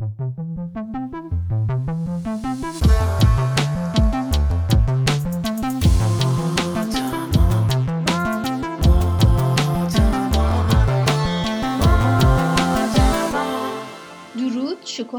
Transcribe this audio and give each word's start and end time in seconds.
شکو 0.00 0.08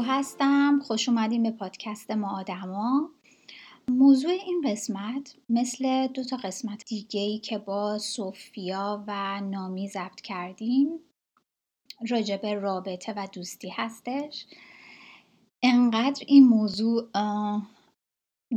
هستم. 0.00 0.80
خوش 0.84 1.08
اومدیم 1.08 1.42
به 1.42 1.50
پادکست 1.50 2.10
ما 2.10 2.40
آدما. 2.40 3.10
موضوع 3.88 4.30
این 4.30 4.62
قسمت 4.66 5.34
مثل 5.48 6.06
دو 6.06 6.24
تا 6.24 6.36
قسمت 6.36 6.84
دیگه 6.84 7.20
ای 7.20 7.38
که 7.38 7.58
با 7.58 7.98
سوفیا 7.98 9.04
و 9.06 9.40
نامی 9.40 9.88
ضبط 9.88 10.20
کردیم 10.20 10.88
راجب 12.10 12.46
رابطه 12.46 13.12
و 13.16 13.28
دوستی 13.32 13.68
هستش. 13.68 14.46
انقدر 15.62 16.24
این 16.26 16.48
موضوع 16.48 17.08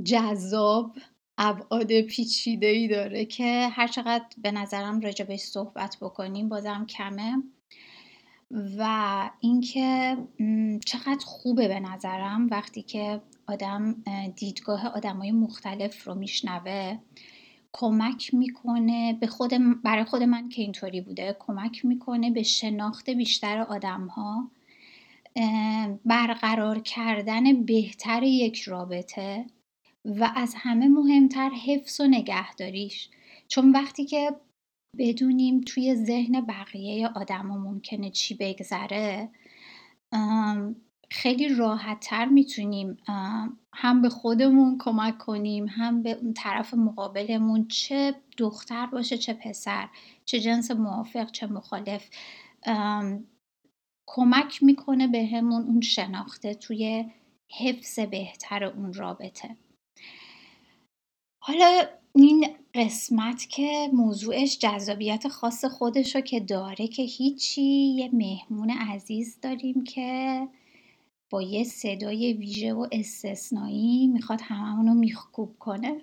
جذاب 0.04 0.98
ابعاد 1.38 2.02
پیچیده 2.02 2.68
ای 2.68 2.88
داره 2.88 3.26
که 3.26 3.68
هر 3.72 3.88
چقدر 3.88 4.26
به 4.38 4.52
نظرم 4.52 5.00
راجبش 5.00 5.40
صحبت 5.40 5.98
بکنیم 6.02 6.50
بازم 6.50 6.86
کمه. 6.86 7.44
و 8.78 9.30
اینکه 9.40 10.18
چقدر 10.86 11.26
خوبه 11.26 11.68
به 11.68 11.80
نظرم 11.80 12.48
وقتی 12.52 12.82
که 12.82 13.22
آدم 13.48 13.96
دیدگاه 14.36 14.88
آدمای 14.88 15.32
مختلف 15.32 16.08
رو 16.08 16.16
میشنوه 16.16 16.98
کمک 17.74 18.34
می‌کنه 18.34 19.14
به 19.14 19.28
خود 19.28 19.52
برای 19.84 20.04
خود 20.04 20.24
من 20.24 20.50
که 20.50 20.62
اینطوری 20.62 21.02
بوده 21.02 21.36
کمک 21.40 21.86
می‌کنه 21.86 22.32
به 22.32 22.44
شناخت 22.44 23.10
بیشتر 23.10 23.62
آدم 23.62 24.08
ها 24.08 24.52
برقرار 26.06 26.80
کردن 26.80 27.64
بهتر 27.66 28.24
یک 28.24 28.62
رابطه 28.62 29.46
و 30.06 30.32
از 30.36 30.56
همه 30.58 30.88
مهمتر 30.88 31.50
حفظ 31.50 32.02
و 32.02 32.08
نگهداریش. 32.08 33.10
چون 33.48 33.72
وقتی 33.72 34.06
که 34.06 34.32
بدونیم 34.98 35.62
توی 35.62 35.96
ذهن 35.96 36.42
بقیه 36.42 37.08
آدما 37.08 37.58
ممکنه 37.58 38.10
چی 38.10 38.34
بگذره 38.34 39.30
خیلی 41.12 41.56
راحت 41.56 42.00
تر 42.00 42.26
می‌تونیم 42.26 42.98
هم 43.74 44.02
به 44.02 44.10
خودمون 44.10 44.78
کمک 44.80 45.18
کنیم 45.18 45.66
هم 45.68 46.04
به 46.04 46.12
اون 46.12 46.34
طرف 46.34 46.74
مقابلمون 46.74 47.68
چه 47.68 48.16
دختر 48.38 48.86
باشه 48.86 49.18
چه 49.18 49.34
پسر 49.34 49.90
چه 50.26 50.40
جنس 50.40 50.72
موافق 50.72 51.32
چه 51.32 51.48
مخالف. 51.48 52.10
کمک 54.08 54.64
می‌کنه 54.64 55.30
همون 55.34 55.62
اون 55.62 55.82
شناخته 55.82 56.54
توی 56.54 57.06
حفظ 57.60 58.00
بهتر 58.00 58.64
اون 58.64 58.94
رابطه. 58.94 59.58
حالا 61.42 61.88
این 62.16 62.48
قسمت 62.74 63.50
که 63.50 63.90
موضوعش 63.94 64.58
جذابیت 64.60 65.28
خاص 65.28 65.66
خودشو 65.66 66.22
که 66.22 66.40
داره 66.40 66.88
که 66.88 67.04
هیچی 67.04 67.62
یه 67.96 68.10
مهمون 68.14 68.70
عزیز 68.70 69.40
داریم 69.42 69.84
که 69.84 70.48
با 71.30 71.42
یه 71.42 71.64
صدای 71.64 72.34
ویژه 72.34 72.74
و 72.74 72.88
استثنایی 72.92 74.08
می‌خواد 74.08 74.40
هممون 74.42 74.88
رو 74.88 74.94
میخکوب 74.94 75.60
کنه. 75.60 76.02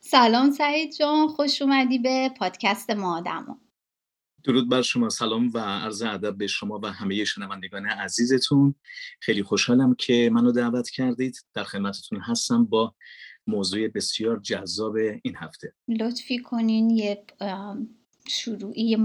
سلام 0.00 0.50
سعید 0.50 0.92
جان 0.92 1.28
خوش 1.28 1.62
اومدی 1.62 1.98
به 1.98 2.28
پادکست 2.28 2.90
ما 2.90 3.16
آدما. 3.18 3.63
درود 4.44 4.68
بر 4.68 4.82
شما 4.82 5.08
سلام 5.08 5.50
و 5.54 5.58
عرض 5.58 6.02
ادب 6.02 6.36
به 6.36 6.46
شما 6.46 6.80
و 6.82 6.86
همه 6.86 7.24
شنوندگان 7.24 7.86
عزیزتون. 7.86 8.74
خیلی 9.20 9.42
خوشحالم 9.42 9.94
که 9.94 10.30
منو 10.32 10.52
دعوت 10.52 10.90
کردید. 10.90 11.36
در 11.54 11.64
خدمتتون 11.64 12.20
هستم 12.20 12.64
با 12.64 12.94
موضوع 13.46 13.88
بسیار 13.88 14.40
جذاب 14.40 14.96
این 14.96 15.36
هفته. 15.36 15.74
لطفی 15.88 16.38
کنین 16.38 16.90
یه 16.90 17.24
شروعی 18.28 18.96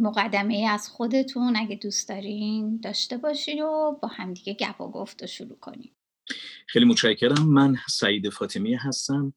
مقدمه 0.00 0.68
از 0.70 0.88
خودتون 0.88 1.56
اگه 1.56 1.76
دوست 1.76 2.08
دارین 2.08 2.80
داشته 2.80 3.16
باشین 3.16 3.62
و 3.62 3.92
با 4.02 4.08
همدیگه 4.08 4.54
گپ 4.54 4.80
و 4.80 4.90
گفت 4.90 5.22
و 5.22 5.26
شروع 5.26 5.58
کنیم 5.58 5.97
خیلی 6.70 6.84
متشکرم. 6.84 7.48
من 7.48 7.76
سعید 7.88 8.28
فاطمی 8.28 8.74
هستم 8.74 9.34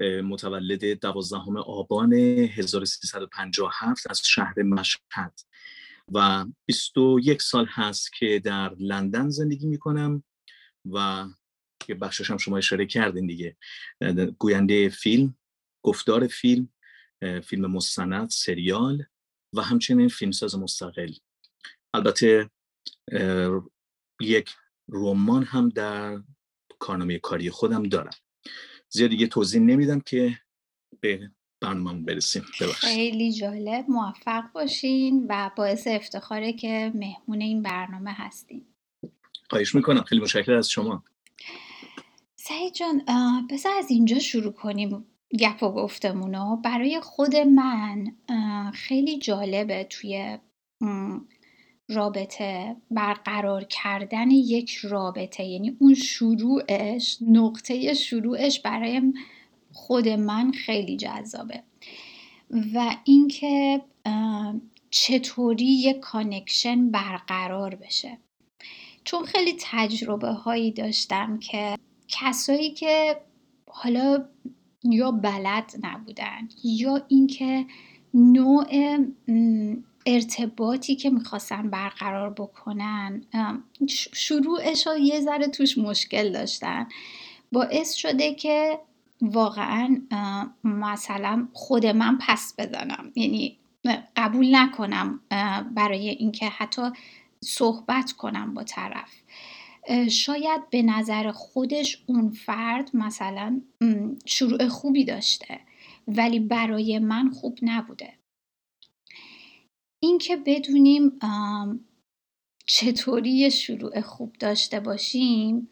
متولد 0.00 1.00
دوازدهم 1.00 1.56
آبان 1.56 2.12
1357 2.12 4.10
از 4.10 4.22
شهر 4.24 4.62
مشهد. 4.62 5.40
و 6.14 6.46
21 6.66 7.42
سال 7.42 7.66
هست 7.68 8.12
که 8.12 8.40
در 8.44 8.74
لندن 8.78 9.28
زندگی 9.28 9.66
می 9.66 9.78
کنم 9.78 10.24
و 10.92 11.26
که 11.86 11.94
بخشش 11.94 12.30
هم 12.30 12.36
شما 12.36 12.58
اشاره 12.58 12.86
کردین 12.86 13.26
دیگه. 13.26 13.56
گوینده 14.38 14.88
فیلم 14.88 15.36
گفتار 15.82 16.26
فیلم 16.26 16.68
فیلم 17.44 17.70
مستند 17.70 18.30
سریال 18.30 19.04
و 19.52 19.60
همچنین 19.62 20.08
فیلمساز 20.08 20.58
مستقل. 20.58 21.12
البته 21.94 22.50
یک 24.20 24.50
رمان 24.88 25.44
هم 25.44 25.68
در 25.68 26.22
کارنامه 26.84 27.18
کاری 27.18 27.50
خودم 27.50 27.82
دارم. 27.82 28.16
زیاد 28.88 29.10
دیگه 29.10 29.26
توضیح 29.26 29.60
نمیدم 29.60 30.00
که 30.00 30.38
به 31.00 31.30
برنامه 31.60 32.02
برسیم. 32.02 32.42
خیلی 32.74 33.32
جالب. 33.32 33.84
موفق 33.88 34.52
باشین 34.54 35.26
و 35.28 35.50
باعث 35.56 35.86
افتخاره 35.86 36.52
که 36.52 36.92
مهمون 36.94 37.40
این 37.40 37.62
برنامه 37.62 38.12
هستین. 38.12 38.66
خواهش 39.50 39.74
می‌کنم. 39.74 40.02
خیلی 40.02 40.20
مشکل 40.20 40.52
از 40.52 40.70
شما. 40.70 41.04
سعید 42.36 42.74
جان 42.74 43.02
بذار 43.50 43.72
از 43.78 43.90
اینجا 43.90 44.18
شروع 44.18 44.52
کنیم 44.52 45.06
گپ 45.40 45.62
و 45.62 45.72
گفتمونو. 45.72 46.56
برای 46.56 47.00
خود 47.00 47.36
من 47.36 48.06
خیلی 48.74 49.18
جالبه 49.18 49.84
توی 49.84 50.38
رابطه 51.88 52.76
برقرار 52.90 53.64
کردن 53.64 54.30
یک 54.30 54.74
رابطه. 54.74 55.44
یعنی 55.44 55.76
اون 55.78 55.94
شروعش 55.94 57.18
نقطه 57.20 57.94
شروعش 57.94 58.60
برای 58.60 59.12
خود 59.72 60.08
من 60.08 60.52
خیلی 60.52 60.96
جذابه. 60.96 61.62
و 62.74 62.96
اینکه 63.04 63.82
چطوری 64.90 65.64
یک 65.64 66.00
کانکشن 66.00 66.90
برقرار 66.90 67.74
بشه. 67.74 68.18
چون 69.04 69.24
خیلی 69.24 69.56
تجربه 69.60 70.28
هایی 70.28 70.70
داشتم 70.70 71.38
که 71.38 71.78
کسایی 72.08 72.70
که 72.70 73.20
حالا 73.66 74.24
یا 74.84 75.10
بلد 75.10 75.72
نبودن 75.82 76.48
یا 76.64 77.02
اینکه 77.08 77.66
نوع 78.14 78.98
ارتباطی 80.06 80.96
که 80.96 81.10
می‌خواستن 81.10 81.70
برقرار 81.70 82.30
بکنن 82.30 83.24
شروعش 84.12 84.88
یه 85.00 85.20
ذره 85.20 85.48
توش 85.48 85.78
مشکل 85.78 86.32
داشتن. 86.32 86.88
باعث 87.52 87.92
شده 87.92 88.34
که 88.34 88.78
واقعا 89.22 90.02
مثلا 90.64 91.48
خود 91.52 91.86
من 91.86 92.18
پس 92.20 92.54
بزنم. 92.58 93.12
یعنی 93.14 93.58
قبول 94.16 94.56
نکنم 94.56 95.20
برای 95.74 96.08
اینکه 96.08 96.46
حتی 96.46 96.82
صحبت 97.40 98.12
کنم 98.12 98.54
با 98.54 98.62
طرف. 98.62 99.10
شاید 100.10 100.70
به 100.70 100.82
نظر 100.82 101.32
خودش 101.32 102.02
اون 102.06 102.30
فرد 102.30 102.90
مثلا 102.94 103.60
شروع 104.26 104.68
خوبی 104.68 105.04
داشته 105.04 105.60
ولی 106.08 106.40
برای 106.40 106.98
من 106.98 107.30
خوب 107.30 107.58
نبوده. 107.62 108.12
اینکه 110.06 110.36
بدونیم 110.36 111.18
چطوری 112.66 113.50
شروع 113.50 114.00
خوب 114.00 114.32
داشته 114.32 114.80
باشیم 114.80 115.68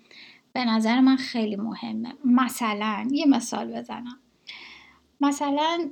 به 0.53 0.65
نظر 0.65 1.01
من 1.01 1.17
خیلی 1.17 1.57
مهمه. 1.57 2.15
مثلا 2.25 3.09
یه 3.11 3.27
مثال 3.27 3.73
بزنم. 3.73 4.21
مثلا 5.21 5.91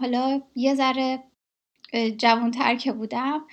حالا 0.00 0.42
یه 0.54 0.74
ذره 0.74 1.24
جوانتر 2.18 2.76
که 2.76 2.92
بودم 2.92 3.44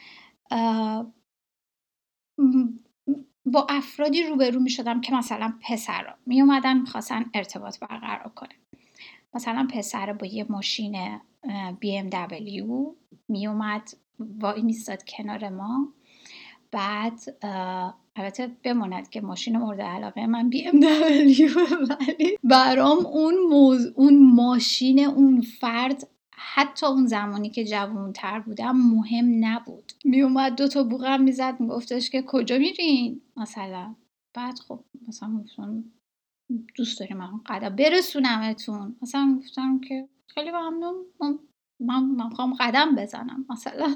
با 3.45 3.67
افرادی 3.69 4.23
روبرو 4.23 4.59
می 4.59 4.69
شدم 4.69 5.01
که 5.01 5.13
مثلا 5.13 5.53
پسر 5.61 6.15
می 6.25 6.41
اومدن 6.41 6.79
می‌خواستن 6.79 7.25
ارتباط 7.33 7.79
برقرار 7.79 8.31
کنه 8.35 8.55
مثلا 9.33 9.67
پسر 9.73 10.13
با 10.13 10.27
یه 10.27 10.45
ماشین 10.49 11.19
BMW 11.71 12.61
می 13.29 13.47
اومد 13.47 13.89
وای 14.19 14.61
میستاد 14.61 15.03
کنار 15.03 15.49
ما. 15.49 15.93
بعد 16.71 17.19
البته 18.15 18.51
بماند 18.63 19.09
که 19.09 19.21
ماشین 19.21 19.57
مورد 19.57 19.81
علاقه 19.81 20.27
من 20.27 20.49
بی 20.49 20.67
ام 20.67 20.79
ولی 21.89 22.37
برام 22.43 23.05
اون, 23.05 23.35
موز... 23.49 23.85
اون 23.95 24.33
ماشین 24.33 24.99
اون 24.99 25.41
فرد 25.41 26.07
حتی 26.31 26.85
اون 26.85 27.07
زمانی 27.07 27.49
که 27.49 27.65
جوانتر 27.65 28.39
بودم 28.39 28.77
مهم 28.77 29.45
نبود. 29.45 29.91
میومد 30.05 30.55
دو 30.55 30.67
تا 30.67 30.83
بوغم 30.83 31.21
می‌زد 31.21 31.59
میگفتش 31.59 32.09
که 32.09 32.21
کجا 32.21 32.57
میرین؟ 32.57 33.21
مثلا. 33.37 33.95
بعد 34.33 34.59
خب 34.59 34.79
مثلا 35.07 35.43
دوست 36.75 36.99
داریم 36.99 37.17
من 37.17 37.41
قدم 37.45 37.75
برسونمتون. 37.75 38.95
مثلا 39.01 39.39
گفتم 39.39 39.79
که 39.79 40.09
خیلی 40.27 40.51
ممنون. 40.51 40.95
من 41.21 41.39
می‌خوام 41.79 42.53
قدم 42.59 42.95
بزنم 42.95 43.45
مثلا. 43.49 43.95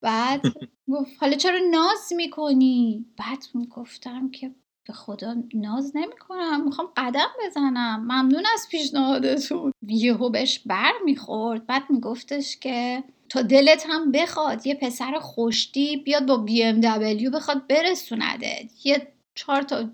بعد 0.00 0.42
گفت 0.88 1.10
حالا 1.20 1.36
چرا 1.36 1.58
ناز 1.70 2.12
می‌کنی؟ 2.16 3.06
بعد 3.18 3.44
گفتم 3.70 4.30
که 4.30 4.54
به 4.86 4.92
خدا 4.92 5.36
ناز 5.54 5.92
نمی‌کنم 5.96 6.64
می‌خوام 6.64 6.88
قدم 6.96 7.28
بزنم. 7.46 8.00
ممنون 8.00 8.44
از 8.54 8.68
پیشنهادتون. 8.70 9.72
یهو 9.82 10.30
بهش 10.30 10.58
بر 10.58 10.92
می‌خورد. 11.04 11.66
بعد 11.66 11.82
میگفتش 11.90 12.56
که 12.56 13.04
تا 13.28 13.42
دلت 13.42 13.86
هم 13.88 14.12
بخواد 14.12 14.66
یه 14.66 14.74
پسر 14.74 15.18
خوشتی 15.18 15.96
بیاد 15.96 16.26
با 16.26 16.36
بی 16.36 16.62
ام 16.62 16.80
دبلیو 16.80 17.30
بخواد 17.30 17.66
برسونده. 17.66 18.68
یه 18.84 19.12
چهار 19.34 19.62
تا 19.62 19.90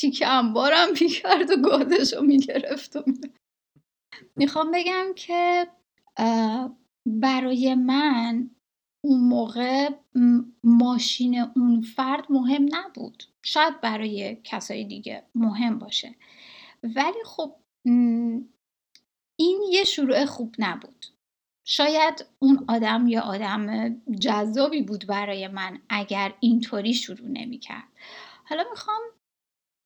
تیک 0.00 0.22
انبارم 0.26 0.88
می‌کرد 1.00 1.50
و 1.50 1.56
گادش 1.56 2.12
رو 2.12 2.22
می‌گرفت 2.22 2.96
و 2.96 3.02
می‌خوام 4.36 4.70
بگم 4.70 5.06
که 5.16 5.66
برای 7.06 7.74
من 7.74 8.50
اون 9.04 9.20
موقع 9.20 9.90
ماشین 10.64 11.38
اون 11.56 11.80
فرد 11.80 12.32
مهم 12.32 12.66
نبود. 12.70 13.24
شاید 13.42 13.80
برای 13.80 14.36
کسای 14.44 14.84
دیگه 14.84 15.22
مهم 15.34 15.78
باشه. 15.78 16.14
ولی 16.82 17.24
خب 17.24 17.56
این 19.36 19.60
یه 19.70 19.84
شروع 19.84 20.24
خوب 20.24 20.54
نبود. 20.58 21.06
شاید 21.66 22.26
اون 22.38 22.64
آدم 22.68 23.06
یا 23.06 23.20
آدم 23.20 23.96
جذابی 24.20 24.82
بود 24.82 25.06
برای 25.06 25.48
من 25.48 25.78
اگر 25.88 26.34
اینطوری 26.40 26.94
شروع 26.94 27.28
نمی‌کرد 27.28 27.88
حالا 28.44 28.64
می‌خوام 28.70 29.00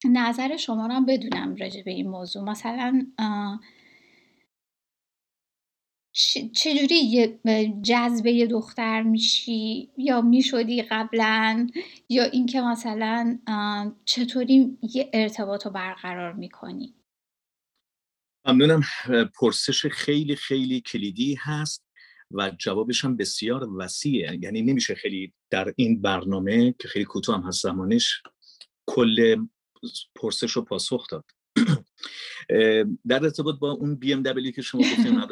نظر 0.05 0.57
شما 0.57 0.87
هم 0.87 1.07
بدونم 1.07 1.57
راجع 1.57 1.83
به 1.83 1.91
این 1.91 2.09
موضوع. 2.09 2.43
مثلا 2.43 3.07
چجوری 6.53 6.95
یه 8.25 8.47
دختر 8.47 9.03
میشی؟ 9.03 9.91
یا 9.99 10.21
می‌شدی 10.21 10.83
قبلا؟ 10.83 11.67
یا 12.09 12.25
اینکه 12.25 12.61
مثلا 12.61 13.39
چطوری 14.05 14.79
یه 14.83 15.11
ارتباط 15.13 15.67
رو 15.67 15.73
برقرار 15.73 16.33
می‌کنی؟ 16.33 16.95
ممنونم. 18.47 18.83
پرسش 19.41 19.87
خیلی 19.87 20.37
خیلی 20.37 20.81
کلیدی 20.81 21.35
هست 21.41 21.87
و 22.31 22.51
جوابش 22.59 23.05
هم 23.05 23.17
بسیار 23.17 23.69
وسیعه. 23.79 24.39
یعنی 24.43 24.63
نمیشه 24.63 24.95
خیلی 24.95 25.33
در 25.51 25.75
این 25.77 26.03
برنامه 26.03 26.75
که 26.79 26.89
خیلی 26.89 27.05
کوتاه 27.05 27.37
هم 27.37 27.49
هست 27.49 27.63
زمانش 27.63 28.23
کل 28.87 29.47
پرسش 30.15 30.51
رو 30.51 30.63
پاسخ 30.63 31.07
داد. 31.11 31.25
در 33.09 33.25
ارتباط 33.25 33.59
با 33.59 33.71
اون 33.71 33.95
بی 33.95 34.13
ام 34.13 34.23
دبلیو 34.23 34.53
که 34.53 34.63
شما 34.63 34.81
گفتین 34.81 35.23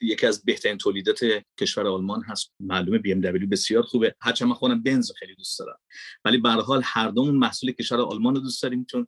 یکی 0.00 0.26
از 0.26 0.44
بهترین 0.44 0.78
تولیدات 0.78 1.20
کشور 1.60 1.86
آلمان 1.86 2.22
هست. 2.22 2.52
معلومه 2.60 2.98
بی 2.98 3.12
ام 3.12 3.20
دبلیو 3.20 3.48
بسیار 3.48 3.82
خوبه. 3.82 4.14
هرچند 4.20 4.48
من 4.48 4.54
خودم 4.54 4.82
بنز 4.82 5.12
خیلی 5.18 5.34
دوست 5.34 5.58
دارم. 5.58 5.78
ولی 6.24 6.38
به 6.38 6.50
حال 6.50 6.82
هر 6.84 7.08
دومون 7.08 7.36
محصول 7.36 7.72
کشور 7.72 8.00
آلمان 8.00 8.34
رو 8.34 8.40
دوست 8.40 8.62
داریم 8.62 8.86
چون 8.90 9.06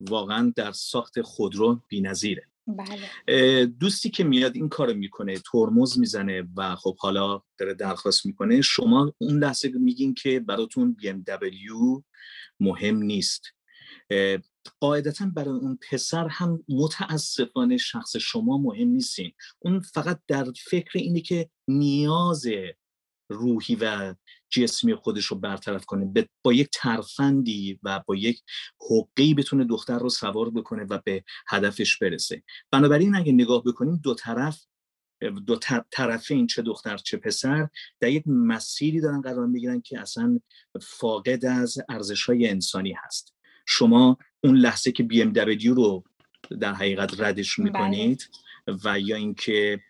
واقعا 0.00 0.52
در 0.56 0.72
ساخت 0.72 1.20
خودرو 1.22 1.82
بی‌نظیره. 1.88 2.48
بله. 2.66 3.66
دوستی 3.66 4.10
که 4.10 4.24
میاد 4.24 4.56
این 4.56 4.68
کارو 4.68 4.94
می‌کنه 4.94 5.38
ترمز 5.52 5.98
می‌زنه 5.98 6.48
و 6.56 6.76
خب 6.76 6.96
حالا 6.98 7.42
داره 7.58 7.74
درخواست 7.74 8.26
می‌کنه. 8.26 8.60
شما 8.60 9.14
اون 9.18 9.38
لحظه 9.38 9.68
میگین 9.68 10.14
که 10.14 10.40
براتون 10.40 10.96
دبلیو 11.26 12.02
مهم 12.60 12.96
نیست. 12.96 13.42
قاعدتا 14.80 15.26
برای 15.34 15.54
اون 15.54 15.78
پسر 15.90 16.28
هم 16.28 16.64
متاسفانه 16.68 17.76
شخص 17.76 18.16
شما 18.16 18.58
مهم 18.58 18.88
نیستین. 18.88 19.32
اون 19.58 19.80
فقط 19.80 20.20
در 20.28 20.46
فکر 20.70 20.98
اینه 20.98 21.20
که 21.20 21.50
نیاز 21.68 22.46
روحی 23.28 23.76
و 23.80 24.14
جسمی 24.50 24.94
خودش 24.94 25.26
رو 25.26 25.36
برطرف 25.38 25.84
کنه. 25.84 26.28
با 26.42 26.52
یک 26.52 26.68
ترفندی 26.72 27.78
و 27.82 28.02
با 28.06 28.16
یک 28.16 28.42
حقی 28.90 29.34
بتونه 29.34 29.64
دختر 29.64 29.98
رو 29.98 30.08
سوار 30.08 30.50
بکنه 30.50 30.84
و 30.90 31.00
به 31.04 31.24
هدفش 31.48 31.98
برسه. 31.98 32.42
بنابراین 32.70 33.16
اگه 33.16 33.32
نگاه 33.32 33.62
بکنیم 33.64 33.96
دو 33.96 34.14
طرف 34.14 34.64
دو 35.46 35.58
طرفین 35.90 36.46
چه 36.46 36.62
دختر 36.62 36.96
چه 36.96 37.16
پسر 37.16 37.68
در 38.00 38.08
یک 38.08 38.24
مسیری 38.26 39.00
دارن 39.00 39.20
قرار 39.20 39.46
می‌گیرن 39.46 39.80
که 39.80 40.00
اصلا 40.00 40.40
فاقد 40.82 41.44
از 41.44 41.78
ارزش 41.88 42.24
های 42.24 42.48
انسانی 42.48 42.94
هست. 43.04 43.34
شما 43.66 44.18
اون 44.44 44.56
لحظه 44.56 44.92
که 44.92 45.02
بی 45.02 45.22
ام 45.22 45.34
رو 45.76 46.04
در 46.60 46.74
حقیقت 46.74 47.20
ردش 47.20 47.56
بله. 47.56 47.64
می‌کنید 47.64 48.30
و 48.84 49.00
یا 49.00 49.16
اینکه 49.16 49.80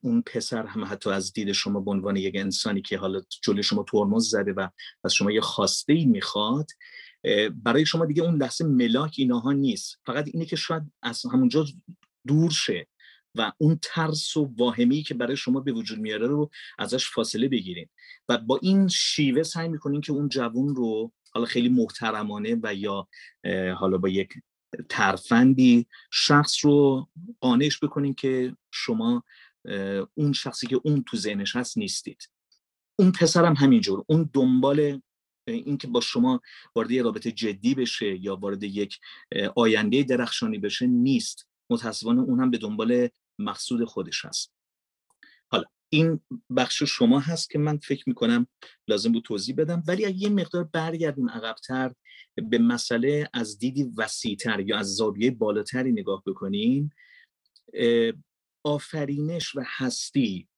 اون 0.00 0.22
پسر 0.22 0.66
هم 0.66 0.84
حتی 0.84 1.10
از 1.10 1.32
دید 1.32 1.52
شما 1.52 1.80
به 1.80 1.90
عنوان 1.90 2.16
یک 2.16 2.36
انسانی 2.36 2.82
که 2.82 2.98
حالا 2.98 3.20
جلوی 3.42 3.62
شما 3.62 3.84
ترمز 3.88 4.28
زده 4.28 4.52
و 4.52 4.68
از 5.04 5.14
شما 5.14 5.30
یه 5.30 5.40
خواسته 5.40 5.92
ای 5.92 6.04
می‌خواد 6.04 6.66
برای 7.64 7.86
شما 7.86 8.06
دیگه 8.06 8.22
اون 8.22 8.42
لحظه 8.42 8.64
ملاک 8.64 9.14
ایناها 9.16 9.52
نیست 9.52 10.00
فقط 10.06 10.28
اینه 10.32 10.46
که 10.46 10.56
شاید 10.56 10.82
از 11.02 11.26
همونجا 11.32 11.66
دور 12.26 12.50
شه 12.50 12.86
و 13.34 13.52
اون 13.58 13.78
ترس 13.82 14.36
و 14.36 14.54
واهمی 14.56 15.02
که 15.02 15.14
برای 15.14 15.36
شما 15.36 15.60
به 15.60 15.72
وجود 15.72 15.98
میاره 15.98 16.26
رو 16.26 16.50
ازش 16.78 17.10
فاصله 17.10 17.48
بگیرین 17.48 17.86
و 18.28 18.38
با 18.38 18.58
این 18.62 18.88
شیوه 18.88 19.42
سعی 19.42 19.68
می‌کنین 19.68 20.00
که 20.00 20.12
اون 20.12 20.28
جوون 20.28 20.74
رو 20.74 21.12
حالا 21.30 21.46
خیلی 21.46 21.68
محترمانه 21.68 22.58
و 22.62 22.74
یا 22.74 23.08
حالا 23.76 23.98
با 23.98 24.08
یک 24.08 24.32
ترفندی 24.88 25.86
شخص 26.12 26.64
رو 26.64 27.08
قانعش 27.40 27.78
بکنین 27.78 28.14
که 28.14 28.56
شما 28.70 29.24
اون 30.14 30.32
شخصی 30.32 30.66
که 30.66 30.80
اون 30.84 31.04
تو 31.06 31.16
ذهنش 31.16 31.56
هست 31.56 31.78
نیستید. 31.78 32.28
اون 32.98 33.12
پسرم 33.12 33.54
همینجور. 33.54 34.04
اون 34.08 34.30
دنبال 34.32 35.00
اینکه 35.48 35.86
با 35.86 36.00
شما 36.00 36.40
وارد 36.76 36.90
یه 36.90 37.02
رابطه 37.02 37.32
جدی 37.32 37.74
بشه 37.74 38.16
یا 38.16 38.36
وارد 38.36 38.62
یک 38.62 38.98
آینده 39.56 40.02
درخشانی 40.02 40.58
بشه 40.58 40.86
نیست. 40.86 41.48
متاسفانه 41.70 42.20
اون 42.22 42.40
هم 42.40 42.50
به 42.50 42.58
دنبال 42.58 43.08
مقصود 43.38 43.84
خودش 43.84 44.24
هست. 44.24 44.52
این 45.92 46.20
بخش 46.56 46.82
شما 46.82 47.20
هست 47.20 47.50
که 47.50 47.58
من 47.58 47.78
فکر 47.78 48.04
می‌کنم 48.06 48.46
لازم 48.88 49.12
بود 49.12 49.22
توضیح 49.22 49.54
بدم. 49.54 49.82
ولی 49.88 50.06
اگه 50.06 50.16
یه 50.16 50.28
مقدار 50.28 50.64
برگردیم 50.64 51.30
عقبتر 51.30 51.92
به 52.50 52.58
مسئله 52.58 53.28
از 53.32 53.58
دیدی 53.58 53.90
وسیعتر 53.96 54.60
یا 54.60 54.78
از 54.78 54.94
زاویه 54.94 55.30
بالاتری 55.30 55.92
نگاه 55.92 56.22
بکنیم 56.26 56.90
آفرینش 58.64 59.56
و 59.56 59.62
هستی 59.66 60.48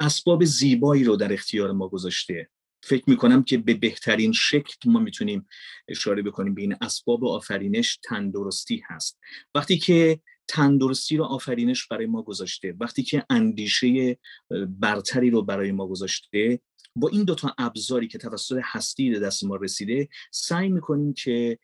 اسباب 0.00 0.44
زیبایی 0.44 1.04
رو 1.04 1.16
در 1.16 1.32
اختیار 1.32 1.72
ما 1.72 1.88
گذاشته. 1.88 2.50
فکر 2.82 3.10
می‌کنم 3.10 3.42
که 3.42 3.58
به 3.58 3.74
بهترین 3.74 4.32
شکل 4.32 4.90
ما 4.90 5.00
می‌تونیم 5.00 5.46
اشاره 5.88 6.22
بکنیم. 6.22 6.54
به 6.54 6.62
این 6.62 6.76
اسباب 6.80 7.24
آفرینش 7.24 7.98
تندرستی 8.04 8.82
هست. 8.86 9.18
وقتی 9.54 9.78
که 9.78 10.20
تندرستی 10.48 11.16
رو 11.16 11.24
آفرینش 11.24 11.86
برای 11.86 12.06
ما 12.06 12.22
گذاشته. 12.22 12.74
وقتی 12.80 13.02
که 13.02 13.24
اندیشه 13.30 14.18
برتری 14.68 15.30
رو 15.30 15.42
برای 15.42 15.72
ما 15.72 15.86
گذاشته 15.86 16.60
با 16.96 17.08
این 17.08 17.24
دوتا 17.24 17.54
ابزاری 17.58 18.08
که 18.08 18.18
توسط 18.18 18.60
هستی 18.64 19.10
به 19.10 19.18
دست 19.18 19.44
ما 19.44 19.56
رسیده 19.56 20.08
سعی 20.30 20.68
می‌کنیم 20.68 21.12
که 21.12 21.58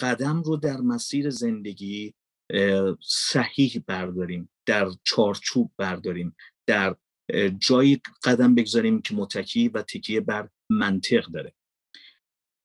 قدم 0.00 0.42
رو 0.42 0.56
در 0.56 0.76
مسیر 0.76 1.30
زندگی 1.30 2.14
صحیح 3.02 3.84
برداریم 3.86 4.50
در 4.66 4.88
چارچوب 5.04 5.72
برداریم 5.76 6.36
در 6.66 6.96
جایی 7.58 8.00
قدم 8.24 8.54
بگذاریم 8.54 9.02
که 9.02 9.14
متکی 9.14 9.68
و 9.68 9.82
تکیه 9.82 10.20
بر 10.20 10.48
منطق 10.70 11.26
داره. 11.26 11.54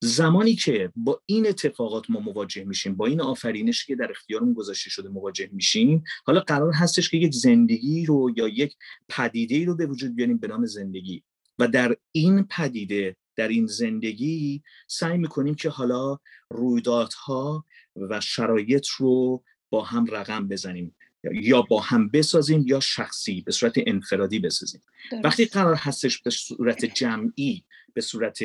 زمانی 0.05 0.55
که 0.55 0.91
با 0.95 1.21
این 1.25 1.47
اتفاقات 1.47 2.09
ما 2.09 2.19
مواجه 2.19 2.63
میشیم 2.63 2.95
با 2.95 3.05
این 3.05 3.21
آفرینشی 3.21 3.87
که 3.87 3.95
در 3.95 4.11
اختیارمون 4.11 4.53
گذاشته 4.53 4.89
شده 4.89 5.09
مواجه 5.09 5.49
میشیم 5.51 6.03
حالا 6.25 6.39
قرار 6.39 6.73
هستش 6.73 7.09
که 7.09 7.17
یک 7.17 7.33
زندگی 7.33 8.05
رو 8.05 8.31
یا 8.37 8.47
یک 8.47 8.75
پدیده 9.09 9.65
رو 9.65 9.75
به 9.75 9.85
وجود 9.85 10.15
بیاریم 10.15 10.37
به 10.37 10.47
نام 10.47 10.65
زندگی. 10.65 11.23
و 11.59 11.67
در 11.67 11.95
این 12.11 12.43
پدیده 12.43 13.15
در 13.35 13.47
این 13.47 13.65
زندگی 13.65 14.63
سعی 14.87 15.17
می‌کنیم 15.17 15.55
که 15.55 15.69
حالا 15.69 16.17
رویدادها 16.49 17.65
و 17.95 18.21
شرایط 18.21 18.87
رو 18.87 19.43
با 19.69 19.83
هم 19.83 20.05
رقم 20.11 20.47
بزنیم. 20.47 20.95
یا 21.33 21.61
با 21.61 21.79
هم 21.79 22.09
بسازیم 22.09 22.63
یا 22.67 22.79
شخصی 22.79 23.41
به 23.41 23.51
صورت 23.51 23.73
انفرادی 23.77 24.39
بسازیم. 24.39 24.81
وقتی 25.23 25.45
قرار 25.45 25.75
هستش 25.75 26.21
به 26.21 26.29
صورت 26.29 26.85
جمعی 26.85 27.63
به 27.93 28.01
صورت 28.01 28.39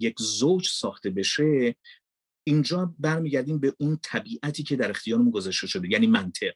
یک 0.00 0.14
زوج 0.18 0.68
ساخته 0.68 1.10
بشه 1.10 1.76
اینجا 2.46 2.94
برمیگردیم 2.98 3.58
به 3.58 3.74
اون 3.80 3.98
طبیعتی 4.02 4.62
که 4.62 4.76
در 4.76 4.90
اختیارمون 4.90 5.30
گذاشته 5.30 5.66
شده 5.66 5.88
یعنی 5.90 6.06
منطق 6.06 6.52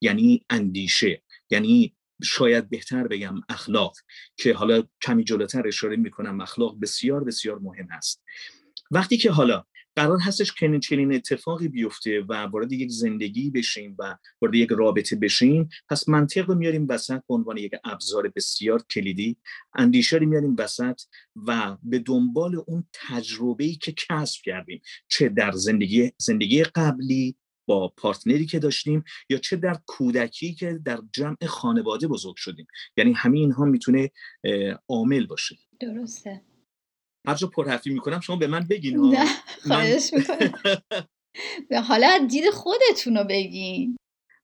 یعنی 0.00 0.44
اندیشه 0.50 1.22
یعنی 1.50 1.96
شاید 2.22 2.70
بهتر 2.70 3.06
بگم 3.08 3.34
اخلاق 3.48 3.96
که 4.36 4.54
حالا 4.54 4.82
کمی 5.02 5.24
جلوتر 5.24 5.68
اشاره 5.68 5.96
می‌کنم 5.96 6.40
اخلاق 6.40 6.80
بسیار 6.80 7.24
بسیار 7.24 7.58
مهم 7.58 7.88
است 7.90 8.22
وقتی 8.90 9.16
که 9.16 9.30
حالا 9.30 9.64
قرار 9.96 10.18
هستش 10.18 10.52
که 10.52 10.78
چنین 10.78 11.14
اتفاقی 11.14 11.68
بیفته 11.68 12.20
و 12.20 12.34
وارد 12.34 12.72
یک 12.72 12.90
زندگی 12.90 13.50
بشیم 13.50 13.96
و 13.98 14.16
وارد 14.42 14.54
یک 14.54 14.68
رابطه 14.70 15.16
بشیم. 15.16 15.68
پس 15.88 16.08
منطق 16.08 16.48
رو 16.48 16.54
میاریم 16.54 16.86
وسط 16.88 17.22
به 17.28 17.34
عنوان 17.34 17.56
یک 17.56 17.72
ابزار 17.84 18.32
بسیار 18.36 18.82
کلیدی. 18.82 19.36
اندیشه 19.74 20.16
رو 20.16 20.26
میاریم 20.26 20.56
وسط 20.58 21.00
و 21.46 21.76
به 21.82 21.98
دنبال 21.98 22.62
اون 22.66 22.84
تجربه 22.92 23.64
ای 23.64 23.74
که 23.74 23.94
کسب 24.08 24.40
کردیم. 24.44 24.80
چه 25.08 25.28
در 25.28 25.52
زندگی 25.52 26.12
زندگی 26.18 26.62
قبلی 26.64 27.36
با 27.66 27.88
پارتنری 27.88 28.46
که 28.46 28.58
داشتیم 28.58 29.04
یا 29.28 29.38
چه 29.38 29.56
در 29.56 29.76
کودکی 29.86 30.54
که 30.54 30.80
در 30.84 30.98
جمع 31.12 31.46
خانواده 31.46 32.08
بزرگ 32.08 32.36
شدیم. 32.36 32.66
یعنی 32.96 33.12
همین 33.12 33.42
اینها 33.42 33.64
می‌تونه 33.64 34.10
عامل 34.88 35.26
باشه. 35.26 35.56
درسته. 35.80 36.40
هر 37.26 37.34
جا 37.34 37.46
پرحرفی 37.46 37.90
می‌کنم 37.90 38.20
شما 38.20 38.36
به 38.36 38.46
من 38.46 38.66
بگین 38.70 39.00
نه 39.00 39.26
خواهش 39.66 40.10
می‌کنم. 40.12 40.52
حالا 41.88 42.26
دید 42.30 42.50
خودتون 42.50 43.16
رو 43.16 43.24
بگین. 43.24 43.96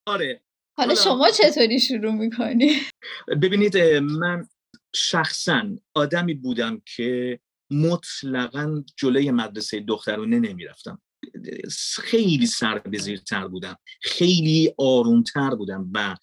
آره. 0.06 0.42
حالا 0.78 0.94
شما 0.94 1.30
چطوری 1.30 1.80
شروع 1.80 2.12
می‌کنی؟ 2.12 2.72
ببینید 3.42 3.76
من 3.96 4.48
شخصا 4.94 5.62
آدمی 5.94 6.34
بودم 6.34 6.82
که 6.96 7.40
مطلقا 7.70 8.84
جلوی 8.96 9.30
مدرسه 9.30 9.80
دخترونه 9.80 10.38
نمی‌رفتم. 10.38 11.02
خیلی 12.02 12.46
سر 12.46 12.78
به 12.78 12.98
زیرتر 12.98 13.48
بودم. 13.48 13.76
خیلی 14.02 14.74
آرومتر 14.78 15.50
بودم 15.54 15.90
و 15.94 16.16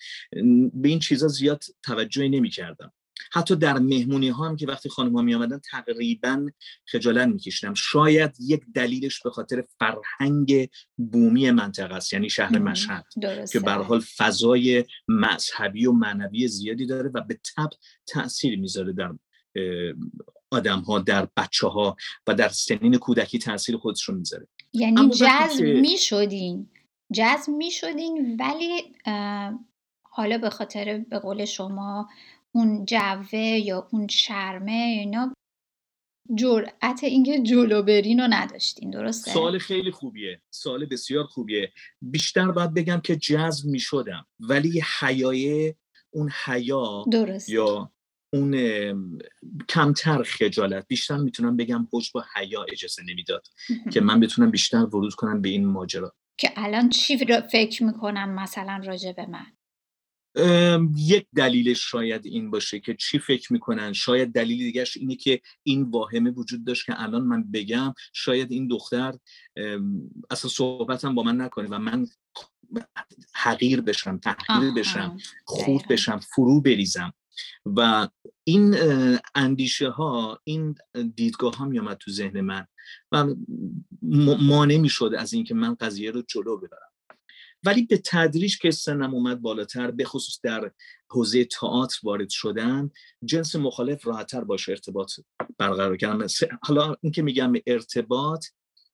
به 0.73 0.89
این 0.89 0.99
چیزا 0.99 1.27
زیاد 1.27 1.63
توجهی 1.83 2.29
نمی 2.29 2.49
کردم 2.49 2.93
حتی 3.31 3.55
در 3.55 3.73
مهمونی 3.79 4.29
ها 4.29 4.47
هم 4.47 4.55
که 4.55 4.67
وقتی 4.67 4.89
خانم 4.89 5.15
ها 5.15 5.21
می 5.21 5.35
آمدن 5.35 5.59
تقریبا 5.71 6.45
خجالت 6.85 7.27
میکشیدم. 7.27 7.73
شاید 7.73 8.35
یک 8.39 8.61
دلیلش 8.75 9.21
به 9.23 9.29
خاطر 9.29 9.63
فرهنگ 9.79 10.69
بومی 10.97 11.51
منطقه 11.51 11.95
است 11.95 12.13
یعنی 12.13 12.29
شهر 12.29 12.59
مشهد 12.59 13.05
که 13.51 13.59
به 13.59 13.71
حال 13.71 13.99
فضای 14.17 14.85
مذهبی 15.07 15.85
و 15.85 15.91
معنوی 15.91 16.47
زیادی 16.47 16.85
داره 16.85 17.11
و 17.13 17.21
به 17.21 17.39
تب 17.55 17.69
تاثیر 18.07 18.59
می‌ذاره 18.59 18.93
در 18.93 19.13
آدم 20.51 20.79
ها 20.79 20.99
در 20.99 21.27
بچه 21.37 21.67
ها 21.67 21.95
و 22.27 22.33
در 22.33 22.49
سنین 22.49 22.97
کودکی 22.97 23.39
تاثیر 23.39 23.77
خودش 23.77 24.03
رو 24.03 24.15
می‌ذاره. 24.15 24.47
یعنی 24.73 25.09
جذب 25.09 25.63
می 25.63 25.97
شدین 25.97 26.69
جذب 27.13 27.49
می 27.49 27.71
شدین 27.71 28.37
ولی 28.39 28.95
حالا 30.03 30.37
به 30.37 30.49
خاطر 30.49 30.97
به 31.09 31.19
قول 31.19 31.45
شما 31.45 32.09
اون 32.55 32.85
جوه 32.85 33.39
یا 33.39 33.87
اون 33.91 34.07
شرمه 34.07 34.71
اینا 34.71 35.33
جرأت 36.35 37.03
اینکه 37.03 37.41
جلو 37.41 37.81
برین 37.81 38.19
رو 38.19 38.27
نداشتین 38.29 38.89
درسته؟ 38.89 39.31
سوال 39.31 39.59
خیلی 39.59 39.91
خوبیه 39.91 40.41
سوال 40.49 40.85
بسیار 40.85 41.23
خوبیه. 41.23 41.71
بیشتر 42.01 42.51
باید 42.51 42.73
بگم 42.73 43.01
که 43.03 43.15
جذب 43.15 43.65
می 43.69 43.79
شدم 43.79 44.25
ولی 44.39 44.83
حیای 44.99 45.75
اون 46.09 46.31
حیا 46.45 47.05
یا 47.47 47.91
اون 48.33 48.55
کمتر 49.69 50.23
خجالت. 50.23 50.87
بیشتر 50.87 51.17
می‌تونم 51.17 51.57
بگم 51.57 51.87
حج 51.93 52.11
با 52.13 52.25
حیا 52.35 52.65
اجازه 52.71 53.03
نمی‌داد 53.03 53.47
که 53.93 54.01
من 54.01 54.19
بتونم 54.19 54.51
بیشتر 54.51 54.77
ورود 54.77 55.13
کنم 55.13 55.41
به 55.41 55.49
این 55.49 55.65
ماجرا. 55.65 56.15
که 56.37 56.53
الان 56.55 56.89
چی 56.89 57.17
فکر 57.51 57.83
می‌کنم 57.83 58.29
مثلا 58.29 58.81
راجع 58.85 59.11
به 59.11 59.25
من؟ 59.25 59.56
یک 60.95 61.27
دلیلش 61.35 61.91
شاید 61.91 62.25
این 62.25 62.51
باشه 62.51 62.79
که 62.79 62.93
چی 62.93 63.19
فکر 63.19 63.53
می‌کنن. 63.53 63.93
شاید 63.93 64.33
دلیل 64.33 64.57
دیگرش 64.57 64.97
اینه 64.97 65.15
که 65.15 65.41
این 65.63 65.83
واهمه 65.83 66.31
وجود 66.31 66.65
داشت 66.65 66.85
که 66.85 67.01
الان 67.01 67.23
من 67.23 67.51
بگم 67.51 67.93
شاید 68.13 68.51
این 68.51 68.67
دختر 68.67 69.13
اصلا 70.29 70.51
صحبتم 70.51 71.15
با 71.15 71.23
من 71.23 71.41
نکنه 71.41 71.67
و 71.67 71.79
من 71.79 72.07
حقیر 73.33 73.81
بشم 73.81 74.17
تحقیر 74.17 74.73
بشم 74.73 75.17
خورد 75.45 75.87
بشم 75.87 76.19
فرو 76.19 76.61
بریزم. 76.61 77.13
و 77.65 78.07
این 78.43 78.75
اندیشه 79.35 79.89
ها 79.89 80.39
این 80.43 80.75
دیدگاه 81.15 81.55
ها 81.55 81.65
می 81.65 81.81
تو 81.99 82.11
ذهن 82.11 82.41
من 82.41 82.67
و 83.11 83.25
مانع 84.41 84.77
می 84.77 84.89
شد 84.89 85.11
از 85.17 85.33
اینکه 85.33 85.53
من 85.53 85.75
قضیه 85.75 86.11
رو 86.11 86.21
جلو 86.27 86.57
ببرم. 86.57 86.86
ولی 87.65 87.81
به 87.81 88.01
تدریج 88.05 88.57
که 88.57 88.71
سنم 88.71 89.13
اومد 89.13 89.41
بالاتر 89.41 89.91
به 89.91 90.05
خصوص 90.05 90.39
در 90.43 90.71
حوزه 91.09 91.45
تئاتر 91.45 91.99
وارد 92.03 92.29
شدن 92.29 92.91
جنس 93.25 93.55
مخالف 93.55 94.07
راحتتر 94.07 94.43
باشه 94.43 94.71
ارتباط 94.71 95.11
برقرار 95.57 95.97
کردن 95.97 96.27
حالا 96.63 96.95
اینکه 97.01 97.21
میگم 97.21 97.53
ارتباط 97.67 98.45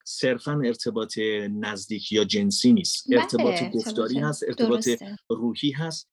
صرفا 0.05 0.61
ارتباط 0.65 1.17
نزدیک 1.59 2.11
یا 2.11 2.23
جنسی 2.23 2.73
نیست. 2.73 3.07
بله، 3.09 3.21
ارتباط 3.21 3.71
گفتاری 3.73 4.19
هست 4.19 4.43
ارتباط 4.47 4.89
روحی 5.29 5.71
هست. 5.71 6.09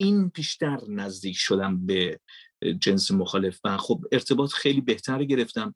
این 0.00 0.28
بیشتر 0.28 0.80
نزدیک 0.88 1.36
شدم 1.36 1.86
به 1.86 2.20
جنس 2.80 3.10
مخالف 3.10 3.60
و 3.64 3.76
خب 3.76 4.04
ارتباط 4.12 4.52
خیلی 4.52 4.80
بهتر 4.80 5.24
گرفتم. 5.24 5.74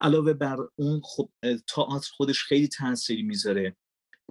علاوه 0.00 0.32
بر 0.32 0.56
اون 0.76 1.00
خب 1.04 1.30
تئاتر 1.74 2.10
خودش 2.12 2.42
خیلی 2.42 2.68
تاثیری 2.68 3.22
می‌ذاره. 3.22 3.76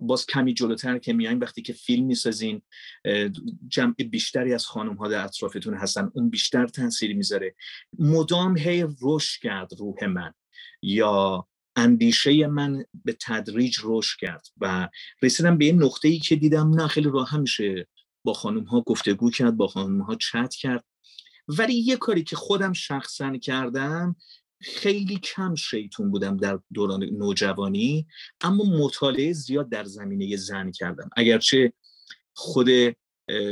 باز 0.01 0.25
کمی 0.25 0.53
جلوتر 0.53 0.97
که 0.97 1.13
میایم 1.13 1.39
وقتی 1.39 1.61
که 1.61 1.73
فیلم 1.73 2.05
می‌سازین 2.05 2.61
جمع 3.67 3.93
بیشتری 3.93 4.53
از 4.53 4.65
خانم 4.65 4.93
ها 4.93 5.07
در 5.07 5.25
اطرافتون 5.25 5.73
هستن 5.73 6.11
اون 6.13 6.29
بیشتر 6.29 6.67
تاثیری 6.67 7.13
می‌ذاره. 7.13 7.55
مدام 7.99 8.57
هی 8.57 8.85
رشد 9.01 9.41
کرد 9.41 9.73
روح 9.79 10.05
من 10.05 10.33
یا 10.81 11.47
اندیشه 11.75 12.47
من 12.47 12.85
به 13.05 13.17
تدریج 13.21 13.77
رشد 13.83 14.19
کرد 14.19 14.47
و 14.57 14.89
رسیدم 15.21 15.57
به 15.57 15.65
این 15.65 15.83
نقطه 15.83 16.07
ای 16.07 16.19
که 16.19 16.35
دیدم 16.35 16.69
نه 16.69 16.87
خیلی 16.87 17.09
راه 17.09 17.37
میشه 17.37 17.87
با 18.23 18.33
خانم 18.33 18.63
ها 18.63 18.81
گفتگو 18.81 19.29
کرد 19.31 19.57
با 19.57 19.67
خانم 19.67 20.01
ها 20.01 20.15
چت 20.15 20.53
کرد. 20.55 20.85
ولی 21.47 21.73
یه 21.73 21.97
کاری 21.97 22.23
که 22.23 22.35
خودم 22.35 22.73
شخصا 22.73 23.37
کردم 23.37 24.15
خیلی 24.63 25.17
کم 25.17 25.55
شیطون 25.55 26.11
بودم 26.11 26.37
در 26.37 26.59
دوران 26.73 27.03
نوجوانی 27.03 28.07
اما 28.41 28.63
مطالعه 28.63 29.33
زیاد 29.33 29.69
در 29.69 29.83
زمینه 29.83 30.37
زن 30.37 30.71
کردم. 30.71 31.09
اگرچه 31.17 31.73
خود 32.33 32.69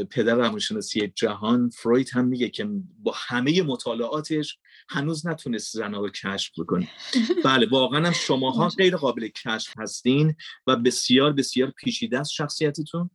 پدر 0.09 0.35
روانشناسی 0.35 1.07
جهان 1.15 1.69
فروید 1.69 2.09
هم 2.09 2.25
میگه 2.25 2.49
که 2.49 2.69
با 2.99 3.13
همه 3.15 3.61
مطالعاتش 3.61 4.57
هنوز 4.89 5.27
نتونست 5.27 5.77
زن 5.77 5.93
رو 5.93 6.09
کشف 6.09 6.59
بکنه. 6.59 6.89
بله 7.45 7.67
واقعا 7.69 8.05
هم 8.05 8.13
شماها 8.13 8.67
غیر 8.67 8.95
قابل 8.95 9.27
کشف 9.27 9.73
هستین 9.77 10.35
و 10.67 10.75
بسیار 10.75 11.33
بسیار 11.33 11.71
پیچیده 11.71 12.19
است 12.19 12.31
شخصیتتون. 12.31 13.09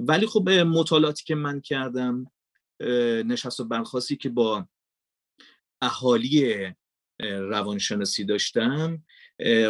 ولی 0.00 0.26
خب 0.26 0.48
مطالعاتی 0.50 1.24
که 1.24 1.34
من 1.34 1.60
کردم 1.60 2.30
نشست 3.26 3.60
و 3.60 3.64
برخواستی 3.64 4.16
که 4.16 4.28
با 4.28 4.68
اهالی 5.82 6.74
روانشناسی 7.20 8.24
داشتم. 8.24 9.02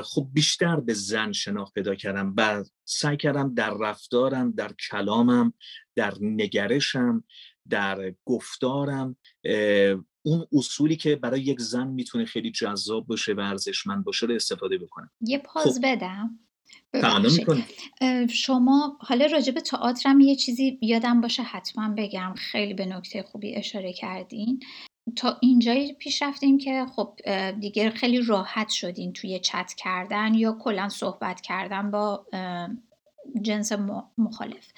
خب 0.03 0.29
بیشتر 0.33 0.81
به 0.81 0.95
زن 0.95 1.33
شناخت 1.33 1.75
پیدا 1.75 1.95
کردم. 1.95 2.35
و 2.37 2.65
سعی 2.85 3.17
کردم 3.17 3.55
در 3.55 3.75
رفتارم 3.81 4.51
در 4.51 4.73
کلامم 4.91 5.53
در 5.97 6.15
نگرشم 6.21 7.25
در 7.69 8.15
گفتارم. 8.25 9.17
اون 10.23 10.47
اصولی 10.53 10.97
که 10.97 11.17
برای 11.17 11.41
یک 11.41 11.61
زن 11.61 11.87
می‌تونه 11.87 12.25
خیلی 12.25 12.51
جذاب 12.51 13.07
باشه 13.07 13.33
و 13.33 13.41
ارزشمند 13.41 14.05
باشه 14.05 14.27
رو 14.27 14.35
استفاده 14.35 14.79
بکنم. 14.79 15.11
یه 15.21 15.39
پاز 15.39 15.75
خب. 15.75 15.83
بدم 15.83 16.39
شما 18.29 18.99
حالا 19.01 19.27
راجع 19.27 19.53
به 19.53 19.61
تئاترم 19.61 20.21
یه 20.21 20.37
چیزی 20.37 20.79
یادم 20.83 21.21
باشه 21.21 21.43
حتما 21.43 21.95
بگم. 21.99 22.35
خیلی 22.35 22.75
به 22.75 22.87
نکته 22.87 23.23
خوبی 23.23 23.55
اشاره 23.55 23.93
کردین. 23.93 24.61
تا 25.17 25.39
اینجایی 25.41 25.93
پیش 25.93 26.23
رفتیم 26.23 26.59
که 26.59 26.87
خب 26.97 27.19
دیگه 27.61 27.91
خیلی 27.91 28.23
راحت 28.23 28.69
شدین 28.69 29.13
توی 29.13 29.39
چت 29.39 29.75
کردن 29.77 30.35
یا 30.35 30.59
کلا 30.61 30.89
صحبت 30.89 31.41
کردن 31.41 31.91
با 31.91 32.27
جنس 33.43 33.73
مخالف. 34.19 34.73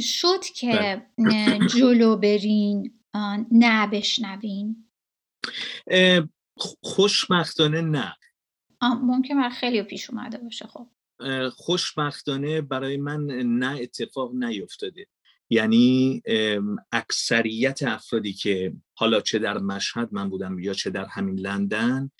شد 0.00 0.44
که 0.44 1.02
بله. 1.18 1.58
جلو 1.66 2.16
برین 2.16 2.92
نه 3.52 3.86
بشنوین. 3.86 4.88
خوشبختانه 6.82 7.80
نه. 7.80 8.14
ممکن 8.82 9.48
خیلی 9.48 9.82
پیش 9.82 10.10
اومده 10.10 10.38
باشه 10.38 10.66
خب. 10.66 10.86
خوشبختانه 11.48 12.60
برای 12.60 12.96
من 12.96 13.26
نه 13.60 13.78
اتفاق 13.80 14.34
نیفتاده. 14.34 15.06
یعنی 15.50 16.22
اکثریت 16.92 17.82
افرادی 17.82 18.32
که 18.32 18.72
حالا 18.94 19.20
چه 19.20 19.38
در 19.38 19.58
مشهد 19.58 20.08
من 20.12 20.30
بودم 20.30 20.58
یا 20.58 20.74
چه 20.74 20.90
در 20.90 21.04
همین 21.04 21.38
لندن 21.38 22.10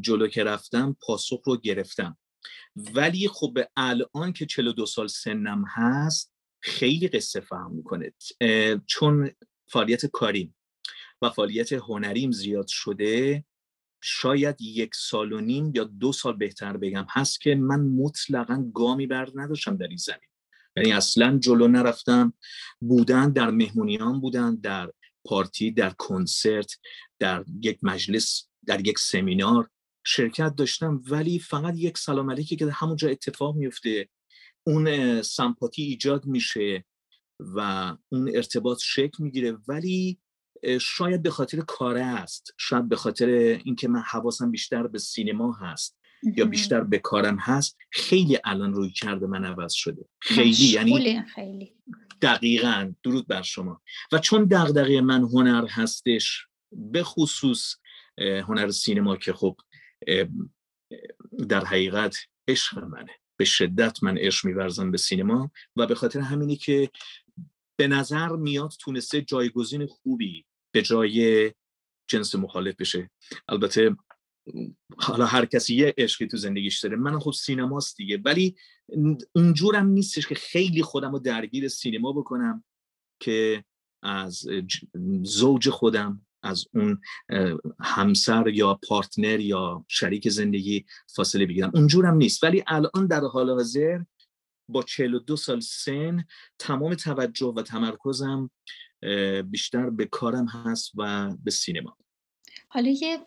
جلو 0.00 0.28
که 0.28 0.44
رفتم 0.44 0.96
پاسخ 1.00 1.40
رو 1.44 1.56
گرفتم. 1.56 2.18
ولی 2.76 3.28
خب 3.28 3.58
الان 3.76 4.32
که 4.32 4.46
42 4.46 4.86
سال 4.86 5.06
سنم 5.06 5.64
هست 5.68 6.32
خیلی 6.60 7.08
قصه 7.08 7.40
فهم 7.40 7.72
می‌کنه. 7.72 8.12
چون 8.86 9.30
فعالیت 9.68 10.06
کاریم 10.06 10.56
و 11.22 11.30
فعالیت 11.30 11.72
هنریم 11.72 12.30
زیاد 12.30 12.66
شده 12.66 13.44
شاید 14.02 14.60
یک 14.60 14.94
سال 14.94 15.32
و 15.32 15.40
نیم 15.40 15.72
یا 15.74 15.84
دو 15.84 16.12
سال 16.12 16.36
بهتر 16.36 16.76
بگم 16.76 17.06
هست 17.10 17.40
که 17.40 17.54
من 17.54 17.80
مطلقا 17.80 18.70
گامی 18.74 19.06
بر 19.06 19.28
نداشتم 19.34 19.76
در 19.76 19.88
این 19.88 19.96
زمین. 19.96 20.28
یعنی 20.76 20.92
اصلا 20.92 21.38
جلو 21.38 21.68
نرفتم 21.68 22.32
بودن 22.80 23.32
در 23.32 23.50
مهمونیان 23.50 24.20
بودن 24.20 24.54
در 24.54 24.92
پارتی 25.24 25.70
در 25.70 25.90
کنسرت 25.90 26.72
در 27.18 27.44
یک 27.62 27.78
مجلس 27.82 28.48
در 28.66 28.86
یک 28.86 28.98
سمینار 28.98 29.70
شرکت 30.06 30.54
داشتم 30.56 31.02
ولی 31.10 31.38
فقط 31.38 31.74
یک 31.76 31.98
سلام 31.98 32.30
علیکی 32.30 32.56
که 32.56 32.70
همونجا 32.70 33.08
اتفاق 33.08 33.56
میفته. 33.56 34.08
اون 34.66 35.22
سمپاتی 35.22 35.82
ایجاد 35.82 36.26
میشه 36.26 36.84
و 37.40 37.60
اون 38.08 38.30
ارتباط 38.34 38.78
شکل 38.82 39.24
می‌گیره. 39.24 39.58
ولی 39.68 40.18
شاید 40.80 41.22
به 41.22 41.30
خاطر 41.30 41.60
کاره 41.60 42.02
است. 42.02 42.54
شاید 42.56 42.88
به 42.88 42.96
خاطر 42.96 43.28
اینکه 43.64 43.88
من 43.88 44.00
حواسم 44.00 44.50
بیشتر 44.50 44.86
به 44.86 44.98
سینما 44.98 45.52
هست. 45.52 45.98
یا 46.22 46.44
بیشتر 46.44 46.80
به 46.80 46.98
کارم 46.98 47.36
هست 47.36 47.78
خیلی 47.90 48.38
الان 48.44 48.74
روی 48.74 48.90
کرده 48.90 49.26
من 49.26 49.44
عوض 49.44 49.72
شده. 49.72 50.08
خیلی 50.20 50.66
یعنی 50.66 51.22
خیلی. 51.22 51.72
دقیقا 52.22 52.92
درود 53.02 53.26
بر 53.26 53.42
شما. 53.42 53.82
و 54.12 54.18
چون 54.18 54.44
دغدغه 54.44 55.00
من 55.00 55.22
هنر 55.22 55.66
هستش 55.66 56.46
به 56.72 57.02
خصوص 57.02 57.74
هنر 58.18 58.70
سینما 58.70 59.16
که 59.16 59.32
خب 59.32 59.56
در 61.48 61.64
حقیقت 61.64 62.16
عشق 62.48 62.78
منه. 62.78 63.12
به 63.36 63.44
شدت 63.44 64.02
من 64.02 64.18
عشق 64.18 64.46
میورزم 64.46 64.90
به 64.90 64.98
سینما 64.98 65.50
و 65.76 65.86
به 65.86 65.94
خاطر 65.94 66.20
همینی 66.20 66.56
که 66.56 66.90
به 67.78 67.88
نظر 67.88 68.28
میاد 68.28 68.72
تونسته 68.80 69.22
جایگزین 69.22 69.86
خوبی 69.86 70.44
به 70.74 70.82
جای 70.82 71.52
جنس 72.08 72.34
مخالف 72.34 72.74
بشه. 72.74 73.10
البته 73.48 73.96
حالا 74.98 75.26
هر 75.26 75.44
کسی 75.44 75.74
یه 75.74 75.94
عشقی 75.98 76.26
تو 76.26 76.36
زندگیش 76.36 76.80
داره 76.80 76.96
من 76.96 77.18
خب 77.18 77.30
سینماست 77.30 77.96
دیگه. 77.96 78.20
ولی 78.24 78.56
اونجورم 79.34 79.86
نیستش 79.86 80.26
که 80.26 80.34
خیلی 80.34 80.82
خودم 80.82 81.12
رو 81.12 81.18
درگیر 81.18 81.68
سینما 81.68 82.12
بکنم 82.12 82.64
که 83.20 83.64
از 84.02 84.46
زوج 85.22 85.70
خودم 85.70 86.26
از 86.42 86.66
اون 86.74 87.00
همسر 87.80 88.48
یا 88.48 88.80
پارتنر 88.88 89.40
یا 89.40 89.84
شریک 89.88 90.28
زندگی 90.28 90.84
فاصله 91.14 91.46
بگیرم. 91.46 91.70
اونجورم 91.74 92.16
نیست. 92.16 92.44
ولی 92.44 92.64
الان 92.66 93.06
در 93.06 93.20
حال 93.20 93.50
حاضر 93.50 94.02
با 94.68 94.82
42 94.82 95.36
سال 95.36 95.60
سن 95.60 96.24
تمام 96.58 96.94
توجه 96.94 97.46
و 97.56 97.62
تمرکزم 97.62 98.50
بیشتر 99.44 99.90
به 99.90 100.04
کارم 100.04 100.46
هست 100.46 100.92
و 100.94 101.30
به 101.44 101.50
سینما. 101.50 101.96
حالا 102.68 102.88
یه 102.88 103.26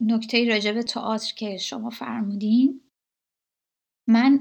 نکته 0.00 0.48
راجع 0.48 0.72
به 0.72 0.82
تئاتر 0.82 1.34
که 1.34 1.56
شما 1.56 1.90
فرمودین. 1.90 2.80
من 4.08 4.36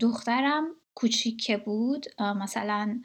دخترم 0.00 0.64
کوچیک 0.94 1.40
که 1.44 1.56
بود 1.56 2.06
مثلا 2.20 3.02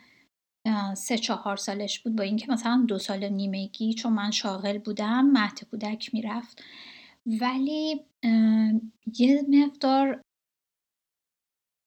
سه 0.97 1.17
چهار 1.17 1.57
سالش 1.57 1.99
بود 1.99 2.15
با 2.15 2.23
اینکه 2.23 2.51
مثلا 2.51 2.85
دو 2.87 2.99
سال 2.99 3.29
نیمگی 3.29 3.93
چون 3.93 4.13
من 4.13 4.31
شاغل 4.31 4.77
بودم 4.77 5.25
مهد 5.25 5.63
کودک 5.71 6.13
می‌رفت. 6.13 6.63
ولی 7.25 8.05
یه 9.19 9.45
مقدار 9.49 10.21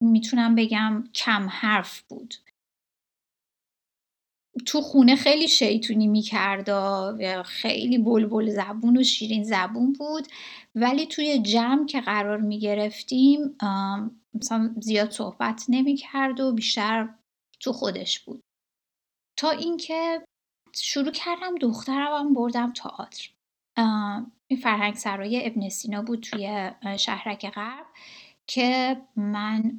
می‌تونم 0.03 0.55
بگم 0.55 1.05
کم 1.15 1.49
حرف 1.51 2.01
بود. 2.01 2.35
تو 4.67 4.81
خونه 4.81 5.17
خیلی 5.17 5.49
شیطونی 5.49 6.07
می‌کرد 6.07 6.71
خیلی 7.43 7.99
بلبل 7.99 8.51
زبون 8.51 8.97
و 8.97 9.03
شیرین 9.03 9.45
زبون 9.45 9.93
بود. 9.93 10.27
ولی 10.75 11.07
توی 11.07 11.39
جمع 11.39 11.87
که 11.87 12.01
قرار 12.01 12.41
می‌گرفتیم 12.41 13.57
مثلا 14.35 14.75
زیاد 14.81 15.11
صحبت 15.11 15.65
نمی‌کرد 15.69 16.41
و 16.41 16.53
بیشتر 16.53 17.09
تو 17.61 17.73
خودش 17.73 18.21
بود. 18.21 18.43
تا 19.39 19.51
اینکه 19.51 20.23
شروع 20.75 21.11
کردم 21.11 21.55
دخترم 21.61 22.35
بردم 22.35 22.73
تئاتر. 22.73 23.31
این 24.49 24.61
فرهنگ 24.63 24.95
سرای 24.95 25.47
ابن 25.47 25.69
سینا 25.69 26.03
بود 26.03 26.21
توی 26.21 26.71
شهرک 26.99 27.51
غرب 27.51 27.87
که 28.47 28.97
من 29.17 29.79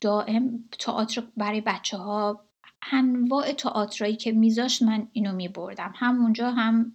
دائم 0.00 0.68
تئاتر 0.78 1.22
برای 1.36 1.60
بچه 1.60 1.96
ها 1.96 2.44
انواع 2.92 3.52
تئاترایی 3.52 4.16
که 4.16 4.32
میذاشت 4.32 4.82
من 4.82 5.08
اینو 5.12 5.32
میبردم. 5.32 5.94
هم 5.96 6.92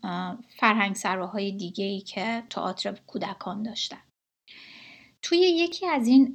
فرهنگ 0.60 0.96
سراهای 0.96 1.52
دیگه 1.52 1.86
ای 1.86 2.02
که 2.02 2.44
تئاتر 2.50 2.98
کودکان 3.08 3.64
داشتن. 3.64 3.98
توی 5.22 5.38
یکی 5.38 5.88
از 5.88 6.08
این 6.08 6.34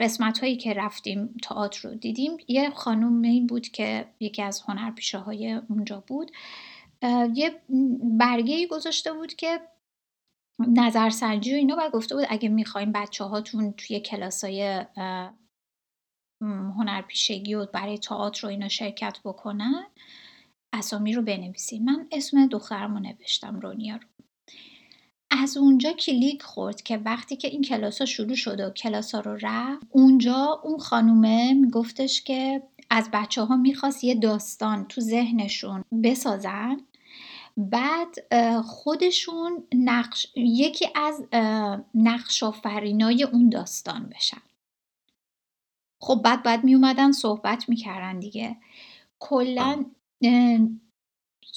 قسمت 0.00 0.38
هایی 0.38 0.56
که 0.56 0.72
رفتیم 0.72 1.34
تئاتر 1.42 1.88
رو 1.88 1.94
دیدیم 1.94 2.36
یه 2.48 2.70
خانومی 2.70 3.40
بود 3.40 3.68
که 3.68 4.06
یکی 4.20 4.42
از 4.42 4.62
هنرپیشه 4.68 5.18
های 5.18 5.60
اونجا 5.68 6.04
بود. 6.06 6.30
یه 7.34 7.60
برگه 8.02 8.66
گذاشته 8.66 9.12
بود 9.12 9.34
که 9.34 9.60
نظرسنجی 10.58 11.52
و 11.52 11.56
اینا 11.56 11.76
و 11.78 11.90
گفته 11.90 12.14
بود 12.14 12.24
اگه 12.28 12.48
می‌خوایم 12.48 12.92
بچه 12.92 13.24
هاتون 13.24 13.72
توی 13.72 14.00
کلاس 14.00 14.44
های 14.44 14.84
هنرپیشگی 16.42 17.54
و 17.54 17.66
برای 17.66 17.98
تئاتر 17.98 18.42
رو 18.42 18.48
اینا 18.48 18.68
شرکت 18.68 19.18
بکنن 19.24 19.86
اسامی 20.72 21.12
رو 21.12 21.22
بنویسیم 21.22 21.84
من 21.84 22.06
اسم 22.12 22.46
دخترم 22.46 22.94
رو 22.94 23.00
نوشتم 23.00 23.60
رونیا 23.60 23.96
رو. 23.96 24.02
از 25.30 25.56
اونجا 25.56 25.92
کلیک 25.92 26.42
خورد 26.42 26.82
که 26.82 26.96
وقتی 26.96 27.36
که 27.36 27.48
این 27.48 27.62
کلاس 27.62 27.98
ها 27.98 28.06
شروع 28.06 28.34
شد 28.34 28.60
و 28.60 28.70
کلاس 28.70 29.14
ها 29.14 29.20
رو 29.20 29.38
رفت 29.42 29.86
اونجا 29.90 30.60
اون 30.64 30.78
خانومه 30.78 31.54
میگفتش 31.54 32.22
که 32.22 32.62
از 32.90 33.10
بچه 33.12 33.42
ها 33.42 33.56
می‌خواست 33.56 34.04
یه 34.04 34.14
داستان 34.14 34.84
تو 34.84 35.00
ذهنشون 35.00 35.84
بسازن. 36.02 36.80
بعد 37.56 38.14
خودشون 38.62 39.64
نقش 39.74 40.26
یکی 40.36 40.86
از 40.94 41.24
نقش 41.94 42.42
آفرینای 42.42 43.22
اون 43.22 43.48
داستان 43.48 44.10
بشن. 44.16 44.42
خب 46.00 46.20
بعد 46.24 46.42
بعد 46.42 46.64
می 46.64 46.74
اومدن 46.74 47.12
صحبت 47.12 47.68
می‌کردن 47.68 48.18
دیگه. 48.18 48.56
کلا 49.18 49.84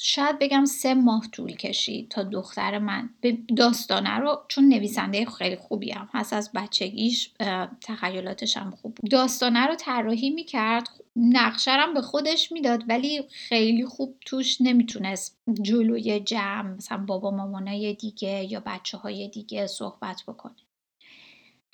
شاید 0.01 0.39
بگم 0.39 0.65
سه 0.65 0.93
ماه 0.93 1.27
طول 1.31 1.55
کشید 1.55 2.09
تا 2.11 2.23
دختر 2.23 2.79
من. 2.79 3.09
به 3.21 3.37
داستانه 3.57 4.17
رو 4.17 4.45
چون 4.47 4.69
نویسنده 4.69 5.25
خیلی 5.25 5.55
خوبی 5.55 5.91
هم 5.91 6.09
هست 6.13 6.33
از 6.33 6.51
بچگیش 6.55 7.33
تخیلاتش 7.81 8.57
هم 8.57 8.71
خوب. 8.71 8.95
بود 8.95 9.11
داستانه 9.11 9.67
رو 9.67 9.75
طراحی 9.75 10.29
می‌کرد. 10.29 10.89
نقشرم 11.15 11.93
به 11.93 12.01
خودش 12.01 12.51
می‌داد 12.51 12.83
ولی 12.89 13.21
خیلی 13.29 13.85
خوب 13.85 14.17
توش 14.25 14.61
نمی‌تونست 14.61 15.37
جلوی 15.61 16.19
جمع 16.19 16.75
مثلا 16.75 16.97
بابا 16.97 17.31
مامانای 17.31 17.93
دیگه 17.93 18.51
یا 18.51 18.63
بچه 18.65 18.97
های 18.97 19.27
دیگه 19.27 19.67
صحبت 19.67 20.23
بکنه. 20.27 20.55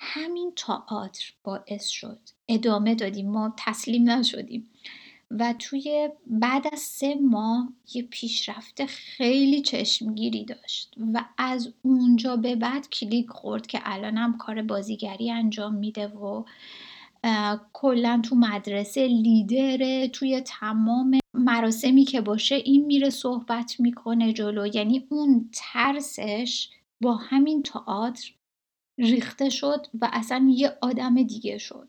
همین 0.00 0.52
تئاتر 0.56 1.32
باعث 1.44 1.86
شد. 1.86 2.18
ادامه 2.48 2.94
دادیم. 2.94 3.30
ما 3.30 3.54
تسلیم 3.58 4.10
نشدیم. 4.10 4.70
و 5.30 5.54
توی 5.58 6.08
بعد 6.26 6.66
از 6.72 6.80
سه 6.80 7.14
ماه 7.14 7.68
یه 7.94 8.02
پیشرفت 8.02 8.86
خیلی 8.86 9.62
چشمگیری 9.62 10.44
داشت. 10.44 10.94
و 11.14 11.24
از 11.38 11.72
اونجا 11.82 12.36
به 12.36 12.56
بعد 12.56 12.88
کلیک 12.88 13.28
خورد 13.28 13.66
که 13.66 13.80
الانم 13.82 14.38
کار 14.38 14.62
بازیگری 14.62 15.30
انجام 15.30 15.74
میده 15.74 16.06
و 16.06 16.44
کلا 17.72 18.22
تو 18.24 18.36
مدرسه 18.36 19.06
لیدره 19.06 20.08
توی 20.08 20.40
تمام 20.40 21.18
مراسمی 21.34 22.04
که 22.04 22.20
باشه 22.20 22.54
این 22.54 22.86
میره 22.86 23.10
صحبت 23.10 23.80
می‌کنه 23.80 24.32
جلو. 24.32 24.66
یعنی 24.66 25.06
اون 25.08 25.50
ترسش 25.52 26.68
با 27.00 27.14
همین 27.14 27.62
تئاتر 27.62 28.32
ریخته 28.98 29.50
شد 29.50 29.86
و 30.00 30.10
اصلا 30.12 30.48
یه 30.50 30.78
آدم 30.82 31.22
دیگه 31.22 31.58
شد. 31.58 31.88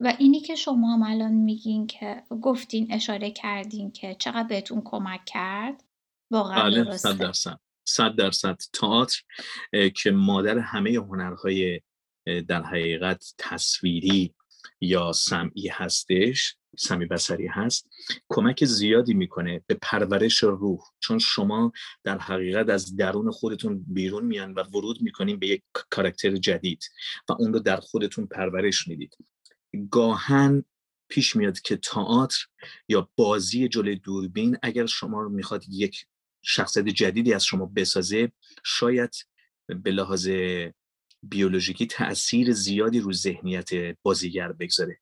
و 0.00 0.14
اینی 0.18 0.40
که 0.40 0.54
شما 0.54 0.94
هم 0.94 1.02
الان 1.02 1.32
میگین 1.32 1.86
که 1.86 2.22
گفتین 2.42 2.92
اشاره 2.92 3.30
کردین 3.30 3.90
که 3.90 4.16
چقدر 4.18 4.48
بهتون 4.48 4.82
کمک 4.84 5.24
کرد؟ 5.24 5.84
واقعا 6.30 6.62
بله 6.62 6.84
درسته. 6.84 7.12
صد 7.12 7.18
درصد. 7.18 7.60
صد 7.84 8.16
درصد. 8.16 8.58
تئاتر 8.72 9.22
که 9.96 10.10
مادر 10.10 10.58
همه 10.58 10.90
هنرهای 10.90 11.80
در 12.48 12.62
حقیقت 12.62 13.34
تصویری 13.38 14.34
یا 14.80 15.12
سمعی 15.12 15.68
هستش 15.68 16.56
سمی 16.78 17.06
بسری 17.06 17.46
هست 17.46 17.88
کمک 18.28 18.64
زیادی 18.64 19.14
می‌کنه 19.14 19.62
به 19.66 19.78
پرورش 19.82 20.42
روح. 20.42 20.80
چون 21.00 21.18
شما 21.18 21.72
در 22.04 22.18
حقیقت 22.18 22.68
از 22.68 22.96
درون 22.96 23.30
خودتون 23.30 23.84
بیرون 23.86 24.24
میان 24.24 24.54
و 24.54 24.62
ورود 24.62 25.02
می‌کنین 25.02 25.38
به 25.38 25.46
یک 25.46 25.62
کارکتر 25.90 26.36
جدید 26.36 26.84
و 27.28 27.32
اون 27.32 27.52
رو 27.52 27.58
در 27.58 27.76
خودتون 27.76 28.26
پرورش 28.26 28.88
می‌دید. 28.88 29.16
گاهن 29.90 30.64
پیش 31.08 31.36
میاد 31.36 31.60
که 31.60 31.76
تئاتر 31.76 32.46
یا 32.88 33.10
بازی 33.16 33.68
جلوی 33.68 33.96
دوربین 33.96 34.58
اگر 34.62 34.86
شما 34.86 35.28
می‌خواد 35.28 35.64
یک 35.68 36.06
شخصیت 36.42 36.88
جدیدی 36.88 37.32
از 37.32 37.44
شما 37.44 37.66
بسازه 37.66 38.32
شاید 38.64 39.14
به 39.66 39.90
لحاظ 39.90 40.28
بیولوژیکی 41.22 41.86
تاثیر 41.86 42.52
زیادی 42.52 43.00
رو 43.00 43.12
ذهنیت 43.12 43.68
بازیگر 44.02 44.52
بگذاره. 44.52 45.00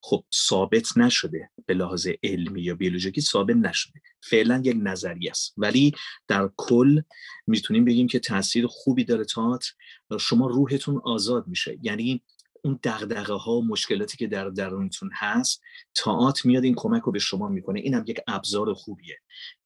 خب 0.00 0.24
ثابت 0.34 0.96
نشده 0.96 1.50
به 1.66 1.74
لحاظ 1.74 2.08
علمی 2.22 2.62
یا 2.62 2.74
بیولوژیکی 2.74 3.20
ثابت 3.20 3.56
نشده. 3.56 4.00
فعلا 4.22 4.62
یک 4.64 4.76
نظریه 4.80 5.30
است. 5.30 5.54
ولی 5.56 5.92
در 6.28 6.50
کل 6.56 7.00
می‌تونیم 7.46 7.84
بگیم 7.84 8.06
که 8.06 8.18
تاثیر 8.18 8.66
خوبی 8.66 9.04
داره 9.04 9.24
تئاتر. 9.24 9.72
شما 10.20 10.46
روحتون 10.46 11.00
آزاد 11.04 11.46
میشه. 11.46 11.78
یعنی 11.82 12.22
اون 12.64 12.78
دغدغه 12.84 13.34
ها 13.34 13.52
و 13.52 13.64
مشکلاتی 13.64 14.16
که 14.16 14.26
در 14.26 14.48
درونتون 14.48 15.10
هست 15.12 15.60
تئاتر 15.94 16.48
میاد 16.48 16.64
این 16.64 16.74
کمک 16.76 17.02
رو 17.02 17.12
به 17.12 17.18
شما 17.18 17.48
می‌کنه. 17.48 17.80
این 17.80 17.94
هم 17.94 18.04
یک 18.06 18.20
ابزار 18.26 18.74
خوبیه 18.74 19.18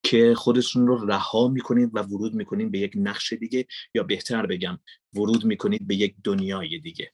که 0.03 0.33
خودتون 0.35 0.87
رو 0.87 1.05
رها 1.05 1.47
می‌کنید 1.47 1.89
و 1.93 1.99
ورود 1.99 2.33
می‌کنید 2.33 2.71
به 2.71 2.79
یک 2.79 2.91
نقش 2.95 3.33
دیگه. 3.33 3.65
یا 3.93 4.03
بهتر 4.03 4.45
بگم 4.45 4.79
ورود 5.13 5.45
می‌کنید 5.45 5.87
به 5.87 5.95
یک 5.95 6.15
دنیای 6.23 6.79
دیگه. 6.79 7.11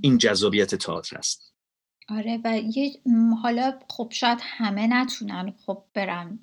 این 0.00 0.18
جذابیت 0.18 0.74
تئاتر 0.74 1.16
است. 1.18 1.55
آره 2.08 2.40
و 2.44 2.58
یه 2.58 2.92
حالا 3.42 3.78
خب 3.88 4.08
شاید 4.10 4.38
همه 4.42 4.86
نتونن 4.86 5.52
خب 5.66 5.82
برن 5.94 6.38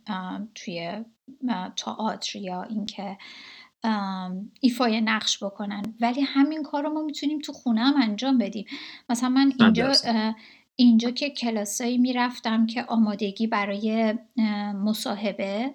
توی 0.56 1.04
تئاتر 1.76 2.40
یا 2.40 2.64
اینکه 2.64 3.18
ایفای 4.60 5.02
نقش 5.02 5.44
بکنن. 5.44 5.96
ولی 6.02 6.22
همین 6.22 6.64
کار 6.64 6.84
رو 6.84 6.90
ما 6.90 7.02
می‌تونیم 7.02 7.40
تو 7.40 7.54
خونه 7.54 7.82
هم 7.82 8.02
انجام 8.02 8.38
بدیم. 8.38 8.66
مثلا 9.10 9.30
من 9.30 9.54
اینجا 9.60 9.94
اینجا 10.76 11.12
که 11.12 11.30
کلاسایی 11.30 11.98
می‌رفتم 11.98 12.66
که 12.66 12.84
آمادگی 12.84 13.48
برای 13.48 14.14
مصاحبه 14.84 15.74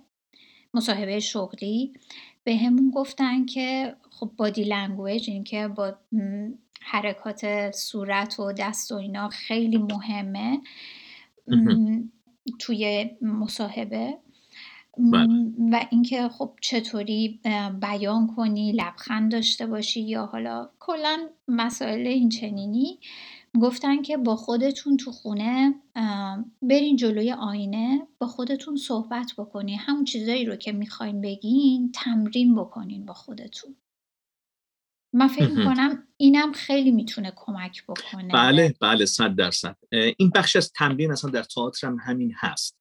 مصاحبه 0.74 1.20
شغلی 1.20 1.92
بهمون 2.44 2.90
گفتن 2.90 3.46
که 3.46 3.96
خب 4.10 4.30
body 4.36 4.64
language 4.64 5.30
این 5.30 5.44
که 5.44 5.68
با 5.68 5.96
حرکات 6.80 7.70
صورت 7.70 8.40
و 8.40 8.52
دست 8.52 8.92
و 8.92 8.94
اینا 8.94 9.28
خیلی 9.28 9.78
مهمه. 9.78 10.60
توی 12.58 13.10
مصاحبه. 13.22 14.18
بله. 14.98 15.52
و 15.72 15.86
اینکه 15.90 16.28
خب 16.28 16.52
چطوری 16.60 17.40
بیان 17.80 18.26
کنی 18.36 18.72
لبخند 18.72 19.32
داشته 19.32 19.66
باشی 19.66 20.00
یا 20.00 20.26
حالا 20.26 20.70
کلا 20.80 21.28
مسائل 21.48 22.06
این 22.06 22.28
چنینی. 22.28 22.98
گفتن 23.60 24.02
که 24.02 24.16
با 24.16 24.36
خودتون 24.36 24.96
تو 24.96 25.12
خونه 25.12 25.74
برین 26.62 26.96
جلوی 26.96 27.32
آینه 27.32 28.06
با 28.18 28.26
خودتون 28.26 28.76
صحبت 28.76 29.32
بکنی. 29.38 29.74
همون 29.74 30.04
چیزایی 30.04 30.44
رو 30.44 30.56
که 30.56 30.72
می‌خواین 30.72 31.20
بگین 31.20 31.92
تمرین 31.92 32.54
بکنین 32.54 33.06
با 33.06 33.14
خودتون. 33.14 33.76
من 35.12 35.28
فکر 35.28 35.48
می‌کنم 35.48 36.04
اینم 36.16 36.52
خیلی 36.52 36.90
می‌تونه 36.90 37.32
کمک 37.36 37.84
بکنه. 37.88 38.32
بله 38.32 38.74
بله 38.80 39.06
صد 39.06 39.34
درصد. 39.34 39.76
این 40.16 40.30
بخش 40.34 40.56
از 40.56 40.72
تمرین 40.72 41.12
اصلا 41.12 41.30
در 41.30 41.42
تئاتر 41.42 41.86
هم 41.86 41.98
همین 42.00 42.34
هست. 42.36 42.78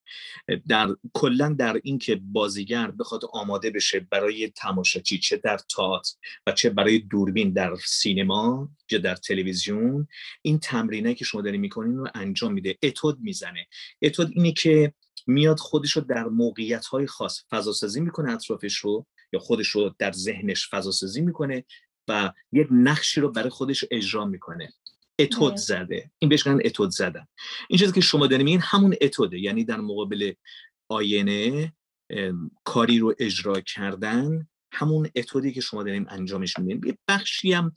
در 0.67 0.87
کلا 1.13 1.55
در 1.59 1.79
اینکه 1.83 2.15
بازیگر 2.15 2.91
بخواد 2.91 3.21
آماده 3.33 3.69
بشه 3.69 3.99
برای 3.99 4.47
تماشاچی 4.47 5.17
چه 5.17 5.37
در 5.37 5.57
تئاتر 5.57 6.13
و 6.47 6.51
چه 6.51 6.69
برای 6.69 6.99
دوربین 6.99 7.53
در 7.53 7.75
سینما 7.85 8.69
یا 8.91 8.99
در 8.99 9.15
تلویزیون 9.15 10.07
این 10.41 10.59
تمرینه 10.59 11.13
که 11.13 11.25
شما 11.25 11.41
دارین 11.41 11.61
می‌کنین 11.61 11.97
رو 11.97 12.07
انجام 12.15 12.53
میده. 12.53 12.77
اتود 12.83 13.19
می‌زنه. 13.19 13.67
اتود 14.01 14.31
اینه 14.35 14.51
که 14.51 14.93
میاد 15.27 15.59
خودش 15.59 15.91
رو 15.91 16.01
در 16.01 16.23
موقعیت 16.23 16.85
های 16.85 17.07
خاص 17.07 17.39
فضاسازی 17.49 18.01
می‌کنه 18.01 18.31
اطرافش 18.31 18.75
رو 18.75 19.05
یا 19.33 19.39
خودش 19.39 19.67
رو 19.67 19.95
در 19.99 20.11
ذهنش 20.11 20.69
فضاسازی 20.69 21.21
می‌کنه 21.21 21.63
و 22.07 22.33
یک 22.51 22.67
نقشی 22.71 23.21
رو 23.21 23.31
برای 23.31 23.49
خودش 23.49 23.85
اجرا 23.91 24.25
می‌کنه. 24.25 24.73
اتود 25.19 25.55
زده. 25.55 26.11
این 26.19 26.29
بهش 26.29 26.47
میگن 26.47 26.61
اتود 26.65 26.89
زدن. 26.89 27.27
این 27.69 27.79
چیزی 27.79 27.91
که 27.91 28.01
شما 28.01 28.27
دارین 28.27 28.45
میگین 28.45 28.61
همون 28.63 28.95
اتوده. 29.01 29.39
یعنی 29.39 29.63
در 29.63 29.77
مقابل 29.77 30.33
آینه 30.89 31.73
کاری 32.63 32.99
رو 32.99 33.15
اجرا 33.19 33.61
کردن 33.61 34.47
همون 34.71 35.09
اتودی 35.15 35.51
که 35.51 35.61
شما 35.61 35.83
داریم 35.83 36.05
انجامش 36.09 36.59
میدین. 36.59 36.81
یه 36.85 36.97
بخشی 37.07 37.53
هم 37.53 37.73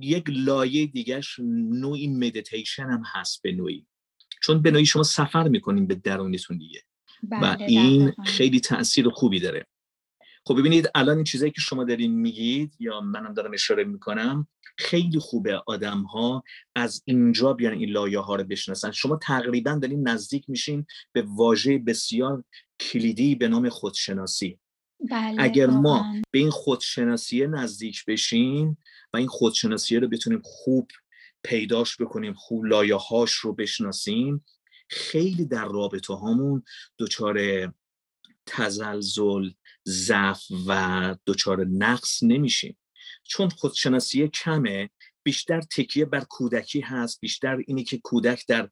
یک 0.00 0.24
لایه 0.28 0.86
دیگهش 0.86 1.40
نوعی 1.70 2.08
مدیتیشن 2.08 2.82
هم 2.82 3.02
هست 3.06 3.42
به 3.42 3.52
نوعی. 3.52 3.86
چون 4.42 4.62
به 4.62 4.70
نوعی 4.70 4.86
شما 4.86 5.02
سفر 5.02 5.48
می‌کنین 5.48 5.86
به 5.86 5.94
درونتون 5.94 6.58
دیگه. 6.58 6.82
و 7.30 7.40
بله، 7.40 7.64
این 7.64 8.12
خیلی 8.24 8.60
تاثیر 8.60 9.08
خوبی 9.08 9.40
داره. 9.40 9.66
خب 10.46 10.58
ببینید 10.58 10.90
الان 10.94 11.16
این 11.16 11.24
چیزایی 11.24 11.52
که 11.52 11.60
شما 11.60 11.84
دارین 11.84 12.14
میگید 12.20 12.74
یا 12.78 13.00
منم 13.00 13.34
دارم 13.34 13.52
اشاره 13.54 13.84
می‌کنم 13.84 14.48
خیلی 14.78 15.18
خوبه 15.18 15.62
آدم 15.66 16.02
ها 16.02 16.44
از 16.74 17.02
اینجا 17.04 17.52
بیان 17.52 17.72
این 17.72 17.90
لایه 17.90 18.18
ها 18.18 18.36
رو 18.36 18.44
بشناسن. 18.44 18.90
شما 18.90 19.16
تقریبا 19.16 19.78
دارین 19.82 20.08
نزدیک 20.08 20.44
میشین 20.48 20.86
به 21.12 21.22
واژه 21.22 21.78
بسیار 21.78 22.44
کلیدی 22.80 23.34
به 23.34 23.48
نام 23.48 23.68
خودشناسی. 23.68 24.58
بله، 25.10 25.36
اگر 25.38 25.66
ما 25.66 26.14
به 26.30 26.38
این 26.38 26.50
خودشناسی 26.50 27.46
نزدیک 27.46 28.04
بشیم 28.04 28.78
و 29.12 29.16
این 29.16 29.28
خودشناسی 29.28 29.96
رو 29.96 30.08
بتونیم 30.08 30.40
خوب 30.44 30.90
پیداش 31.42 31.96
بکنیم 31.96 32.34
خوب 32.34 32.64
لایه 32.64 32.94
هاش 32.94 33.32
رو 33.32 33.52
بشناسیم 33.52 34.44
خیلی 34.88 35.44
در 35.44 35.68
رابطه 35.68 36.14
هامون 36.14 36.62
دچار 36.98 37.38
تزلزل 38.46 39.50
ضعف 39.88 40.42
و 40.66 41.16
دچار 41.26 41.64
نقص 41.64 42.22
نمیشیم. 42.22 42.76
چون 43.24 43.48
خودشناسی 43.48 44.28
کمه 44.28 44.90
بیشتر 45.22 45.60
تکیه 45.60 46.04
بر 46.04 46.24
کودکی 46.28 46.80
هست 46.80 47.20
بیشتر 47.20 47.62
اینی 47.66 47.84
که 47.84 47.98
کودک 47.98 48.44
در 48.48 48.70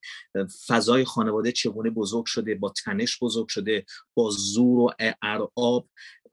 فضای 0.67 1.05
خانواده 1.05 1.53
چگونه 1.53 1.91
بزرگ 1.91 2.27
شده 2.27 2.55
با 2.55 2.73
تنش 2.85 3.19
بزرگ 3.23 3.49
شده 3.49 3.85
با 4.15 4.31
زور 4.31 4.79
و 4.79 4.91
ارعاب 5.23 5.89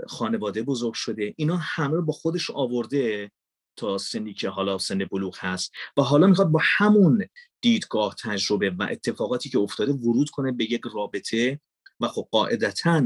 خانواده 0.07 0.63
بزرگ 0.63 0.93
شده. 0.93 1.33
اینا 1.37 1.57
همه 1.57 2.01
با 2.01 2.13
خودش 2.13 2.49
آورده 2.49 3.31
تا 3.75 3.97
سنی 3.97 4.33
که 4.33 4.49
حالا 4.49 4.77
سن 4.77 5.05
بلوغ 5.05 5.37
هست. 5.39 5.71
و 5.97 6.01
حالا 6.01 6.27
می‌خواد 6.27 6.47
با 6.47 6.61
همون 6.77 7.25
دیدگاه 7.61 8.15
تجربه 8.23 8.69
و 8.69 8.87
اتفاقاتی 8.91 9.49
که 9.49 9.59
افتاده 9.59 9.91
ورود 9.91 10.29
کنه 10.29 10.51
به 10.51 10.71
یک 10.71 10.81
رابطه 10.93 11.59
و 11.99 12.07
خب 12.07 12.27
قاعدتا 12.31 13.03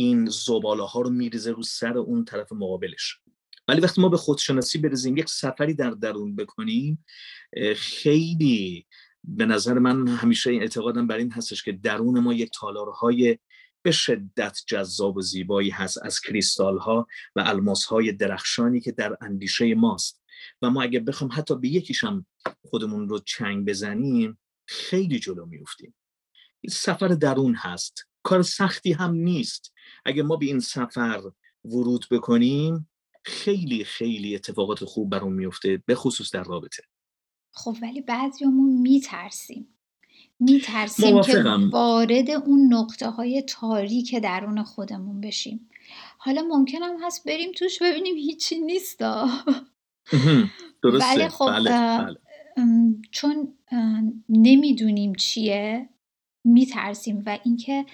این 0.00 0.26
زباله 0.26 0.82
ها 0.82 1.00
رو 1.00 1.10
میریزه 1.10 1.52
رو 1.52 1.62
سر 1.62 1.98
اون 1.98 2.24
طرف 2.24 2.52
مقابلش. 2.52 3.18
ولی 3.68 3.80
وقتی 3.80 4.00
ما 4.00 4.08
به 4.08 4.16
خودشناسی 4.16 4.78
برزیم 4.78 5.16
یک 5.16 5.28
سفری 5.28 5.74
در 5.74 5.90
درون 5.90 6.36
بکنیم 6.36 7.04
خیلی 7.76 8.86
به 9.24 9.46
نظر 9.46 9.78
من 9.78 10.08
همیشه 10.08 10.50
این 10.50 10.62
اعتقادم 10.62 11.06
بر 11.06 11.16
این 11.16 11.32
هستش 11.32 11.62
که 11.62 11.72
درون 11.72 12.20
ما 12.20 12.34
یک 12.34 12.50
تالارهای 12.60 13.38
به 13.82 13.90
شدت 13.90 14.58
جذاب 14.66 15.16
و 15.16 15.20
زیبایی 15.20 15.70
هست 15.70 15.98
از 16.02 16.20
کریستال 16.20 16.78
ها 16.78 17.06
و 17.36 17.42
الماس 17.46 17.84
های 17.84 18.12
درخشانی 18.12 18.80
که 18.80 18.92
در 18.92 19.16
اندیشه 19.20 19.74
ماست. 19.74 20.22
و 20.62 20.70
ما 20.70 20.82
اگه 20.82 21.00
بخوام 21.00 21.30
حتی 21.32 21.56
به 21.58 21.68
یکیش 21.68 22.04
هم 22.04 22.26
خودمون 22.64 23.08
رو 23.08 23.18
چنگ 23.18 23.68
بزنیم 23.68 24.38
خیلی 24.66 25.18
جلو 25.18 25.46
میفتیم 25.46 25.94
سفر 26.68 27.08
درون 27.08 27.54
هست. 27.54 28.09
کار 28.22 28.42
سختی 28.42 28.92
هم 28.92 29.14
نیست. 29.14 29.72
اگه 30.04 30.22
ما 30.22 30.36
به 30.36 30.46
این 30.46 30.60
سفر 30.60 31.20
ورود 31.64 32.06
بکنیم 32.10 32.88
خیلی 33.24 33.84
خیلی 33.84 34.34
اتفاقات 34.34 34.84
خوب 34.84 35.10
برام 35.10 35.32
میفته 35.32 35.82
به 35.86 35.94
خصوص 35.94 36.34
در 36.34 36.42
رابطه. 36.42 36.82
خب 37.52 37.76
ولی 37.82 38.00
بعضیامون 38.00 38.80
میترسیم. 38.80 39.68
میترسیم 40.40 41.22
که 41.22 41.44
وارد 41.72 42.30
اون 42.30 42.74
نقطه 42.74 43.10
های 43.10 43.42
تاریک 43.42 44.14
درون 44.14 44.62
خودمون 44.62 45.20
بشیم. 45.20 45.70
حالا 46.18 46.42
ممکنم 46.42 46.96
هست 47.02 47.26
بریم 47.26 47.52
توش 47.52 47.82
ببینیم 47.82 48.16
هیچی 48.16 48.58
نیست. 48.58 48.98
درسته. 48.98 50.50
ولی 50.82 51.28
خب 51.28 51.46
بله، 51.46 51.70
بله. 51.70 52.16
چون 53.10 53.54
نمی‌دونیم 54.28 55.14
چیه. 55.14 55.89
میترسیم 56.44 57.22
و 57.26 57.38
اینکه 57.44 57.86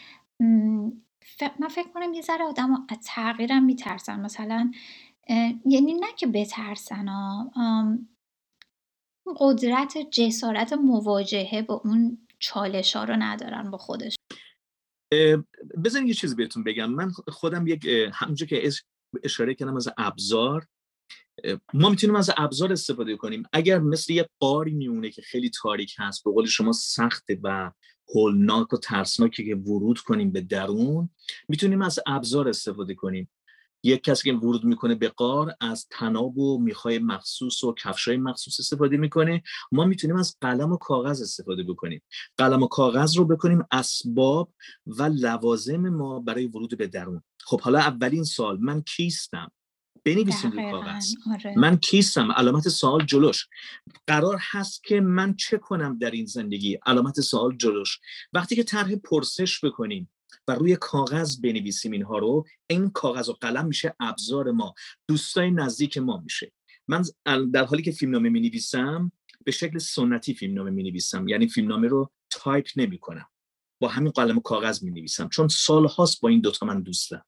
من 1.60 1.68
فکر 1.70 1.88
کنم 1.94 2.14
یه 2.14 2.22
ذره 2.22 2.44
آدم 2.44 2.86
از 2.88 2.98
تغییرم 3.04 3.64
میترسن. 3.64 4.20
مثلا 4.20 4.70
یعنی 5.66 5.94
نه 5.94 6.06
که 6.16 6.26
بترسن 6.26 7.06
قدرت 9.36 9.98
جسارت 10.10 10.72
مواجهه 10.72 11.62
با 11.62 11.80
اون 11.84 12.26
چالش 12.38 12.96
ها 12.96 13.04
رو 13.04 13.16
ندارن 13.18 13.70
با 13.70 13.78
خودش. 13.78 14.16
بزنید 15.84 16.08
یه 16.08 16.14
چیزی 16.14 16.34
بهتون 16.34 16.64
بگم. 16.64 16.90
من 16.90 17.10
خودم 17.10 17.66
یک 17.66 17.86
همونجا 18.12 18.46
که 18.46 18.70
اشاره 19.24 19.54
کردم 19.54 19.76
از 19.76 19.88
ابزار 19.98 20.66
ما 21.74 21.88
می‌تونیم 21.88 22.16
از 22.16 22.30
ابزار 22.36 22.72
استفاده 22.72 23.16
کنیم. 23.16 23.42
اگر 23.52 23.78
مثل 23.78 24.12
یه 24.12 24.28
قاری 24.40 24.74
میونه 24.74 25.10
که 25.10 25.22
خیلی 25.22 25.50
تاریک 25.50 25.94
هست 25.98 26.24
به 26.24 26.30
قول 26.30 26.46
شما 26.46 26.72
سخته 26.72 27.40
و 27.42 27.72
هولناک 28.14 28.72
و 28.72 28.76
ترسناکی 28.76 29.46
که 29.46 29.54
ورود 29.54 29.98
کنیم 29.98 30.30
به 30.30 30.40
درون 30.40 31.10
می‌تونیم 31.48 31.82
از 31.82 31.98
ابزار 32.06 32.48
استفاده 32.48 32.94
کنیم. 32.94 33.30
یک 33.82 34.02
کسی 34.02 34.30
که 34.30 34.36
ورود 34.36 34.64
می‌کنه 34.64 34.94
به 34.94 35.08
قار 35.08 35.54
از 35.60 35.86
تناب 35.90 36.38
و 36.38 36.58
می‌خوای 36.58 36.98
مخصوص 36.98 37.64
و 37.64 37.74
کفشای 37.74 38.16
مخصوص 38.16 38.60
استفاده 38.60 38.96
می‌کنه. 38.96 39.42
ما 39.72 39.84
می‌تونیم 39.84 40.16
از 40.16 40.36
قلم 40.40 40.72
و 40.72 40.76
کاغذ 40.76 41.22
استفاده 41.22 41.62
بکنیم. 41.62 42.02
قلم 42.36 42.62
و 42.62 42.66
کاغذ 42.66 43.16
رو 43.16 43.24
بکنیم 43.24 43.64
اسباب 43.70 44.52
و 44.86 45.02
لوازم 45.02 45.88
ما 45.88 46.20
برای 46.20 46.46
ورود 46.46 46.78
به 46.78 46.86
درون. 46.86 47.22
خب 47.44 47.60
حالا 47.60 47.78
اولین 47.78 48.24
سال 48.24 48.58
من 48.60 48.82
کیستم 48.82 49.52
بنویسیم 50.06 50.50
روی 50.50 50.70
کاغذ. 50.70 51.14
آره. 51.32 51.54
من 51.58 51.76
کیستم؟ 51.76 52.32
علامت 52.32 52.68
سوال 52.68 53.04
جلوش. 53.04 53.48
قرار 54.06 54.38
هست 54.40 54.84
که 54.84 55.00
من 55.00 55.34
چه 55.34 55.58
کنم 55.58 55.98
در 55.98 56.10
این 56.10 56.26
زندگی؟ 56.26 56.78
علامت 56.86 57.20
سوال 57.20 57.56
جلوش. 57.56 57.98
وقتی 58.32 58.56
که 58.56 58.62
طرح 58.62 58.96
پرسش 58.96 59.64
بکنیم 59.64 60.10
و 60.48 60.52
روی 60.52 60.76
کاغذ 60.76 61.36
بنویسیم 61.40 61.92
اینها 61.92 62.18
رو 62.18 62.44
این 62.66 62.90
کاغذ 62.90 63.28
و 63.28 63.32
قلم 63.32 63.66
میشه 63.66 63.94
ابزار 64.00 64.50
ما. 64.50 64.74
دوستای 65.08 65.50
نزدیک 65.50 65.98
ما 65.98 66.20
میشه. 66.20 66.52
من 66.88 67.02
در 67.52 67.64
حالی 67.64 67.82
که 67.82 67.90
فیلمنامه 67.90 68.28
می 68.28 68.40
نویسم 68.40 69.12
به 69.44 69.52
شکل 69.52 69.78
سنتی 69.78 70.34
فیلمنامه 70.34 70.70
می 70.70 70.82
نویسم 70.82 71.28
یعنی 71.28 71.48
فیلمنامه 71.48 71.88
رو 71.88 72.10
تایپ 72.30 72.66
نمی 72.76 72.98
کنم. 72.98 73.26
با 73.80 73.88
همین 73.88 74.10
قلم 74.10 74.36
و 74.36 74.40
کاغذ 74.40 74.82
می 74.82 74.90
نویسم 74.90 75.28
چون 75.28 75.48
سال 75.48 75.86
هاست 75.86 76.20
با 76.20 76.28
این 76.28 76.40
دوتا 76.40 76.66
من 76.66 76.82
دوستم. 76.82 77.24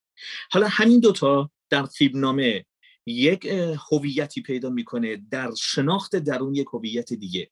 حالا 0.50 0.68
همین 0.70 1.00
دوتا 1.00 1.50
در 1.70 1.86
فیلمنامه 1.86 2.66
یک 3.06 3.48
هویتی 3.90 4.42
پیدا 4.42 4.70
می‌کنه 4.70 5.16
در 5.30 5.54
شناخت 5.54 6.16
درون 6.16 6.54
یک 6.54 6.66
هویت 6.72 7.12
دیگه. 7.12 7.50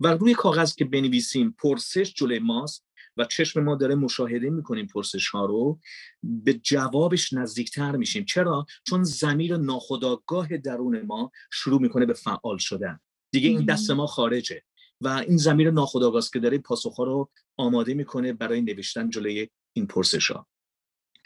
و 0.00 0.08
روی 0.08 0.34
کاغذ 0.34 0.74
که 0.74 0.84
بنویسیم 0.84 1.54
پرسش 1.58 2.14
جلوی 2.14 2.38
ماست 2.38 2.86
و 3.16 3.24
چشم 3.24 3.64
ما 3.64 3.74
داره 3.74 3.94
مشاهده 3.94 4.50
می‌کنیم 4.50 4.86
پرسش 4.86 5.28
ها 5.28 5.46
رو 5.46 5.80
به 6.22 6.54
جوابش 6.54 7.32
نزدیکتر 7.32 7.96
میشیم. 7.96 8.24
چرا؟ 8.24 8.66
چون 8.84 9.04
ضمیر 9.04 9.56
ناخودآگاه 9.56 10.56
درون 10.56 11.02
ما 11.02 11.30
شروع 11.52 11.80
می‌کنه 11.80 12.06
به 12.06 12.14
فعال 12.14 12.58
شدن. 12.58 13.00
دیگه 13.32 13.48
این 13.48 13.64
دست 13.64 13.90
ما 13.90 14.06
خارجه. 14.06 14.62
و 15.00 15.08
این 15.08 15.36
زمیر 15.36 15.70
ناخداگاه 15.70 16.22
که 16.32 16.38
داره 16.38 16.58
پاسخ 16.58 16.94
ها 16.96 17.04
رو 17.04 17.30
آماده 17.56 17.94
می‌کنه 17.94 18.32
برای 18.32 18.60
نوشتن 18.60 19.10
جلوی 19.10 19.48
این 19.72 19.86
پرسش 19.86 20.30
ها 20.30 20.46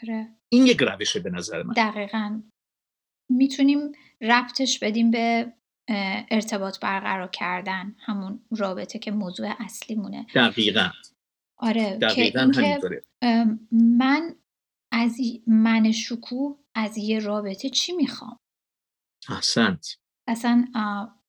آره. 0.03 0.35
این 0.49 0.67
یک 0.67 0.81
روشه 0.81 1.19
به 1.19 1.29
نظر 1.29 1.63
من. 1.63 1.73
دقیقا. 1.73 2.41
می‌تونیم 3.29 3.91
ربطش 4.21 4.79
بدیم 4.79 5.11
به 5.11 5.53
ارتباط 6.31 6.79
برقرار 6.79 7.27
کردن 7.27 7.95
همون 7.99 8.45
رابطه 8.51 8.99
که 8.99 9.11
موضوع 9.11 9.53
اصلی 9.59 9.95
مونه 9.95 10.25
دقیقا. 10.35 10.89
آره 11.57 11.97
دقیقا 11.97 12.51
که 12.51 12.79
من 13.71 14.35
از 14.91 15.17
من 15.47 15.91
شکوه 15.91 16.59
از 16.75 16.97
یه 16.97 17.19
رابطه 17.19 17.69
چی 17.69 17.93
می‌خوام؟ 17.93 18.37
احسنت. 19.29 19.97
اصلا 20.27 20.65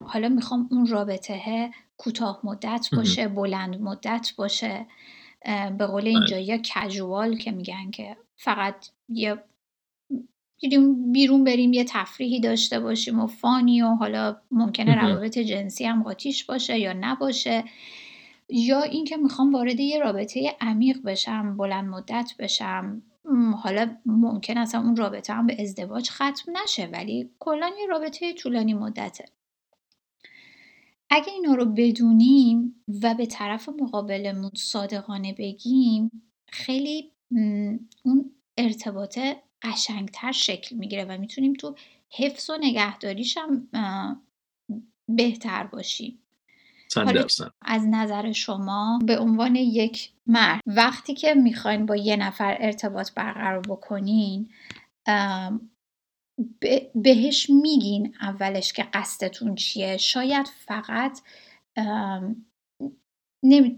حالا 0.05 0.29
می‌خوام 0.29 0.69
اون 0.71 0.87
رابطه 0.87 1.71
کوتاه 1.97 2.41
مدت 2.45 2.89
باشه 2.97 3.29
بلند 3.29 3.81
مدت 3.81 4.33
باشه. 4.39 4.87
به 5.79 5.87
قول 5.87 6.07
اینجا 6.07 6.37
بله. 6.37 6.43
یا 6.43 6.59
کژوال 6.59 7.37
که 7.37 7.51
میگن 7.51 7.91
که 7.91 8.17
فقط 8.37 8.87
یه 9.09 9.45
بیرون 11.13 11.45
بریم 11.45 11.73
یه 11.73 11.85
تفریحی 11.85 12.41
داشته 12.41 12.81
باشیم 12.81 13.21
و 13.21 13.27
فانی 13.27 13.83
و 13.83 13.87
حالا 13.87 14.37
ممکنه 14.51 14.95
روابط 14.95 15.39
جنسی 15.39 15.85
هم 15.85 16.03
قاطیش 16.03 16.45
باشه 16.45 16.79
یا 16.79 16.93
نباشه. 17.01 17.65
یا 18.49 18.83
اینکه 18.83 19.17
می‌خوام 19.17 19.53
وارد 19.53 19.81
یه 19.81 19.99
رابطه 19.99 20.57
عمیق 20.61 21.03
بشم 21.03 21.57
بلند 21.57 21.89
مدت 21.89 22.31
بشم. 22.39 23.03
حالا 23.63 23.97
ممکن 24.07 24.59
اصلا 24.59 24.81
اون 24.81 24.97
رابطه 24.97 25.33
هم 25.33 25.47
به 25.47 25.63
ازدواج 25.63 26.11
ختم 26.11 26.53
نشه 26.63 26.87
ولی 26.93 27.31
کلا 27.39 27.71
یه 27.81 27.87
رابطه 27.87 28.33
طولانی 28.33 28.75
مدته. 28.75 29.25
اگه 31.11 31.33
اینا 31.33 31.55
رو 31.55 31.65
بدونیم 31.65 32.85
و 33.03 33.15
به 33.15 33.27
طرف 33.27 33.69
مقابلمون 33.69 34.51
صادقانه 34.55 35.33
بگیم 35.33 36.11
خیلی 36.51 37.14
اون 38.03 38.31
ارتباطه 38.59 39.43
قشنگتر 39.63 40.33
شکل 40.33 40.77
می‌گیره 40.77 41.05
و 41.05 41.19
می‌تونیم 41.19 41.53
تو 41.53 41.75
حفظ 42.11 42.51
و 42.51 42.57
نگهداریش 42.61 43.37
هم 43.37 43.69
بهتر 45.09 45.65
باشیم. 45.65 46.19
از 47.63 47.87
نظر 47.87 48.33
شما 48.33 48.99
به 49.07 49.19
عنوان 49.19 49.57
یک 49.57 50.11
مرد 50.27 50.61
وقتی 50.67 51.15
که 51.15 51.35
می‌خواین 51.35 51.87
با 51.87 51.97
یه 51.97 52.17
نفر 52.17 52.57
ارتباط 52.61 53.13
برقرار 53.15 53.61
بکنین 53.61 54.49
بهش 56.95 57.51
میگین 57.51 58.15
اولش 58.21 58.73
که 58.73 58.83
قصدتون 58.83 59.55
چیه؟ 59.55 59.97
شاید 59.97 60.47
فقط 60.47 61.21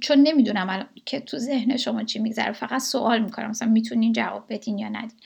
چون 0.01 0.19
نمی‌دونم 0.19 0.89
که 1.05 1.21
تو 1.21 1.39
ذهن 1.39 1.77
شما 1.77 2.05
چی 2.05 2.19
میگذره. 2.19 2.53
فقط 2.53 2.81
سوال 2.81 3.23
می‌کنم. 3.23 3.51
مثلا 3.51 3.69
می‌تونین 3.69 4.13
جواب 4.13 4.47
بدین 4.49 4.79
یا 4.79 4.89
ندین. 4.89 5.19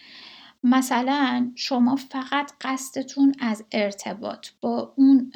مثلا 0.63 1.53
شما 1.55 1.97
فقط 1.97 2.53
قصدتون 2.61 3.35
از 3.39 3.65
ارتباط 3.73 4.49
با 4.61 4.95
اون 4.97 5.33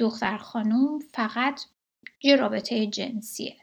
دختر 0.00 0.36
خانم 0.36 0.98
فقط 0.98 1.60
یه 2.22 2.36
رابطه 2.36 2.86
جنسیه. 2.86 3.56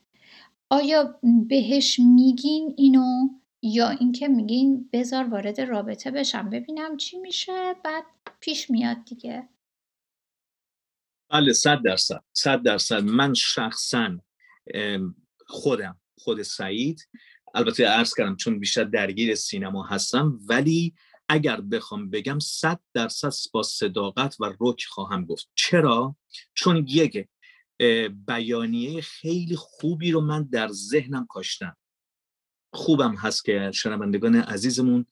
آیا 0.70 1.20
بهش 1.48 2.00
میگین 2.00 2.74
اینو 2.78 3.30
یا 3.62 3.90
اینکه 3.90 4.28
میگین 4.28 4.90
بذار 4.94 5.30
وارد 5.30 5.62
رابطه 5.62 6.12
بشم؟ 6.12 6.50
ببینم 6.50 6.98
چی 6.98 7.20
میشه. 7.20 7.76
بعد 7.84 8.04
پیش 8.40 8.72
میاد 8.72 9.06
دیگه. 9.06 9.50
بله 11.30 11.54
صد 11.54 11.82
درصد. 11.86 12.24
صد 12.34 12.62
درصد. 12.62 13.04
من 13.04 13.34
شخصا 13.34 14.10
خودم 15.48 16.00
خود 16.18 16.42
سعید. 16.42 17.08
البته 17.54 17.86
عرض 17.86 18.14
کردم 18.14 18.36
چون 18.36 18.60
بیشتر 18.60 18.84
درگیر 18.84 19.36
سینما 19.36 19.84
هستم 19.84 20.40
ولی 20.50 20.94
اگر 21.30 21.62
بخوام 21.62 22.10
بگم 22.10 22.40
صد 22.40 22.80
درصد 22.94 23.52
با 23.54 23.64
صداقت 23.64 24.36
و 24.40 24.54
رک 24.60 24.86
خواهم 24.86 25.26
گفت. 25.26 25.50
چرا؟ 25.56 26.16
چون 26.54 26.86
یک 26.90 27.28
بیانیه 28.28 29.02
خیلی 29.02 29.56
خوبی 29.56 30.12
رو 30.12 30.22
من 30.22 30.44
در 30.44 30.68
ذهنم 30.68 31.26
کاشتم. 31.30 31.78
خوبم 32.74 33.16
هست 33.16 33.46
که 33.46 33.72
شنوندگان 33.74 34.36
عزیزمون 34.36 35.06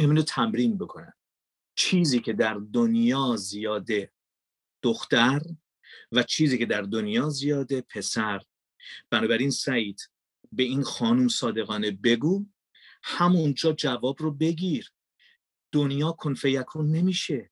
همینو 0.00 0.22
تمرین 0.22 0.78
بکنن. 0.78 1.12
چیزی 1.74 2.20
که 2.20 2.32
در 2.32 2.60
دنیا 2.72 3.36
زیاده 3.36 4.12
دختر 4.82 5.42
و 6.12 6.22
چیزی 6.22 6.58
که 6.58 6.66
در 6.66 6.82
دنیا 6.82 7.28
زیاده 7.28 7.80
پسر. 7.80 8.40
بنابراین 9.10 9.50
سعید 9.50 10.10
به 10.52 10.62
این 10.62 10.82
خانوم 10.82 11.28
صادقانه 11.28 11.90
بگو 11.90 12.46
همونجا 13.02 13.72
جواب 13.72 14.22
رو 14.22 14.30
بگیر. 14.30 14.92
دنیا 15.72 16.12
کنفیکون 16.12 16.90
نمیشه. 16.90 17.50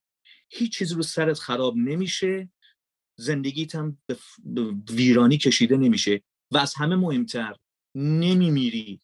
هیچ 0.49 0.79
چیز 0.79 0.93
رو 0.93 1.03
سرت 1.03 1.39
خراب 1.39 1.77
نمیشه. 1.77 2.51
زندگیت 3.19 3.75
هم 3.75 3.99
به 4.07 4.17
ویرانی 4.91 5.39
کشیده 5.39 5.77
نمیشه 5.77 6.23
و 6.51 6.59
از 6.59 6.75
همه 6.75 6.97
مهمتر 6.97 7.57
نمیمیری. 7.95 9.01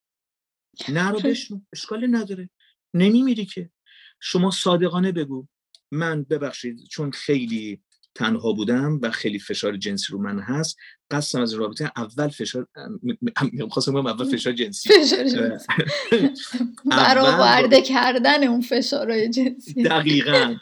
نه 0.88 1.10
رو 1.10 1.20
بشنو 1.20 1.60
اشکال 1.72 2.06
نداره. 2.10 2.50
نمیمیری 2.94 3.46
که. 3.46 3.70
شما 4.20 4.50
صادقانه 4.50 5.12
بگو. 5.12 5.46
من 5.90 6.22
ببخشید 6.22 6.84
چون 6.90 7.10
خیلی 7.10 7.82
تنها 8.14 8.52
بودم 8.52 8.98
و 9.02 9.10
خیلی 9.10 9.38
فشار 9.38 9.76
جنسی 9.76 10.12
رو 10.12 10.22
من 10.22 10.40
هست. 10.40 10.76
قصدم 11.10 11.42
از 11.42 11.54
رابطه 11.54 11.92
اول 11.96 12.28
فشار 12.28 12.66
خواستم 13.70 13.96
اول 13.96 14.24
فشار 14.24 14.52
جنسی. 14.52 14.90
برآورده 16.90 17.82
کردن 17.82 18.44
اون 18.44 18.60
فشارهای 18.60 19.28
جنسی. 19.28 19.82
دقیقا. 19.82 20.56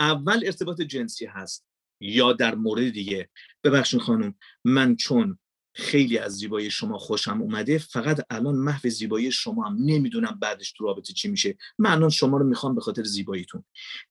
اول 0.00 0.42
ارتباط 0.46 0.80
جنسی 0.80 1.26
هست. 1.26 1.66
یا 2.00 2.32
در 2.32 2.54
مورد 2.54 2.90
دیگه. 2.90 3.28
ببخشید 3.64 4.00
خانم 4.00 4.34
من 4.64 4.96
چون 4.96 5.38
خیلی 5.78 6.18
از 6.18 6.32
زیبایی 6.32 6.70
شما 6.70 6.98
خوشم 6.98 7.42
اومده. 7.42 7.78
فقط 7.78 8.20
الان 8.30 8.54
محو 8.54 8.88
زیبایی 8.88 9.32
شما 9.32 9.64
هم 9.64 9.76
نمی‌دونم 9.80 10.38
بعدش 10.40 10.72
تو 10.72 10.84
رابطه 10.84 11.12
چی 11.12 11.28
میشه. 11.28 11.56
من 11.78 11.90
الان 11.90 12.10
شما 12.10 12.36
رو 12.36 12.46
می‌خوام 12.46 12.74
به 12.74 12.80
خاطر 12.80 13.02
زیباییتون. 13.02 13.64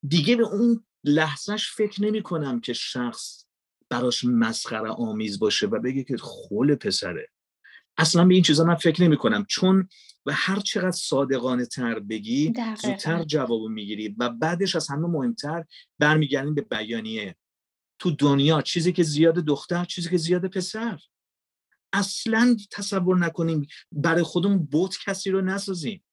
دیگه 0.08 0.36
به 0.36 0.44
اون 0.44 0.86
لحظهش 1.04 1.72
فکر 1.72 2.04
نمی 2.04 2.22
کنم 2.22 2.60
که 2.60 2.74
شخص 2.74 3.46
براش 3.90 4.26
مسخره 4.26 4.90
آمیز 4.90 5.40
باشه 5.40 5.68
و 5.68 5.80
بگه 5.80 6.04
که 6.04 6.18
خول 6.18 6.76
پسره. 6.76 7.30
اصلا 7.98 8.26
به 8.26 8.34
این 8.34 8.44
چیزا 8.44 8.64
من 8.64 8.76
فکر 8.76 9.04
نمی 9.04 9.18
کنم 9.18 9.46
چون 9.50 9.90
و 10.26 10.32
هر 10.34 10.60
چقدر 10.60 10.92
صادقانه 10.92 11.66
تر 11.66 12.00
بگی 12.00 12.54
زودتر 12.84 13.24
جواب 13.24 13.62
می‌گیری 13.62 14.16
و 14.18 14.30
بعدش 14.30 14.76
از 14.76 14.90
همه 14.90 15.08
مهمتر 15.08 15.66
برمیگردیم 16.00 16.56
به 16.56 16.62
بیانیه. 16.62 17.36
تو 18.00 18.12
دنیا 18.12 18.62
چیزی 18.62 18.94
که 18.94 19.04
زیاد 19.04 19.36
دختر 19.36 19.86
چیزی 19.86 20.10
که 20.10 20.18
زیاد 20.18 20.48
پسر. 20.48 21.00
اصلا 21.96 22.58
تصور 22.72 23.18
نکنیم 23.18 23.68
برای 23.92 24.24
خودمون 24.24 24.66
بوت 24.66 24.98
کسی 25.06 25.32
رو 25.32 25.42
نسازیم. 25.42 26.04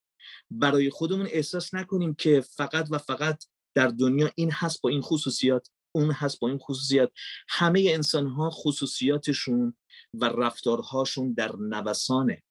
برای 0.51 0.89
خودمون 0.89 1.27
احساس 1.31 1.73
نکنیم 1.73 2.13
که 2.13 2.41
فقط 2.41 2.87
و 2.91 2.97
فقط 2.97 3.43
در 3.75 3.87
دنیا 3.87 4.31
این 4.35 4.51
هست 4.51 4.81
با 4.81 4.89
این 4.89 5.01
خصوصیات 5.01 5.69
اون 5.95 6.11
هست 6.11 6.39
با 6.39 6.47
این 6.47 6.57
خصوصیات. 6.57 7.11
همه 7.49 7.85
انسان 7.89 8.27
ها 8.27 8.49
خصوصیاتشون 8.49 9.77
و 10.13 10.25
رفتارهاشون 10.25 11.33
در 11.33 11.55
نوسانه. 11.55 12.43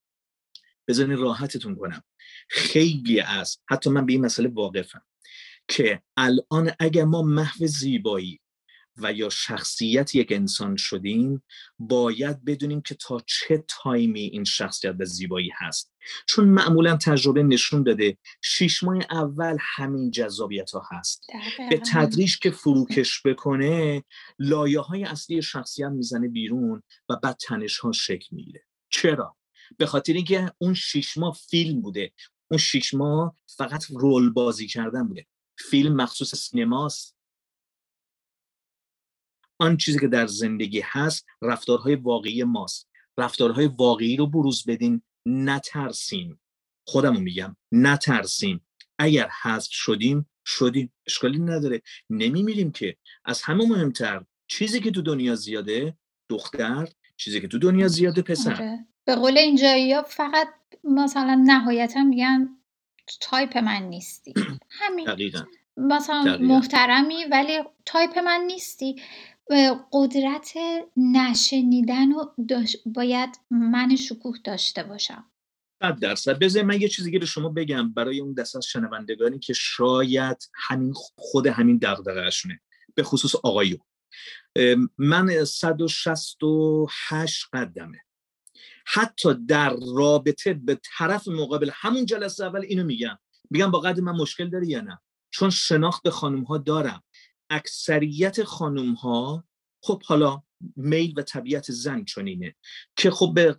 بذارین 0.88 1.18
راحتتون 1.18 1.76
کنم. 1.76 2.02
خیلی 2.48 3.20
از 3.20 3.58
حتی 3.70 3.90
من 3.90 4.06
به 4.06 4.12
این 4.12 4.24
مسئله 4.24 4.48
واقفم 4.48 5.02
که 5.68 6.02
الان 6.16 6.72
اگر 6.78 7.04
ما 7.04 7.22
محو 7.22 7.66
زیبایی 7.66 8.40
و 8.96 9.12
یا 9.12 9.28
شخصیت 9.28 10.14
یک 10.14 10.32
انسان 10.32 10.76
شدیم 10.76 11.42
باید 11.78 12.44
بدونیم 12.44 12.80
که 12.80 12.94
تا 12.94 13.20
چه 13.26 13.64
تایمی 13.68 14.20
این 14.20 14.44
شخصیت 14.44 14.94
و 14.98 15.04
زیبایی 15.04 15.50
هست. 15.56 15.92
چون 16.26 16.48
معمولا 16.48 16.96
تجربه 16.96 17.42
نشون 17.42 17.82
داده 17.82 18.18
شیش 18.42 18.82
ماه 18.82 18.98
اول 19.10 19.56
همین 19.60 20.10
جذابیت 20.10 20.70
ها 20.70 20.82
هست 20.90 21.26
به 21.70 21.80
تدریج 21.92 22.38
که 22.38 22.50
فروکش 22.50 23.22
بکنه 23.26 24.04
لایه 24.38 24.80
های 24.80 25.04
اصلی 25.04 25.42
شخصیت 25.42 25.88
می‌زنه 25.88 26.28
بیرون 26.28 26.82
و 27.08 27.16
بعد 27.16 27.36
تنش 27.36 27.78
ها 27.78 27.92
شکل 27.92 28.36
می‌گیره. 28.36 28.64
چرا؟ 28.90 29.36
به 29.78 29.86
خاطر 29.86 30.12
اینکه 30.12 30.52
اون 30.58 30.74
شیش 30.74 31.16
ماه 31.16 31.38
فیلم 31.50 31.80
بوده. 31.80 32.12
اون 32.50 32.58
شیش 32.58 32.94
ماه 32.94 33.36
فقط 33.56 33.84
رول 33.90 34.30
بازی 34.30 34.66
کردن 34.66 35.08
بوده. 35.08 35.26
فیلم 35.70 35.96
مخصوص 35.96 36.34
سینماست. 36.34 37.16
آن 39.62 39.76
چیزی 39.76 39.98
که 39.98 40.08
در 40.08 40.26
زندگی 40.26 40.82
هست 40.84 41.26
رفتارهای 41.42 41.94
واقعی 41.94 42.44
ماست. 42.44 42.88
رفتارهای 43.18 43.66
واقعی 43.66 44.16
رو 44.16 44.26
بروز 44.26 44.64
بدین 44.66 45.02
نترسیم 45.26 46.40
خودمو 46.86 47.20
میگم 47.20 47.56
نترسیم 47.72 48.66
اگر 48.98 49.28
حذف 49.42 49.72
شدیم 49.72 50.30
شدیم. 50.46 50.92
اشکالی 51.06 51.38
نداره. 51.38 51.82
نمیمیریم 52.10 52.72
که. 52.72 52.96
از 53.24 53.42
همه 53.42 53.68
مهمتر 53.68 54.24
چیزی 54.46 54.80
که 54.80 54.90
تو 54.90 55.02
دنیا 55.02 55.34
زیاده 55.34 55.96
دختر 56.28 56.88
چیزی 57.16 57.40
که 57.40 57.48
تو 57.48 57.58
دنیا 57.58 57.88
زیاده 57.88 58.22
پسر. 58.22 58.54
آره. 58.54 58.86
به 59.04 59.14
قول 59.14 59.38
اینجایی 59.38 59.92
ها 59.92 60.02
فقط 60.02 60.48
مثلا 60.84 61.42
نهایتا 61.46 62.02
میگن 62.02 62.48
تایپ 63.20 63.58
من 63.58 63.82
نیستی. 63.82 64.34
همین. 64.80 65.06
دقیقا. 65.06 65.44
مثلا 65.76 66.38
محترمی 66.40 67.24
ولی 67.30 67.58
تایپ 67.86 68.18
من 68.18 68.40
نیستی. 68.46 68.96
قدرت 69.92 70.52
نه 70.96 71.25
شنیدن 71.25 72.12
و 72.12 72.24
باید 72.86 73.40
من 73.50 73.96
شکوه 73.96 74.36
داشته 74.44 74.82
باشم. 74.82 75.24
صد 75.82 76.00
درصد. 76.00 76.38
بذار 76.38 76.62
من 76.62 76.80
یه 76.80 76.88
چیزی 76.88 77.18
رو 77.18 77.26
شما 77.26 77.48
بگم 77.48 77.92
برای 77.92 78.20
اون 78.20 78.32
دست 78.32 78.56
از 78.56 78.66
شنوندگانی 78.66 79.38
که 79.38 79.52
شاید 79.52 80.50
همین 80.54 80.92
خود 81.16 81.46
همین 81.46 81.78
دغدغه‌اشونه 81.78 82.60
به 82.94 83.02
خصوص 83.02 83.34
آقایو 83.34 83.78
من 84.98 85.44
168 85.44 87.46
قدمه. 87.52 87.98
حتی 88.86 89.34
در 89.34 89.76
رابطه 89.94 90.54
به 90.54 90.80
طرف 90.98 91.28
مقابل 91.28 91.70
همون 91.74 92.06
جلسه 92.06 92.44
اول 92.44 92.60
اینو 92.60 92.84
میگم. 92.84 93.18
میگم 93.50 93.70
با 93.70 93.80
قد 93.80 94.00
من 94.00 94.12
مشکل 94.12 94.50
داری 94.50 94.66
یا 94.66 94.80
نه؟ 94.80 95.00
چون 95.30 95.50
شناخت 95.50 96.02
به 96.02 96.10
خانم 96.10 96.44
ها 96.44 96.58
دارم. 96.58 97.02
اکثریت 97.52 98.44
خانم 98.44 98.92
ها 98.94 99.44
خب 99.82 100.02
حالا 100.02 100.42
میل 100.76 101.14
و 101.16 101.22
طبیعت 101.22 101.72
زن 101.72 102.04
چنینه 102.04 102.54
که 102.96 103.10
خب 103.10 103.32
به 103.34 103.56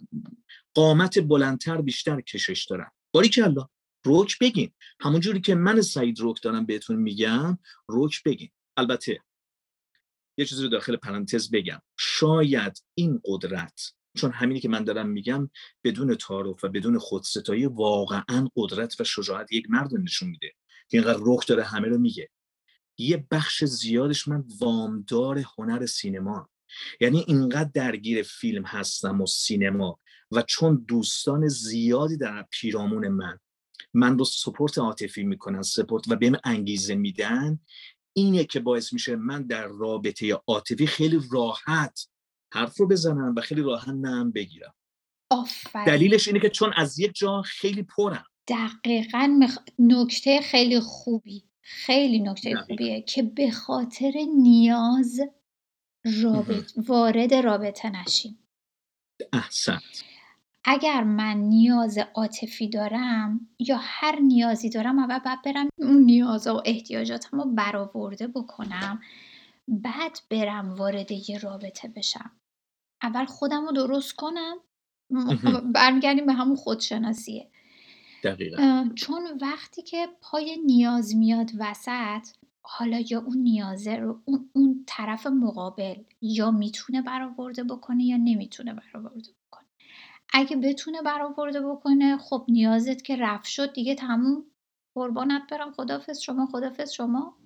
قامت 0.73 1.19
بلندتر 1.19 1.81
بیشتر 1.81 2.21
کشش 2.21 2.65
دارن. 2.65 2.91
باری 3.11 3.29
که 3.29 3.43
الله 3.43 3.69
روک 4.05 4.39
بگین 4.39 4.71
همونجوری 4.99 5.41
که 5.41 5.55
من 5.55 5.81
سعید 5.81 6.19
روک 6.19 6.41
دارم 6.41 6.65
بهتون 6.65 6.95
میگم 6.95 7.57
روک 7.87 8.23
بگین. 8.23 8.49
البته 8.77 9.19
یه 10.37 10.45
چیزی 10.45 10.63
رو 10.63 10.69
داخل 10.69 10.95
پرانتز 10.95 11.51
بگم. 11.51 11.81
شاید 11.97 12.83
این 12.93 13.21
قدرت 13.25 13.93
چون 14.17 14.31
همینی 14.31 14.59
که 14.59 14.69
من 14.69 14.83
دارم 14.83 15.09
میگم 15.09 15.49
بدون 15.83 16.15
تعارف 16.15 16.63
و 16.63 16.67
بدون 16.67 16.99
خودستایی 16.99 17.65
واقعا 17.65 18.49
قدرت 18.55 19.01
و 19.01 19.03
شجاعت 19.03 19.51
یک 19.51 19.65
مرد 19.69 19.95
نشون 19.95 20.29
میده. 20.29 20.51
که 20.89 20.97
اینقدر 20.97 21.19
رخ 21.21 21.45
داره 21.45 21.63
همه 21.63 21.87
رو 21.87 21.97
میگه. 21.97 22.29
یه 22.97 23.27
بخش 23.31 23.63
زیادش 23.63 24.27
من 24.27 24.43
وامدار 24.59 25.43
هنر 25.57 25.85
سینما. 25.85 26.49
یعنی 27.01 27.25
اینقدر 27.27 27.69
درگیر 27.73 28.23
فیلم 28.23 28.63
هستم 28.65 29.21
و 29.21 29.25
سینما 29.25 29.99
و 30.31 30.41
چون 30.41 30.85
دوستان 30.87 31.47
زیادی 31.47 32.17
در 32.17 32.45
پیرامون 32.51 33.07
من 33.07 33.39
من 33.93 34.17
رو 34.17 34.25
سپورت 34.25 34.77
عاطفی 34.77 35.23
می‌کنن 35.23 35.61
سپورت 35.61 36.03
و 36.07 36.15
بهم 36.15 36.35
انگیزه 36.43 36.95
میدن 36.95 37.59
اینه 38.13 38.43
که 38.43 38.59
باعث 38.59 38.93
میشه 38.93 39.15
من 39.15 39.47
در 39.47 39.67
رابطه 39.67 40.33
عاطفی 40.47 40.87
خیلی 40.87 41.21
راحت 41.31 42.07
حرف 42.53 42.79
رو 42.79 42.87
بزنم 42.87 43.33
و 43.37 43.41
خیلی 43.41 43.61
راحت 43.61 43.87
نم 43.87 44.31
بگیرم. 44.31 44.73
آفرین. 45.29 45.85
دلیلش 45.85 46.27
اینه 46.27 46.39
که 46.39 46.49
چون 46.49 46.73
از 46.75 46.99
یک 46.99 47.11
جا 47.15 47.41
خیلی 47.41 47.83
پرم. 47.83 48.25
دقیقا 48.47 49.37
مخ... 49.39 49.57
نکته 49.79 50.41
خیلی 50.41 50.79
خوبی. 50.79 51.43
خیلی 51.65 52.19
نکته 52.19 52.55
خوبیه 52.55 53.01
که 53.01 53.23
به 53.23 53.51
خاطر 53.51 54.13
نیاز 54.37 55.21
رابط 56.23 56.71
وارد 56.87 57.33
رابطه 57.33 57.89
نشیم. 57.89 58.39
احسن 59.33 59.79
اگر 60.65 61.03
من 61.03 61.37
نیاز 61.37 61.97
عاطفی 61.97 62.69
دارم 62.69 63.49
یا 63.59 63.77
هر 63.81 64.19
نیازی 64.19 64.69
دارم 64.69 64.99
اول 64.99 65.19
باید 65.19 65.41
برم 65.41 65.69
اون 65.77 65.97
نیاز 65.97 66.47
و 66.47 66.61
احتیاجاتم 66.65 67.41
رو 67.41 67.45
برآورده 67.45 68.27
بکنم 68.27 69.01
بعد 69.67 70.19
برم 70.29 70.73
وارد 70.73 71.11
یه 71.11 71.37
رابطه 71.37 71.87
بشم. 71.87 72.31
اول 73.01 73.25
خودم 73.25 73.65
رو 73.65 73.71
درست 73.71 74.13
کنم. 74.13 74.57
برمیگردیم 75.73 76.25
به 76.25 76.33
همون 76.33 76.55
خودشناسیه. 76.55 77.49
دقیقا. 78.23 78.89
چون 78.95 79.21
وقتی 79.41 79.81
که 79.81 80.07
پای 80.21 80.57
نیاز 80.65 81.15
میاد 81.15 81.51
وسط 81.59 82.27
حالا 82.61 83.03
یا 83.09 83.19
اون 83.19 83.37
نیازه 83.37 83.95
رو 83.95 84.21
اون, 84.25 84.49
اون 84.53 84.83
طرف 84.87 85.27
مقابل 85.27 85.95
یا 86.21 86.51
می‌تونه 86.51 87.01
برآورده 87.01 87.63
بکنه 87.63 88.03
یا 88.03 88.17
نمی‌تونه 88.17 88.73
برآورده 88.73 89.31
بکنه. 89.47 89.67
اگه 90.33 90.55
بتونه 90.55 91.01
برآورده 91.01 91.61
بکنه 91.61 92.17
خب 92.17 92.45
نیازت 92.49 93.01
که 93.01 93.15
رفت 93.15 93.45
شد 93.45 93.73
دیگه 93.73 93.95
تموم. 93.95 94.45
قربانت 94.95 95.41
برم 95.51 95.71
خدافز 95.71 96.19
شما 96.19 96.45
خدافز 96.45 96.91
شما. 96.91 97.37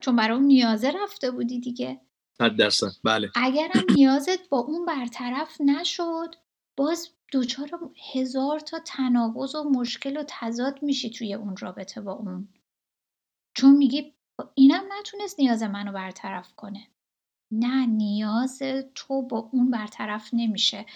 چون 0.00 0.16
برای 0.16 0.36
اون 0.36 0.46
نیازه 0.46 0.92
رفته 1.02 1.30
بودی 1.30 1.60
دیگه. 1.60 2.00
صد 2.38 2.56
درصد. 2.56 2.86
بله. 3.04 3.30
اگرم 3.34 3.84
نیازت 3.96 4.48
با 4.48 4.58
اون 4.58 4.86
برطرف 4.86 5.60
نشد 5.60 6.34
باز 6.76 7.08
دچار 7.32 7.70
هزار 8.12 8.60
تا 8.60 8.78
تناقض 8.78 9.54
و 9.54 9.70
مشکل 9.70 10.16
و 10.16 10.24
تضاد 10.28 10.82
میشی 10.82 11.10
توی 11.10 11.34
اون 11.34 11.56
رابطه 11.56 12.00
با 12.00 12.12
اون. 12.12 12.48
چون 13.54 13.76
میگی 13.76 14.14
اینم 14.54 14.84
نتونست 14.98 15.40
نیاز 15.40 15.62
منو 15.62 15.92
برطرف 15.92 16.52
کنه. 16.56 16.86
نه 17.50 17.86
نیاز 17.86 18.62
تو 18.94 19.22
با 19.22 19.38
اون 19.52 19.70
برطرف 19.70 20.30
نمیشه. 20.32 20.86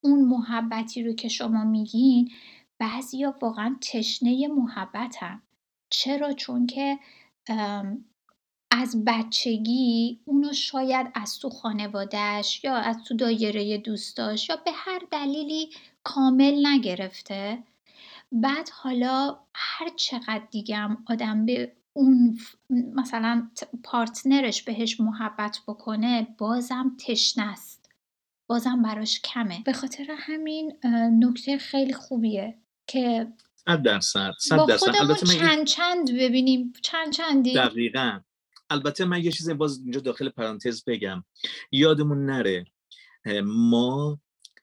اون 0.00 0.24
محبتی 0.24 1.02
رو 1.02 1.12
که 1.12 1.28
شما 1.28 1.64
میگین 1.64 2.30
بعضیا 2.78 3.38
واقعا 3.42 3.76
تشنه 3.80 4.48
محبتن. 4.48 5.42
چرا؟ 5.90 6.32
چون 6.32 6.66
که 6.66 6.98
از 8.76 9.04
بچگی 9.06 10.20
اونو 10.24 10.52
شاید 10.52 11.06
از 11.14 11.38
تو 11.38 11.50
خانوادهش 11.50 12.60
یا 12.64 12.74
از 12.74 12.96
تو 13.04 13.16
دایره 13.16 13.78
دوستاش 13.78 14.48
یا 14.48 14.56
به 14.56 14.70
هر 14.74 15.02
دلیلی 15.10 15.70
کامل 16.02 16.66
نگرفته. 16.66 17.58
بعد 18.32 18.68
حالا 18.72 19.38
هر 19.54 19.88
چقدر 19.96 20.42
دیگم 20.50 20.96
آدم 21.06 21.46
به 21.46 21.72
اون 21.92 22.38
مثلا 22.70 23.50
پارتنرش 23.84 24.62
بهش 24.62 25.00
محبت 25.00 25.60
بکنه 25.68 26.26
بازم 26.38 26.96
تشنه 27.06 27.52
است. 27.52 27.90
بازم 28.46 28.82
براش 28.82 29.20
کمه. 29.20 29.62
به 29.64 29.72
خاطر 29.72 30.06
همین 30.18 30.72
نکته 31.20 31.58
خیلی 31.58 31.92
خوبیه 31.92 32.58
که 32.86 33.26
صد 33.56 33.82
درصد 33.82 34.32
صد 34.38 34.66
درصد. 34.68 34.92
چند 35.38 35.66
چند 35.66 36.12
ببینیم. 36.12 36.72
چند 36.82 37.12
چندی؟ 37.12 37.54
دقیقا. 37.54 38.20
البته 38.74 39.04
من 39.04 39.24
یه 39.24 39.32
چیزی 39.32 39.54
باز 39.54 39.78
اینجا 39.78 40.00
داخل 40.00 40.28
پرانتز 40.28 40.84
بگم. 40.84 41.24
یادمون 41.72 42.26
نره 42.26 42.64
ما 43.44 44.20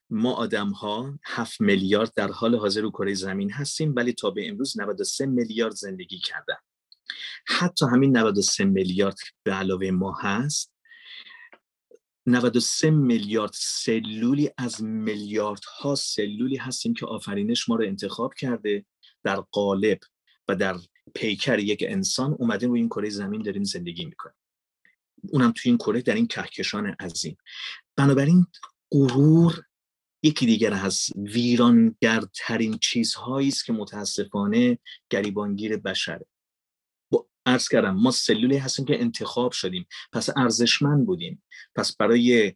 ما 0.09 0.34
آدم 0.34 0.70
ها 0.70 1.20
7 1.24 1.62
میلیارد 1.62 2.14
در 2.16 2.32
حال 2.32 2.55
حاضر 2.55 2.82
رو 2.82 2.91
کره 2.91 3.14
زمین 3.14 3.51
هستیم 3.51 3.93
ولی 3.95 4.14
تا 4.14 4.30
به 4.30 4.49
امروز 4.49 4.80
93 4.80 5.26
میلیارد 5.26 5.74
زندگی 5.74 6.20
کردن. 6.20 6.55
حتی 7.47 7.86
همین 7.86 8.18
93 8.18 8.66
میلیارد 8.66 9.18
به 9.43 9.53
علاوه 9.53 9.91
ما 9.91 10.18
هست. 10.22 10.74
93 12.26 12.89
میلیارد 12.89 13.51
سلولی 13.53 14.49
از 14.57 14.84
میلیاردها 14.84 15.95
سلولی 15.95 16.57
هستیم 16.57 16.93
که 16.93 17.05
آفرینش 17.05 17.70
ما 17.70 17.76
رو 17.76 17.86
انتخاب 17.86 18.34
کرده 18.34 18.86
در 19.24 19.36
قالب 19.36 19.99
و 20.47 20.55
در 20.55 20.76
پیکر 21.16 21.59
یک 21.59 21.86
انسان 21.88 22.36
اومدیم 22.39 22.70
روی 22.70 22.80
این 22.80 22.89
کره 22.89 23.09
زمین 23.09 23.41
داریم 23.41 23.64
زندگی 23.64 24.05
می‌کنیم. 24.05 24.36
اونم 25.30 25.51
توی 25.51 25.70
این 25.70 25.78
کره 25.78 26.01
در 26.01 26.16
این 26.16 26.28
کهکشان 26.28 26.86
عظیم. 26.86 27.38
بنابراین 27.95 28.47
غرور 28.91 29.64
یکی 30.24 30.45
دیگر 30.45 30.74
از 30.74 31.05
ویرانگرترین 31.16 32.78
چیزهایی 32.78 33.47
است 33.47 33.66
که 33.66 33.74
متاسفانه 33.74 34.80
گریبانگیر 35.09 35.78
بشره 35.78 36.26
ارز 37.45 37.68
کردم 37.68 37.95
ما 37.95 38.12
سلولی 38.12 38.57
هستیم 38.57 38.86
که 38.86 39.01
انتخاب 39.01 39.51
شدیم 39.51 39.88
پس 40.14 40.30
ارزشمند 40.38 41.05
بودیم. 41.05 41.43
پس 41.76 41.95
برای 41.95 42.53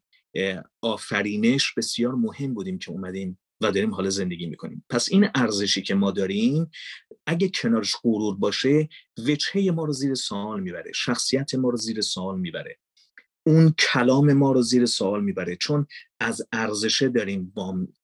آفرینش 0.81 1.73
بسیار 1.73 2.15
مهم 2.15 2.53
بودیم 2.53 2.79
که 2.79 2.91
اومدیم 2.91 3.39
و 3.65 3.71
داریم 3.71 3.93
حالا 3.93 4.09
زندگی 4.09 4.45
می‌کنیم. 4.45 4.85
پس 4.89 5.09
این 5.11 5.27
ارزشی 5.35 5.81
که 5.81 5.95
ما 5.95 6.11
داریم 6.11 6.69
اگه 7.27 7.49
کنارش 7.49 7.95
غرور 8.03 8.35
باشه 8.35 8.89
وجهه 9.17 9.71
ما 9.71 9.85
رو 9.85 9.93
زیر 9.93 10.15
سوال 10.15 10.61
می‌بره 10.61 10.91
شخصیت 10.95 11.55
ما 11.55 11.69
رو 11.69 11.77
زیر 11.77 12.01
سوال 12.01 12.39
می‌بره. 12.39 12.77
اون 13.47 13.73
کلام 13.93 14.33
ما 14.33 14.51
رو 14.51 14.61
زیر 14.61 14.85
سوال 14.85 15.23
می‌بره. 15.23 15.55
چون 15.55 15.87
از 16.19 16.47
ارزشه 16.51 17.09
داریم 17.09 17.53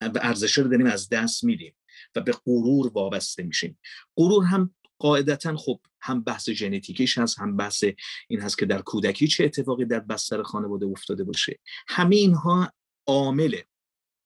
ارزشه 0.01 0.62
رو 0.62 0.70
داریم 0.70 0.86
از 0.86 1.09
دست 1.09 1.43
میدیم 1.43 1.76
و 2.16 2.22
به 2.22 2.32
غرور 2.45 2.88
وابسته 2.88 3.43
میشیم. 3.43 3.80
غرور 4.18 4.45
هم 4.45 4.76
قاعدتا 4.99 5.57
خب 5.57 5.80
هم 6.01 6.24
بحث 6.24 6.49
ژنتیکیش 6.49 7.18
هست 7.18 7.39
هم 7.39 7.57
بحث 7.57 7.84
این 8.28 8.39
هست 8.39 8.57
که 8.57 8.66
در 8.66 8.82
کودکی 8.82 9.28
چه 9.28 9.45
اتفاقی 9.45 9.86
در 9.86 9.99
بستر 9.99 10.43
خانواده 10.43 10.86
افتاده 10.86 11.24
باشه. 11.24 11.59
همه 11.88 12.16
اینها 12.16 12.74
عامله. 13.07 13.66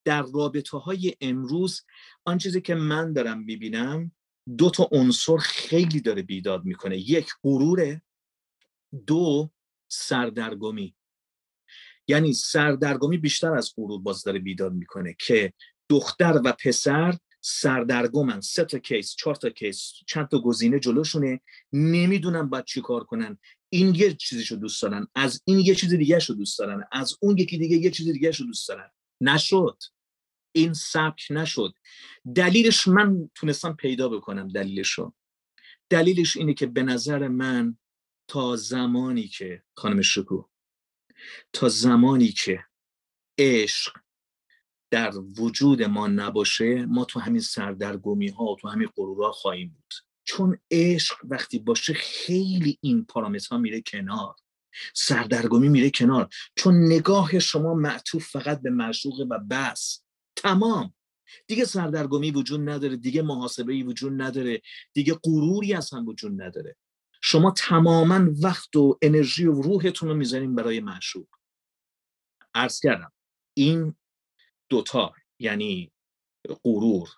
در 0.06 0.26
رابطه 0.34 0.78
های 0.78 1.14
امروز 1.22 1.82
آن 2.26 2.38
چیزی 2.38 2.62
که 2.62 2.76
من 2.76 3.14
دارم 3.14 3.40
می‌بینم 3.40 4.12
دو 4.58 4.70
تا 4.70 4.90
عنصر 4.92 5.38
خیلی 5.38 6.02
داره 6.02 6.22
بیداد 6.22 6.66
می‌کنه. 6.66 6.98
یک 6.98 7.28
غروره. 7.44 8.02
دو 9.08 9.52
سردرگمی. 9.88 10.96
یعنی 12.08 12.34
سردرگمی 12.34 13.18
بیشتر 13.18 13.54
از 13.54 13.74
غرور 13.78 14.02
باز 14.02 14.24
داره 14.24 14.40
بیداد 14.40 14.74
می‌کنه 14.74 15.16
که 15.20 15.54
دختر 15.90 16.42
و 16.46 16.54
پسر 16.64 17.18
سردرگمن. 17.42 18.42
سه 18.42 18.66
تا 18.66 18.80
کیس 18.80 19.16
چهار 19.16 19.36
تا 19.36 19.50
کیس 19.50 19.92
چند 20.08 20.28
تا 20.28 20.40
گزینه 20.40 20.80
جلوشونه. 20.80 21.42
نمی‌دونن 21.74 22.50
باید 22.50 22.66
چی 22.66 22.82
کار 22.82 23.04
کنن. 23.04 23.38
این 23.70 23.96
یه 23.96 24.14
چیزیشو 24.14 24.56
دوست 24.56 24.82
دارن. 24.82 25.08
از 25.16 25.42
این 25.46 25.60
یه 25.60 25.76
چیز 25.76 25.94
دیگه 25.94 26.20
شو 26.20 26.34
دوست 26.34 26.60
دارن. 26.60 26.84
از 26.92 27.18
اون 27.22 27.38
یکی 27.38 27.58
دیگه 27.58 27.78
یه 27.78 27.92
چیز 27.92 28.10
دیگه 28.10 28.32
شو 28.32 28.44
دوست 28.44 28.68
دارن. 28.68 28.90
نشد. 29.22 29.78
این 30.56 30.74
سبک 30.74 31.28
نشد. 31.30 31.74
دلیلش 32.36 32.88
من 32.88 33.30
تونستم 33.36 33.74
پیدا 33.74 34.10
بکنم 34.10 34.48
دلیلشو. 34.48 35.14
دلیلش 35.90 36.38
اینه 36.38 36.54
که 36.54 36.66
به 36.66 36.84
نظر 36.84 37.28
من 37.28 37.78
تا 38.28 38.56
زمانی 38.56 39.28
که 39.28 39.64
خانم 39.76 40.02
شکو 40.02 40.44
تا 41.54 41.70
زمانی 41.70 42.28
که 42.28 42.66
عشق 43.38 43.98
در 44.92 45.14
وجود 45.18 45.84
ما 45.84 46.08
نباشه 46.08 46.86
ما 46.86 47.06
تو 47.06 47.20
همین 47.20 47.42
سردرگمی 47.42 48.28
ها 48.28 48.56
تو 48.62 48.68
همین 48.68 48.88
غرورها 48.96 49.32
خواهیم 49.32 49.70
بود. 49.70 49.94
چون 50.24 50.58
عشق 50.72 51.16
وقتی 51.24 51.60
باشه 51.60 51.94
خیلی 51.94 52.78
این 52.82 53.06
پارامترها 53.06 53.58
میره 53.58 53.82
کنار. 53.82 54.36
سردرگمی 54.94 55.70
میره 55.70 55.90
کنار. 55.90 56.30
چون 56.56 56.86
نگاه 56.86 57.40
شما 57.40 57.74
معطوف 57.74 58.28
فقط 58.28 58.62
به 58.62 58.70
معشوقه 58.70 59.24
و 59.24 59.40
بس. 59.40 60.05
تمام. 60.36 60.94
دیگه 61.48 61.66
سردرگمی 61.66 62.32
وجود 62.32 62.70
نداره 62.70 62.96
دیگه 62.96 63.22
محاسبه 63.22 63.74
ای 63.74 63.84
وجود 63.84 64.22
نداره 64.22 64.62
دیگه 64.94 65.14
غروری 65.24 65.74
هم 65.74 66.08
وجود 66.08 66.42
نداره. 66.42 66.76
شما 67.22 67.52
تماما 67.52 68.32
وقت 68.44 68.76
و 68.76 68.98
انرژی 69.02 69.46
و 69.46 69.62
روحتون 69.62 70.10
رو 70.10 70.16
می‌ذارین 70.16 70.56
برای 70.56 70.80
معشوق. 70.80 71.28
عرض 72.54 72.80
کردم 72.80 73.12
این 73.54 73.96
دوتا 74.70 75.14
یعنی 75.40 75.92
غرور 76.64 77.10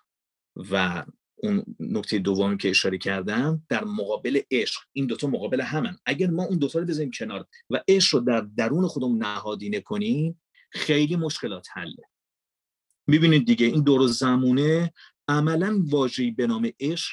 و 0.56 1.04
اون 1.36 1.64
نکته 1.80 2.18
دومی 2.18 2.56
که 2.56 2.70
اشاره 2.70 2.98
کردم 2.98 3.66
در 3.68 3.84
مقابل 3.84 4.40
عشق 4.50 4.82
این 4.92 5.06
دوتا 5.06 5.26
مقابل 5.26 5.60
همن. 5.60 5.98
اگر 6.06 6.26
ما 6.26 6.44
اون 6.44 6.58
دوتا 6.58 6.78
رو 6.78 6.84
بذاریم 6.86 7.10
کنار 7.10 7.46
و 7.70 7.82
عشق 7.88 8.14
رو 8.14 8.20
در 8.20 8.40
درون 8.40 8.86
خودمون 8.86 9.18
نهادینه 9.18 9.80
کنیم 9.80 10.40
خیلی 10.70 11.16
مشکلات 11.16 11.66
حله. 11.72 12.04
می‌بینید 13.08 13.46
دیگه 13.46 13.66
این 13.66 13.82
دور 13.82 14.06
زمونه 14.06 14.92
عملا 15.28 15.82
واژه‌ای 15.86 16.30
به 16.30 16.46
نام 16.46 16.70
عشق 16.80 17.12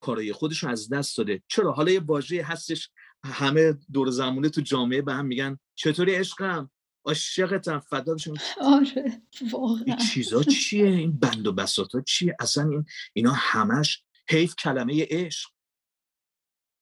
کارای 0.00 0.32
خودش 0.32 0.62
رو 0.62 0.68
از 0.68 0.88
دست 0.88 1.18
داده. 1.18 1.42
چرا؟ 1.48 1.72
حالا 1.72 1.92
یه 1.92 2.00
واژه 2.00 2.42
هستش 2.42 2.90
همه 3.24 3.78
دور 3.92 4.10
زمونه 4.10 4.48
تو 4.48 4.60
جامعه 4.60 5.02
به 5.02 5.12
هم 5.12 5.26
میگن 5.26 5.58
چطوری 5.74 6.14
عشقم؟ 6.14 6.70
عاشقتم 7.04 7.78
فدا 7.78 8.14
بشم 8.14 8.34
آره 8.60 9.22
واقعا. 9.52 9.84
این 9.86 9.96
چیزا 9.96 10.42
چیه؟ 10.42 10.86
این 10.86 11.18
بند 11.18 11.46
و 11.46 11.52
بساطا 11.52 12.00
چیه؟ 12.00 12.36
اصلا 12.40 12.68
این 12.68 12.84
اینا 13.12 13.32
همش 13.32 14.02
حیف 14.28 14.54
کلمه 14.54 15.06
عشق. 15.10 15.50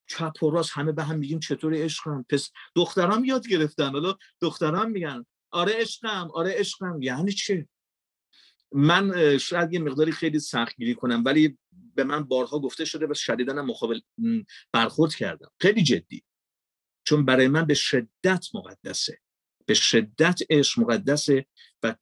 چپ 0.06 0.42
و 0.42 0.50
راست 0.50 0.70
همه 0.72 0.92
به 0.92 1.04
هم 1.04 1.18
میگیم 1.18 1.40
چطور 1.40 1.74
عشقم؟ 1.74 2.26
پس 2.28 2.50
دخترام 2.74 3.24
یاد 3.24 3.48
گرفتن 3.48 3.90
حالا 3.90 4.16
دخترام 4.40 4.90
میگن 4.90 5.26
آره 5.50 5.72
عشقم 5.76 6.30
آره 6.34 6.54
عشقم. 6.58 7.02
یعنی 7.02 7.32
چه 7.32 7.68
من 8.74 9.38
شاید 9.38 9.72
یه 9.72 9.78
مقداری 9.78 10.12
خیلی 10.12 10.38
سختگیری 10.38 10.94
کنم 10.94 11.22
ولی 11.24 11.58
به 11.94 12.04
من 12.04 12.24
بارها 12.24 12.58
گفته 12.58 12.84
شده 12.84 13.06
و 13.06 13.14
شدیدن 13.14 13.60
مقابل 13.60 14.00
برخورد 14.72 15.14
کردم. 15.14 15.50
خیلی 15.60 15.82
جدی. 15.82 16.24
چون 17.06 17.24
برای 17.24 17.48
من 17.48 17.64
به 17.64 17.74
شدت 17.74 18.46
مقدسه. 18.54 19.18
به 19.66 19.74
شدت 19.74 20.40
عشق 20.50 20.80
مقدسه 20.80 21.46
و 21.82 21.94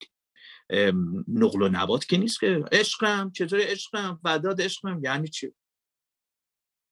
نقل 1.28 1.62
و 1.62 1.68
نبات 1.68 2.06
که 2.06 2.16
نیست 2.16 2.40
که 2.40 2.64
عشقم 2.72 3.30
چطور 3.30 3.60
عشقم؟ 3.62 4.20
فداد 4.22 4.62
عشقم 4.62 5.00
یعنی 5.04 5.28
چی؟ 5.28 5.52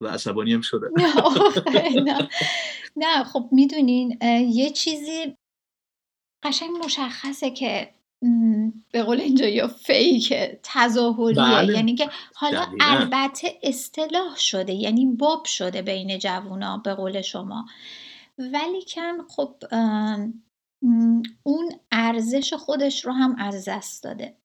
و 0.01 0.07
عصبانی 0.07 0.53
هم 0.53 0.61
شده 0.61 0.91
نه 2.97 3.24
خب 3.24 3.49
می‌دونین 3.53 4.18
یه 4.51 4.70
چیزی 4.70 5.37
قشنگ 6.43 6.70
مشخصه 6.85 7.51
که 7.51 7.95
به 8.93 9.03
قول 9.03 9.21
اینجا 9.21 9.47
یا 9.47 9.68
فیک 9.68 10.35
تظاهریه. 10.62 11.43
بله. 11.43 11.75
یعنی 11.75 11.95
که 11.95 12.11
حالا 12.35 12.66
البته 12.81 13.59
اصطلاح 13.62 14.37
شده 14.37 14.73
یعنی 14.73 15.07
باب 15.07 15.45
شده 15.45 15.83
بین 15.83 16.18
جوونا 16.18 16.79
به 16.79 16.95
قول 16.95 17.23
شما. 17.23 17.66
ولی 18.39 18.85
کن 18.95 19.27
خب 19.29 19.55
اون 21.43 21.73
ارزش 21.93 22.55
خودش 22.55 23.05
رو 23.05 23.12
هم 23.12 23.37
از 23.39 23.68
دست 23.68 24.05
داده. 24.05 24.37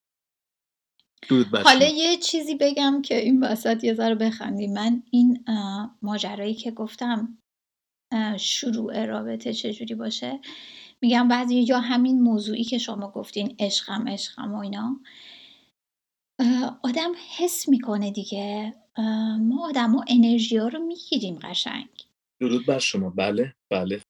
حالا 1.63 1.85
یه 1.85 2.17
چیزی 2.17 2.55
بگم 2.55 3.01
که 3.01 3.17
این 3.17 3.43
وسط 3.43 3.83
یه 3.83 3.93
ذره 3.93 4.15
بخندی 4.15 4.67
من 4.67 5.03
این 5.11 5.45
ماجرایی 6.01 6.53
که 6.53 6.71
گفتم 6.71 7.37
شروع 8.39 9.05
رابطه 9.05 9.53
چجوری 9.53 9.95
باشه؟ 9.95 10.39
میگم 11.05 11.27
بعضی 11.27 11.55
یا 11.55 11.79
همین 11.79 12.21
موضوعی 12.21 12.63
که 12.63 12.77
شما 12.77 13.11
گفتین 13.11 13.55
عشقم 13.59 14.07
عشقم 14.07 14.53
و 14.53 14.57
اینا 14.57 14.99
آدم 16.83 17.11
حس 17.37 17.69
می‌کنه 17.69 18.11
دیگه. 18.11 18.73
ما 19.39 19.67
آدم 19.69 19.91
ها 19.91 20.03
انرژی 20.07 20.57
ها 20.57 20.67
رو 20.67 20.79
می‌گیریم 20.79 21.39
قشنگ. 21.41 21.87
درود 22.41 22.65
بر 22.65 22.79
شما. 22.79 23.09
بله 23.09 23.53
بله. 23.71 24.01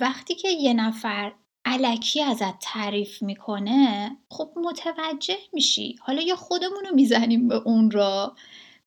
وقتی 0.00 0.34
که 0.34 0.48
یه 0.48 0.74
نفر 0.74 1.32
علکی 1.64 2.22
ازت 2.22 2.58
تعریف 2.60 3.22
می‌کنه 3.22 4.10
خب 4.30 4.50
متوجه 4.56 5.38
میشی. 5.52 5.96
حالا 6.00 6.22
یا 6.22 6.36
خودمون 6.36 6.84
رو 6.88 6.94
می‌زنیم 6.94 7.48
به 7.48 7.54
اون 7.54 7.90
را 7.90 8.36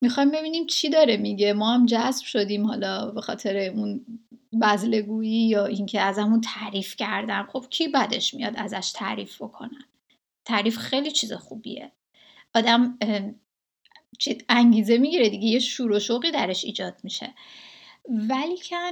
می‌خوایم 0.02 0.32
ببینیم 0.32 0.66
چی 0.66 0.90
داره 0.90 1.18
میگه. 1.18 1.54
ما 1.54 1.74
هم 1.74 1.86
جذب 1.86 2.26
شدیم 2.26 2.66
حالا 2.66 3.12
به 3.12 3.22
خاطر 3.22 3.58
اون 3.58 4.06
بزلگویی 4.62 5.48
یا 5.48 5.66
اینکه 5.66 6.02
ازمون 6.02 6.42
تعریف 6.42 6.96
کردن 6.96 7.44
خب 7.44 7.66
کی 7.70 7.88
بدش 7.88 8.34
میاد 8.34 8.54
ازش 8.58 8.92
تعریف 8.96 9.42
بکنن؟ 9.42 9.84
تعریف 10.46 10.78
خیلی 10.78 11.12
چیز 11.12 11.34
خوبیه. 11.34 11.92
آدم 12.56 12.98
انگیزه 14.50 14.98
می‌گیره 14.98 15.30
دیگه 15.30 15.48
یه 15.48 15.60
شور 15.60 15.92
و 15.92 16.00
شوقی 16.00 16.32
درش 16.32 16.66
ایجاد 16.66 16.98
میشه. 17.04 17.34
ولی 18.10 18.58
کن 18.70 18.92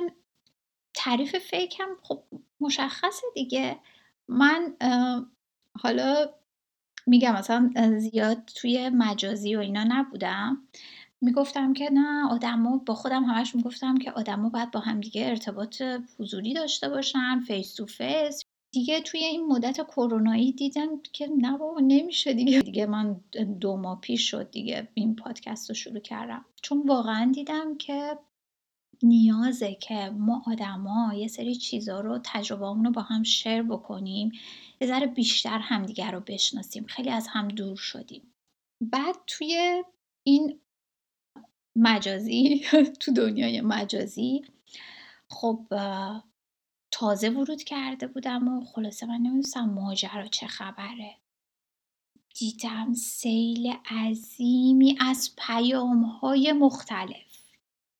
تعریف 0.94 1.36
فیک 1.36 1.80
هم 1.80 1.90
خب 2.04 2.24
مشخصه 2.60 3.28
دیگه. 3.34 3.80
من 4.28 4.76
حالا 5.80 6.34
میگم 7.08 7.34
مثلا 7.34 7.72
زیاد 8.00 8.46
توی 8.56 8.90
مجازی 8.90 9.56
و 9.56 9.60
اینا 9.60 9.86
نبودم. 9.88 10.68
می‌گفتم 11.22 11.74
که 11.74 11.90
نه 11.90 12.32
آدما 12.32 12.78
با 12.78 12.94
خودم 12.94 13.24
همش 13.24 13.56
می‌گفتم 13.56 13.98
که 13.98 14.12
آدما 14.12 14.50
باید 14.50 14.72
با 14.72 14.80
همدیگه 14.80 15.28
ارتباط 15.28 15.84
حضوری 16.20 16.54
داشته 16.54 16.90
باشن 16.90 17.40
face 17.40 17.74
to 17.76 17.86
face 17.86 18.44
دیگه 18.72 19.02
توی 19.02 19.24
این 19.24 19.46
مدت 19.46 19.88
کرونایی 19.88 20.52
دیدم 20.52 21.02
که 21.14 21.28
نه 21.38 21.58
بابا 21.58 21.80
نمیشه 21.80 22.34
دیگه. 22.34 22.62
دیگه 22.62 22.86
من 22.86 23.22
دو 23.60 23.78
ماه 23.78 24.02
پیش 24.02 24.32
شد 24.32 24.52
دیگه 24.52 24.88
این 24.94 25.16
پادکست 25.16 25.70
رو 25.70 25.76
شروع 25.76 26.00
کردم. 26.00 26.46
چون 26.62 26.84
واقعا 26.88 27.32
دیدم 27.32 27.78
که 27.78 28.18
نیازه 29.04 29.76
که 29.76 30.10
ما 30.10 30.44
آدما 30.48 31.14
یه 31.14 31.28
سری 31.28 31.56
چیزا 31.56 32.00
رو 32.00 32.20
تجربه‌مون 32.24 32.86
رو 32.86 32.92
با 32.92 33.02
هم 33.02 33.24
share 33.24 33.64
بکنیم 33.64 34.32
یه 34.82 34.88
ذره 34.88 35.08
بیشتر 35.08 35.60
همدیگه 35.60 36.12
رو 36.12 36.20
بشناسیم. 36.20 36.86
خیلی 36.86 37.10
از 37.10 37.28
هم 37.28 37.48
دور 37.48 37.76
شدیم. 37.76 38.34
بعد 38.82 39.16
توی 39.28 39.84
این 40.24 40.60
مجازی 41.78 42.66
تو 43.00 43.14
دنیای 43.14 43.62
مجازی. 43.62 44.46
خب 45.30 45.66
تازه 46.92 47.30
ورود 47.30 47.64
کرده 47.64 48.08
بودم 48.08 48.48
و 48.48 48.66
خلاصه 48.66 49.06
من 49.06 49.16
نمی‌دونستم 49.16 49.70
ماجرا 49.70 50.28
چه 50.28 50.48
خبره. 50.48 51.16
دیدم 52.40 52.94
سیل 52.94 53.74
عظیمی 53.90 54.98
از 55.00 55.34
پیام 55.38 56.04
های 56.04 56.52
مختلف 56.52 57.38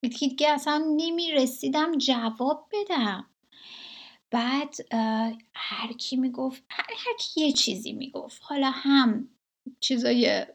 دیگه 0.02 0.50
اصلا 0.50 0.86
نمی 0.98 1.32
رسیدم 1.32 1.98
جواب 1.98 2.70
بدم. 2.72 3.26
بعد 4.32 4.76
هر 5.56 5.94
کی 5.98 6.16
می‌گفت 6.16 6.64
هر, 6.70 6.86
هر 6.98 7.18
کی 7.20 7.42
یه 7.42 7.52
چیزی 7.52 7.94
می‌گفت. 7.94 8.42
حالا 8.44 8.72
هم 8.72 9.30
چیزای 9.80 10.46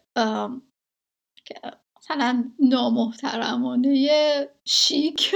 مثلا 2.03 2.53
نامحترمانه 2.59 4.49
شیک. 4.65 5.35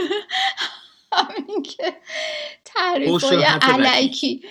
همین 1.13 1.63
که 1.63 1.97
تعریف 2.65 3.25
های 3.25 3.45
علکی. 3.63 4.45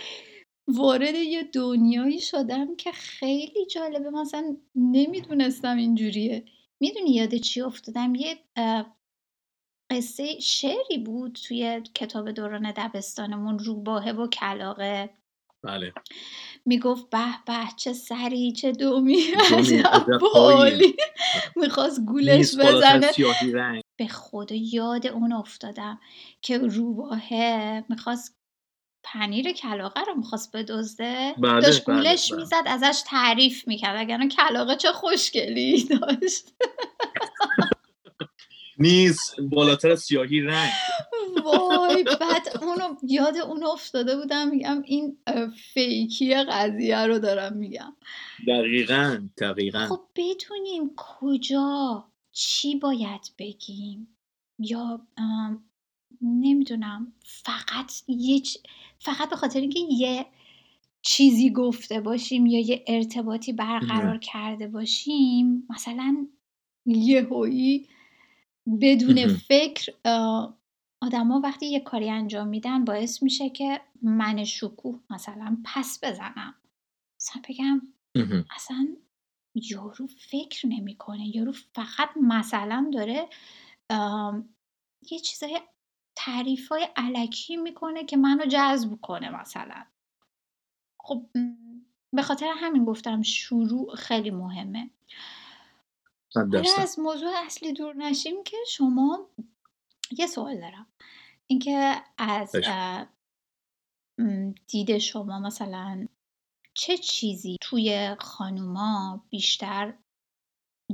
وارد 0.68 1.16
یه 1.16 1.44
دنیایی 1.44 2.20
شدم 2.20 2.76
که 2.76 2.92
خیلی 2.92 3.66
جالبه. 3.66 4.10
مثلا 4.10 4.58
نمی‌دونستم 4.76 5.78
اینجوریه. 5.78 6.46
می‌دونی 6.80 7.12
یاد 7.12 7.36
چی 7.36 7.62
افتادم؟ 7.62 8.16
یه 8.16 8.38
قصه 9.92 10.40
شعری 10.40 10.98
بود 11.06 11.40
توی 11.48 11.82
کتاب 11.96 12.32
دوران 12.32 12.72
دبستانمون 12.78 13.60
روباهه 13.60 14.12
و 14.12 14.28
کلاقه 14.28 15.10
بله. 15.64 15.94
می‌گفت 16.66 17.10
به 17.10 17.20
به 17.46 17.58
چه 17.78 17.94
سری 17.94 18.52
چه 18.52 18.72
دومی 18.72 19.18
عجب 19.54 20.20
بالی. 20.34 20.96
می‌خواست 21.56 22.02
گولش 22.06 22.56
بزنه. 22.56 23.82
به 23.98 24.08
خدا 24.08 24.56
یاد 24.56 25.08
اون 25.08 25.34
افتادم 25.34 26.00
که 26.42 26.58
روباهه 26.58 27.84
می‌خواست 27.90 28.36
پنیر 29.04 29.52
کلاقه 29.52 30.02
رو 30.02 30.16
می‌خواست 30.16 30.56
بدزده. 30.58 31.36
بله، 31.38 31.62
داشت 31.62 31.86
بله، 31.86 31.96
گولش 31.98 32.32
بله. 32.32 32.40
می‌زد 32.42 32.64
ازش 32.66 33.02
تعریف 33.08 33.68
می‌کرد. 33.68 33.96
اگر 34.00 34.28
کلاقه 34.28 34.76
چه 34.76 34.92
خوشگلی 34.92 35.84
داشت. 36.02 36.54
نیست 38.80 39.36
بالاتر 39.42 39.92
از 39.92 40.00
سیاهی 40.00 40.42
رنگ. 40.42 40.72
وای 41.44 42.04
بعد 42.04 42.58
اونو 42.62 42.96
یاد 43.04 43.38
اونو 43.38 43.68
افتاده 43.68 44.18
بودم 44.18 44.50
میگم 44.50 44.82
این 44.86 45.18
فیکی 45.74 46.36
قضیه 46.36 47.06
رو 47.06 47.20
دارم 47.20 47.58
میگم. 47.58 47.96
دقیقا 48.48 49.28
دقیقا. 49.38 49.86
خب 49.86 50.02
بدونیم 50.16 50.92
کجا 50.98 52.06
چی 52.32 52.76
باید 52.76 53.32
بگیم؟ 53.40 54.18
یا 54.60 55.02
نمی‌دونم 56.22 57.14
فقط 57.26 57.92
یه 58.08 58.42
فقط 59.00 59.30
به 59.30 59.36
خاطر 59.36 59.60
اینکه 59.60 59.80
یه 59.80 60.26
چیزی 61.02 61.50
گفته 61.50 62.02
باشیم 62.02 62.46
یا 62.46 62.60
یه 62.60 62.84
ارتباطی 62.88 63.54
برقرار 63.54 64.18
کرده 64.34 64.68
باشیم 64.68 65.68
مثلا 65.70 66.28
یهویی 66.86 67.88
بدون 68.82 69.28
فکر 69.28 69.94
آدما 71.06 71.40
وقتی 71.40 71.66
یه 71.66 71.80
کاری 71.80 72.10
انجام 72.10 72.48
میدن 72.48 72.86
باعث 72.86 73.24
میشه 73.24 73.50
که 73.50 73.82
من 74.02 74.44
شکوه 74.44 75.00
مثلا 75.10 75.58
پس 75.66 76.00
بزنم. 76.04 76.56
مثلا 77.22 77.42
بگم 77.50 77.82
اصلا 78.56 78.88
یارو 79.56 80.08
فکر 80.08 80.68
نمی‌کنه. 80.68 81.36
یارو 81.36 81.52
فقط 81.52 82.10
مثلا 82.22 82.92
داره 82.94 83.30
یه 85.12 85.20
چیزای 85.20 85.60
تعریف 86.16 86.68
های 86.68 86.88
علکی 86.96 87.58
می‌کنه 87.58 88.06
که 88.06 88.18
منو 88.18 88.46
جذب 88.46 89.02
کنه 89.02 89.42
مثلا. 89.42 89.86
خب 91.00 91.26
به 92.14 92.22
خاطر 92.22 92.54
همین 92.58 92.86
گفتم 92.86 93.22
شروع 93.22 93.96
خیلی 93.96 94.32
مهمه. 94.32 94.90
از 96.80 97.00
موضوع 97.00 97.32
اصلی 97.46 97.74
دور 97.74 97.96
نشیم 97.96 98.44
که 98.44 98.58
شما 98.68 99.30
یه 100.12 100.28
سوال 100.28 100.62
دارم. 100.62 100.88
اینکه 101.48 101.96
از 102.18 102.56
دید 104.68 104.98
شما 104.98 105.40
مثلا 105.40 106.08
چه 106.74 106.98
چیزی 106.98 107.58
توی 107.62 108.16
خانوما 108.20 109.24
بیشتر 109.30 109.94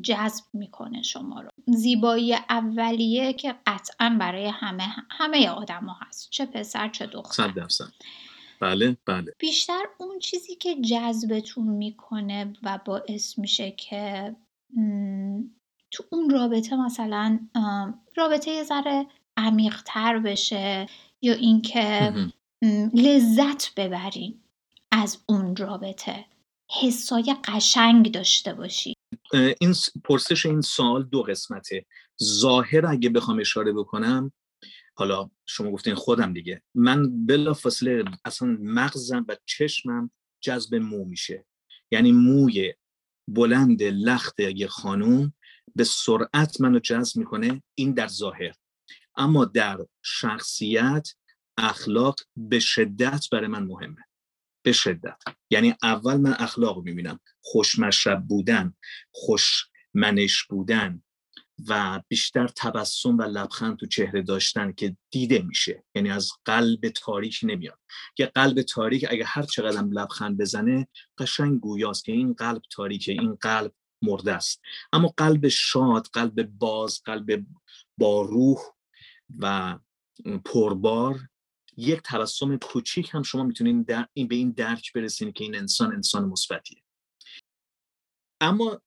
جذب 0.04 0.44
می‌کنه 0.54 1.02
شما 1.02 1.42
رو؟ 1.42 1.50
زیبایی 1.68 2.34
اولیه 2.34 3.34
که 3.34 3.56
قطعا 3.68 4.18
برای 4.20 4.48
همه 4.48 4.88
همه 5.12 5.50
آدم 5.50 5.86
ها 5.86 5.98
هست. 6.08 6.30
چه 6.30 6.46
پسر 6.46 6.90
چه 6.90 7.06
دختر. 7.06 7.68
بله 8.62 8.98
بله. 9.06 9.34
بیشتر 9.40 9.84
اون 10.00 10.20
چیزی 10.20 10.56
که 10.56 10.82
جذبتون 10.82 11.68
می‌کنه 11.68 12.54
و 12.64 12.80
باعث 12.86 13.40
میشه 13.40 13.72
که 13.72 14.36
تو 15.92 16.04
اون 16.10 16.30
رابطه 16.30 16.76
مثلا 16.76 17.40
رابطه 18.18 18.52
یه 18.52 18.64
ذره 18.64 19.08
عمیقتر 19.38 20.20
بشه 20.20 20.88
یا 21.22 21.34
اینکه 21.34 22.14
لذت 22.94 23.76
ببرین 23.76 24.42
از 24.92 25.24
اون 25.26 25.56
رابطه. 25.56 26.26
حسای 26.82 27.36
قشنگ 27.44 28.12
داشته 28.12 28.54
باشی. 28.54 28.94
این 29.34 29.74
پرسش 30.04 30.46
این 30.46 30.62
سال 30.62 31.04
دو 31.04 31.24
قسمته. 31.24 31.86
ظاهر 32.24 32.86
اگه 32.86 33.10
بخوام 33.10 33.40
اشاره 33.40 33.74
بکنم 33.74 34.32
حالا 34.96 35.30
شما 35.46 35.72
گفتین 35.72 35.96
خودم 35.96 36.34
دیگه. 36.34 36.62
من 36.76 37.26
بلا 37.26 37.54
فاصله 37.54 38.04
اصلا 38.26 38.58
مغزم 38.62 39.26
و 39.28 39.36
چشمم 39.46 40.12
جذب 40.42 40.76
مو 40.76 41.06
میشه. 41.06 41.46
یعنی 41.92 42.12
موی 42.12 42.74
بلند 43.28 43.84
لخت 43.84 44.40
یه 44.40 44.68
خانوم 44.68 45.34
به 45.76 45.84
سرعت 45.84 46.62
منو 46.62 46.80
جذب 46.80 47.18
می‌کنه 47.18 47.64
این 47.76 47.92
در 47.92 48.08
ظاهر. 48.08 48.56
اما 49.16 49.46
در 49.46 49.78
شخصیت 50.02 51.14
اخلاق 51.58 52.16
به 52.36 52.60
شدت 52.60 53.26
برای 53.32 53.48
من 53.48 53.64
مهمه. 53.64 54.06
به 54.66 54.72
شدت. 54.72 55.18
یعنی 55.50 55.76
اول 55.84 56.18
من 56.18 56.36
اخلاق 56.40 56.84
می‌بینم. 56.84 57.20
خوشمشرب 57.42 58.28
بودن 58.28 58.74
خوش 59.12 59.66
منش 59.94 60.44
بودن 60.44 61.04
و 61.68 62.02
بیشتر 62.08 62.48
تبسم 62.48 63.18
و 63.18 63.22
لبخند 63.22 63.78
تو 63.78 63.86
چهره 63.86 64.22
داشتن 64.22 64.72
که 64.72 64.98
دیده 65.12 65.40
میشه. 65.40 65.84
یعنی 65.96 66.12
از 66.12 66.32
قلب 66.46 66.90
تاریک 66.90 67.40
نمیاد. 67.44 67.80
یه 68.20 68.26
قلب 68.26 68.62
تاریک 68.62 69.06
اگه 69.10 69.26
هر 69.26 69.44
چقدر 69.44 69.82
لبخند 69.82 70.38
بزنه 70.38 70.88
قشنگ 71.18 71.60
گویاست 71.60 72.06
که 72.06 72.12
این 72.12 72.34
قلب 72.34 72.62
تاریکه 72.72 73.12
این 73.12 73.36
قلب 73.36 73.74
مرده 74.02 74.34
است. 74.34 74.62
اما 74.94 75.14
قلب 75.18 75.48
شاد 75.48 76.08
قلب 76.14 76.44
باز 76.44 77.02
قلب 77.06 77.46
با 77.98 78.22
روح 78.22 78.58
و 79.40 79.80
پربار 80.46 81.20
یک 81.78 82.02
تبسم 82.06 82.58
کوچیک 82.58 83.10
هم 83.14 83.24
شما 83.24 83.44
می‌تونید 83.44 83.86
در 83.86 84.08
این 84.14 84.28
به 84.28 84.36
این 84.36 84.52
درک 84.52 84.94
برسید 84.94 85.34
که 85.34 85.44
این 85.44 85.56
انسان 85.56 85.94
انسان 85.94 86.26
مثبتیه. 86.26 86.84
اما 88.42 88.82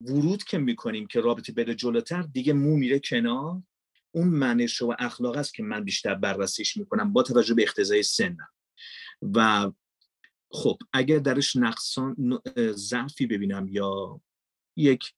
ورود 0.00 0.44
که 0.44 0.58
می‌کنیم 0.58 1.06
که 1.06 1.20
رابطه 1.20 1.52
بره 1.52 1.74
جلوتر 1.74 2.22
دیگه 2.22 2.52
مو 2.52 2.76
میره 2.76 3.00
کنار. 3.00 3.62
اون 4.10 4.28
منش 4.28 4.82
و 4.82 4.94
اخلاق 4.98 5.36
است 5.36 5.54
که 5.54 5.62
من 5.62 5.84
بیشتر 5.84 6.14
بررسیش 6.14 6.76
می‌کنم 6.76 7.12
با 7.12 7.22
توجه 7.22 7.54
به 7.54 7.62
اختزای 7.62 8.02
سنم. 8.02 8.48
و 9.22 9.70
خب 10.50 10.78
اگر 10.92 11.18
درش 11.18 11.56
نقصان 11.56 12.40
ضعفی 12.72 13.26
ببینم 13.26 13.68
یا 13.68 14.20
یک 14.78 15.12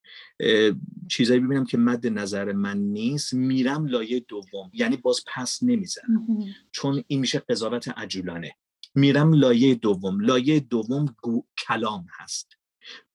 چیزایی 1.08 1.40
ببینم 1.40 1.64
که 1.64 1.78
مد 1.78 2.06
نظر 2.06 2.52
من 2.52 2.78
نیست 2.78 3.34
میرم 3.34 3.86
لایه 3.86 4.20
دوم. 4.20 4.70
یعنی 4.72 4.96
باز 4.96 5.20
پس 5.34 5.62
نمی‌زنم. 5.62 6.26
چون 6.72 7.04
این 7.06 7.20
میشه 7.20 7.38
قضاوت 7.38 7.88
عجولانه. 7.88 8.56
میرم 8.94 9.32
لایه 9.32 9.74
دوم. 9.74 10.20
لایه 10.20 10.60
دوم 10.60 11.16
کلام 11.66 12.06
هست. 12.18 12.56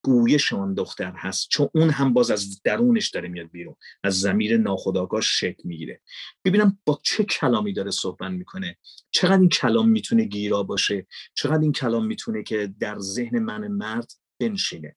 گویش 0.02 0.52
آن 0.52 0.74
دختر 0.74 1.12
هست. 1.16 1.48
چون 1.48 1.68
اون 1.74 1.90
هم 1.90 2.12
باز 2.12 2.30
از 2.30 2.62
درونش 2.62 3.10
داره 3.10 3.28
میاد 3.28 3.50
بیرون. 3.50 3.76
از 4.04 4.20
زمیر 4.20 4.56
ناخداگاه 4.56 5.20
شکل 5.20 5.62
می‌گیره. 5.64 6.00
ببینم 6.44 6.78
با 6.84 7.00
چه 7.02 7.24
کلامی 7.24 7.72
داره 7.72 7.90
صحبت 7.90 8.30
می‌کنه. 8.30 8.76
چقدر 9.10 9.38
این 9.40 9.48
کلام 9.48 9.88
می‌تونه 9.88 10.24
گیرا 10.24 10.62
باشه؟ 10.62 11.06
چقدر 11.34 11.60
این 11.62 11.72
کلام 11.72 12.06
می‌تونه 12.06 12.42
که 12.42 12.74
در 12.80 12.98
ذهن 12.98 13.38
من 13.38 13.68
مرد 13.68 14.12
بنشینه؟ 14.40 14.96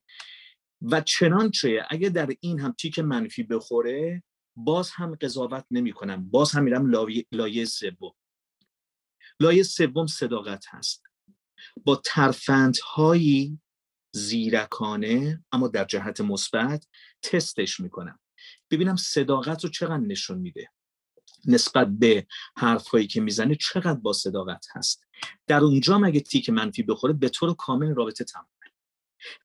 و 0.82 1.02
چنانچه 1.02 1.86
اگه 1.90 2.10
در 2.10 2.30
این 2.40 2.60
هم 2.60 2.72
تیک 2.72 3.00
منفی 3.00 3.44
بخوره 3.44 4.24
باز 4.56 4.92
هم 4.92 5.16
قضاوت 5.16 5.66
نمی 5.72 5.92
کنم 5.92 6.30
باز 6.30 6.52
هم 6.52 6.64
میرم 6.64 6.90
لایه 7.32 7.66
سوم. 7.66 8.12
لایه 9.40 9.64
سوم 9.64 10.08
صداقت 10.08 10.66
هست. 10.70 11.04
با 11.86 12.02
ترفندهایی 12.06 13.60
زیرکانه 14.12 15.44
اما 15.52 15.68
در 15.68 15.86
جهت 15.86 16.22
مثبت 16.22 16.88
تستش 17.22 17.80
می‌کنم. 17.80 18.20
ببینم 18.72 18.96
صداقت 18.96 19.64
رو 19.64 19.70
چقدر 19.70 19.98
نشون 19.98 20.38
میده. 20.38 20.72
نسبت 21.46 21.88
به 21.88 22.28
حرفهایی 22.58 23.08
که 23.08 23.22
می‌زنه 23.22 23.56
چقدر 23.56 24.00
با 24.00 24.14
صداقت 24.14 24.66
هست. 24.76 25.08
در 25.48 25.60
اونجا 25.60 25.98
مگه 25.98 26.20
تیک 26.20 26.50
منفی 26.50 26.84
بخوره 26.84 27.14
به 27.14 27.30
طور 27.30 27.56
کامل 27.56 27.96
رابطه 27.96 28.24
تمامه 28.24 28.59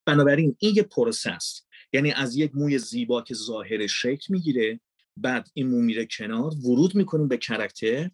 بنابراین 0.07 0.57
این 0.59 0.75
یه 0.77 0.83
پروسه 0.83 1.31
است. 1.31 1.69
یعنی 1.93 2.13
از 2.13 2.37
یک 2.37 2.51
موی 2.55 2.79
زیبا 2.79 3.23
که 3.23 3.35
ظاهر 3.35 3.87
شکل 3.87 4.27
می‌گیره 4.29 4.81
بعد 5.17 5.49
این 5.55 5.69
مو 5.69 5.81
میره 5.81 6.07
کنار 6.07 6.55
ورود 6.55 6.95
می‌کنیم 6.95 7.29
به 7.29 7.37
کرکتر. 7.37 8.11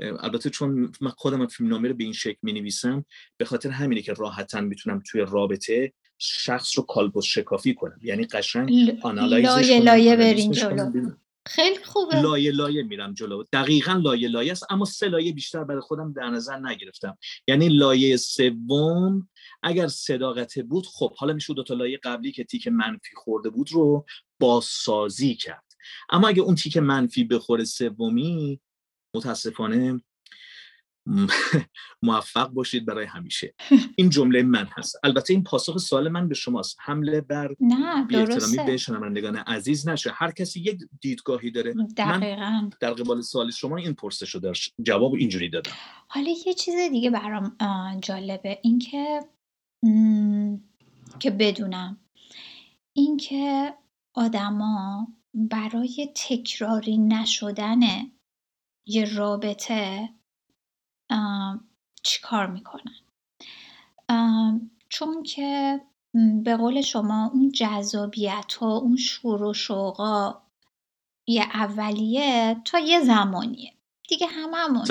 البته 0.00 0.50
چون 0.50 0.92
من 1.00 1.10
خودم 1.10 1.46
فیلمنامه 1.46 1.88
رو 1.88 1.94
به 1.94 2.04
این 2.04 2.12
شکل 2.12 2.38
می 2.42 2.52
نویسم 2.52 3.04
به 3.36 3.44
خاطر 3.44 3.70
همینه 3.70 4.02
که 4.02 4.12
راحتا 4.12 4.60
می‌تونم 4.60 5.02
توی 5.06 5.26
رابطه 5.28 5.92
شخص 6.18 6.78
رو 6.78 6.84
کالبوس 6.84 7.24
شکافی 7.24 7.74
کنم. 7.74 7.98
یعنی 8.02 8.24
قشنگ 8.24 8.98
آنالایزش 9.02 9.48
لایه 9.48 9.80
لایه 9.80 10.16
برین 10.16 10.50
جلو. 10.50 11.10
خیلی 11.46 11.84
خوبه. 11.84 12.20
لایه 12.20 12.52
لایه 12.52 12.82
میرم 12.82 13.14
جلو. 13.14 13.44
دقیقا 13.52 13.92
لایه 13.92 14.28
لایه 14.28 14.52
است 14.52 14.66
اما 14.70 14.84
سه 14.84 15.08
لایه 15.08 15.32
بیشتر 15.32 15.64
برای 15.64 15.80
خودم 15.80 16.12
در 16.12 16.30
نظر 16.30 16.58
نگرفتم. 16.58 17.18
یعنی 17.48 17.68
لایه 17.68 18.16
سوم 18.16 19.28
اگر 19.62 19.88
صداقت 19.88 20.58
بود 20.58 20.86
خب 20.86 21.14
حالا 21.16 21.32
میشه 21.32 21.54
دو 21.54 21.62
تا 21.62 21.74
لایه 21.74 22.00
قبلی 22.02 22.32
که 22.32 22.44
تیک 22.44 22.68
منفی 22.68 23.16
خورده 23.16 23.50
بود 23.50 23.72
رو 23.72 24.06
بازسازی 24.40 25.34
کرد. 25.34 25.64
اما 26.10 26.28
اگه 26.28 26.42
اون 26.42 26.54
تیک 26.54 26.76
منفی 26.76 27.24
بخوره 27.24 27.64
سومی 27.64 28.60
متاسفانه 29.14 30.02
موفق 32.02 32.48
باشید 32.48 32.86
برای 32.86 33.06
همیشه. 33.06 33.54
این 33.96 34.10
جمله 34.10 34.42
من 34.42 34.68
هست. 34.70 34.96
البته 35.04 35.34
این 35.34 35.42
پاسخ 35.42 35.78
سوال 35.78 36.08
من 36.08 36.28
به 36.28 36.34
شماست. 36.34 36.76
حمله 36.80 37.20
بر 37.20 37.54
نه 37.60 38.06
احترامی 38.10 38.56
به 38.66 38.76
شنوندگان 38.76 39.36
عزیز 39.36 39.88
نشه. 39.88 40.10
هر 40.14 40.30
کسی 40.30 40.60
یک 40.60 40.78
دیدگاهی 41.00 41.50
داره. 41.50 41.74
دقیقا. 41.96 42.50
من 42.50 42.70
در 42.80 42.92
قبال 42.92 43.20
سوال 43.20 43.50
شما 43.50 43.76
این 43.76 43.94
پرسش 43.94 44.34
رو 44.34 44.52
جواب 44.82 45.14
اینجوری 45.14 45.48
دادم. 45.48 45.72
حالا 46.08 46.34
یه 46.46 46.54
چیز 46.54 46.74
دیگه 46.90 47.10
برام 47.10 47.56
جالبه. 48.00 48.58
اینکه 48.62 49.20
که 51.20 51.30
بدونم. 51.30 52.00
اینکه 52.96 53.74
آدما 54.14 55.06
برای 55.34 56.12
تکراری 56.14 56.98
نشدن 56.98 57.80
یه 58.86 59.14
رابطه 59.16 60.08
چیکار 62.02 62.46
می‌کنن؟ 62.46 62.94
چون 64.88 65.22
که 65.22 65.80
به 66.44 66.56
قول 66.56 66.80
شما 66.80 67.30
اون 67.34 67.52
جذابیت 67.52 68.54
ها 68.60 68.76
اون 68.76 68.96
شور 68.96 69.42
و 69.42 69.54
شوقا 69.54 70.34
یه 71.26 71.42
اولیه 71.42 72.56
تا 72.64 72.78
یه 72.78 73.00
زمانیه. 73.00 73.72
دیگه 74.08 74.26
هممون 74.26 74.84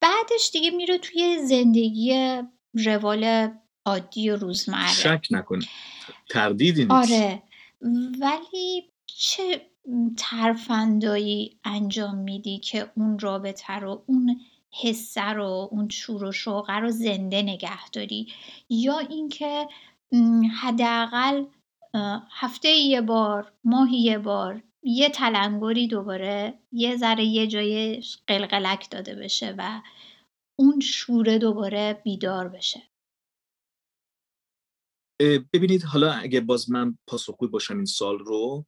بعدش 0.00 0.50
دیگه 0.52 0.70
میره 0.70 0.98
توی 0.98 1.46
زندگی 1.46 2.38
روال 2.74 3.52
عادی 3.86 4.30
و 4.30 4.36
روزمره. 4.36 4.92
شک 4.92 5.26
نکن 5.30 5.58
تردیدی 6.30 6.84
نیست. 6.84 7.12
آره. 7.12 7.42
ولی 8.20 8.92
چه 9.06 9.70
ترفندایی 10.16 11.60
انجام 11.64 12.14
میدی 12.14 12.58
که 12.58 12.92
اون 12.96 13.18
رابطه 13.18 13.72
رو 13.72 14.04
اون 14.06 14.40
حسه 14.82 15.24
رو 15.24 15.68
اون 15.70 15.88
شور 15.88 16.24
و 16.24 16.32
شوقه 16.32 16.76
رو 16.76 16.90
زنده 16.90 17.42
نگه 17.42 17.90
داری. 17.90 18.32
یا 18.70 18.98
اینکه 18.98 19.68
حداقل 20.62 21.44
هفته 22.30 22.68
یه 22.68 23.00
بار 23.00 23.52
ماهی 23.64 23.98
یه 23.98 24.18
بار 24.18 24.62
یه 24.82 25.08
تلنگری 25.08 25.88
دوباره 25.88 26.58
یه 26.72 26.96
ذره 26.96 27.24
یه 27.24 27.46
جای 27.46 28.02
قلقلک 28.26 28.90
داده 28.90 29.14
بشه 29.14 29.54
و 29.58 29.82
اون 30.58 30.80
شوره 30.80 31.38
دوباره 31.38 32.00
بیدار 32.04 32.48
بشه. 32.48 32.82
ببینید 35.52 35.82
حالا 35.82 36.12
اگه 36.12 36.40
باز 36.40 36.70
من 36.70 36.98
پاسخگوی 37.06 37.48
باشم 37.48 37.76
این 37.76 37.84
سال 37.84 38.18
رو 38.18 38.66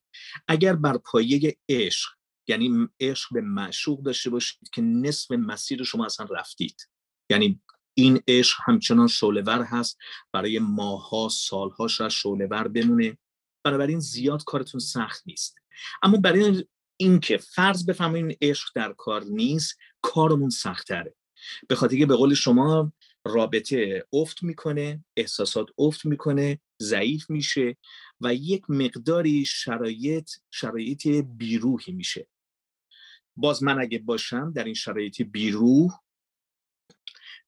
اگر 0.48 0.76
بر 0.76 0.98
پایه 0.98 1.56
عشق 1.68 2.19
یعنی 2.50 2.88
عشق 3.00 3.28
به 3.32 3.40
معشوق 3.40 4.02
داشته 4.02 4.30
باشید 4.30 4.70
که 4.72 4.82
نصف 4.82 5.30
مسیر 5.30 5.82
شما 5.84 6.06
اصلا 6.06 6.26
رفتید. 6.26 6.88
یعنی 7.30 7.60
این 7.94 8.22
عشق 8.28 8.58
همچنان 8.64 9.08
شعلهور 9.08 9.62
هست. 9.62 9.98
برای 10.32 10.58
ماها 10.58 11.28
سالها 11.28 11.88
شاید 11.88 12.10
شعلهور 12.10 12.68
بمونه. 12.68 13.18
بنابراین 13.64 14.00
زیاد 14.00 14.44
کارتون 14.44 14.80
سخت 14.80 15.22
نیست. 15.26 15.58
اما 16.02 16.16
برای 16.16 16.64
اینکه 16.96 17.36
فرض 17.36 17.86
بفهمید 17.86 18.38
عشق 18.42 18.68
در 18.74 18.92
کار 18.92 19.24
نیست 19.24 19.78
کارمون 20.02 20.50
سختره 20.50 21.14
به 21.68 21.74
خاطر 21.74 21.96
که 21.96 22.06
به 22.06 22.16
قول 22.16 22.34
شما 22.34 22.92
رابطه 23.24 24.06
افت 24.12 24.42
می‌کنه 24.42 25.04
احساسات 25.16 25.66
افت 25.78 26.06
می‌کنه 26.06 26.60
ضعیف 26.82 27.30
میشه 27.30 27.76
و 28.20 28.34
یک 28.34 28.70
مقداری 28.70 29.44
شرایط 29.44 30.30
شرایط 30.50 31.06
بیروحی 31.06 31.92
میشه. 31.92 32.26
باز 33.40 33.62
من 33.62 33.80
اگه 33.80 33.98
باشم 33.98 34.52
در 34.52 34.64
این 34.64 34.74
شرایط 34.74 35.22
بیروح 35.22 35.92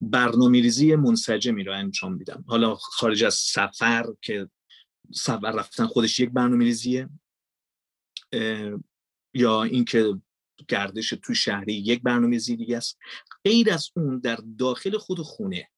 برنامه 0.01 0.61
ریزی 0.61 0.97
منسجمی 0.97 1.64
رو 1.64 1.72
انجام 1.72 2.14
میدم. 2.14 2.45
حالا 2.47 2.74
خارج 2.74 3.24
از 3.24 3.34
سفر 3.34 4.07
که 4.22 4.49
سفر 5.14 5.53
رفتن 5.53 5.86
خودش 5.86 6.20
یک 6.20 6.30
برنامه 6.30 6.64
ریزیه 6.64 7.09
یا 9.34 9.62
اینکه 9.62 10.20
گردش 10.68 11.09
تو 11.09 11.34
شهری 11.34 11.74
یک 11.74 12.03
برنامه 12.03 12.38
دیگه 12.38 12.76
است. 12.76 12.99
غیر 13.45 13.72
از 13.72 13.90
اون 13.97 14.18
در 14.18 14.38
داخل 14.59 14.99
خود 14.99 15.20
خونه 15.20 15.70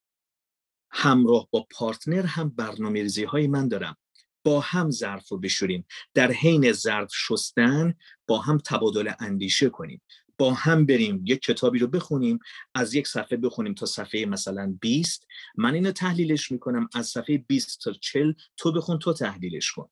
همراه 0.91 1.49
با 1.51 1.67
پارتنر 1.71 2.27
هم 2.27 2.49
برنامه 2.49 3.03
ریزی 3.03 3.25
های 3.25 3.47
من 3.47 3.69
دارم. 3.69 3.97
با 4.45 4.61
هم 4.61 4.91
ظرف 4.91 5.29
رو 5.29 5.39
بشوریم. 5.39 5.87
در 6.15 6.33
حین 6.33 6.73
ظرف 6.73 7.11
شستن 7.15 7.95
با 8.27 8.39
هم 8.39 8.59
تبادل 8.59 9.13
اندیشه 9.21 9.69
کنیم. 9.69 10.01
با 10.39 10.55
هم 10.55 10.87
بریم 10.87 11.23
یک 11.27 11.41
کتابی 11.41 11.79
رو 11.79 11.87
بخونیم 11.87 12.39
از 12.75 12.95
یک 12.95 13.07
صفحه 13.07 13.39
بخونیم 13.39 13.75
تا 13.75 13.87
صفحه 13.87 14.27
مثلا 14.27 14.77
20 14.81 15.27
من 15.57 15.75
اینو 15.75 15.93
تحلیلش 15.93 16.53
می‌کنم 16.53 16.89
از 16.95 17.07
صفحه 17.07 17.39
20 17.39 17.81
تا 17.81 17.93
40 17.93 18.33
تو 18.57 18.73
بخون 18.73 18.99
تو 18.99 19.13
تحلیلش 19.13 19.73
کن. 19.73 19.91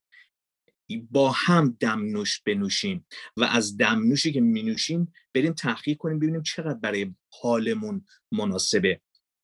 با 1.10 1.30
هم 1.30 1.76
دم 1.80 2.02
نوش 2.02 2.40
بنوشیم 2.40 3.06
و 3.36 3.44
از 3.44 3.76
دم 3.76 4.08
نوشی 4.08 4.32
که 4.32 4.40
می 4.40 4.62
نوشیم 4.62 5.12
بریم 5.34 5.52
تحقیق 5.52 5.96
کنیم 5.96 6.18
ببینیم 6.18 6.42
چقدر 6.42 6.78
برای 6.78 7.14
حالمون 7.42 8.06
مناسبه. 8.32 9.00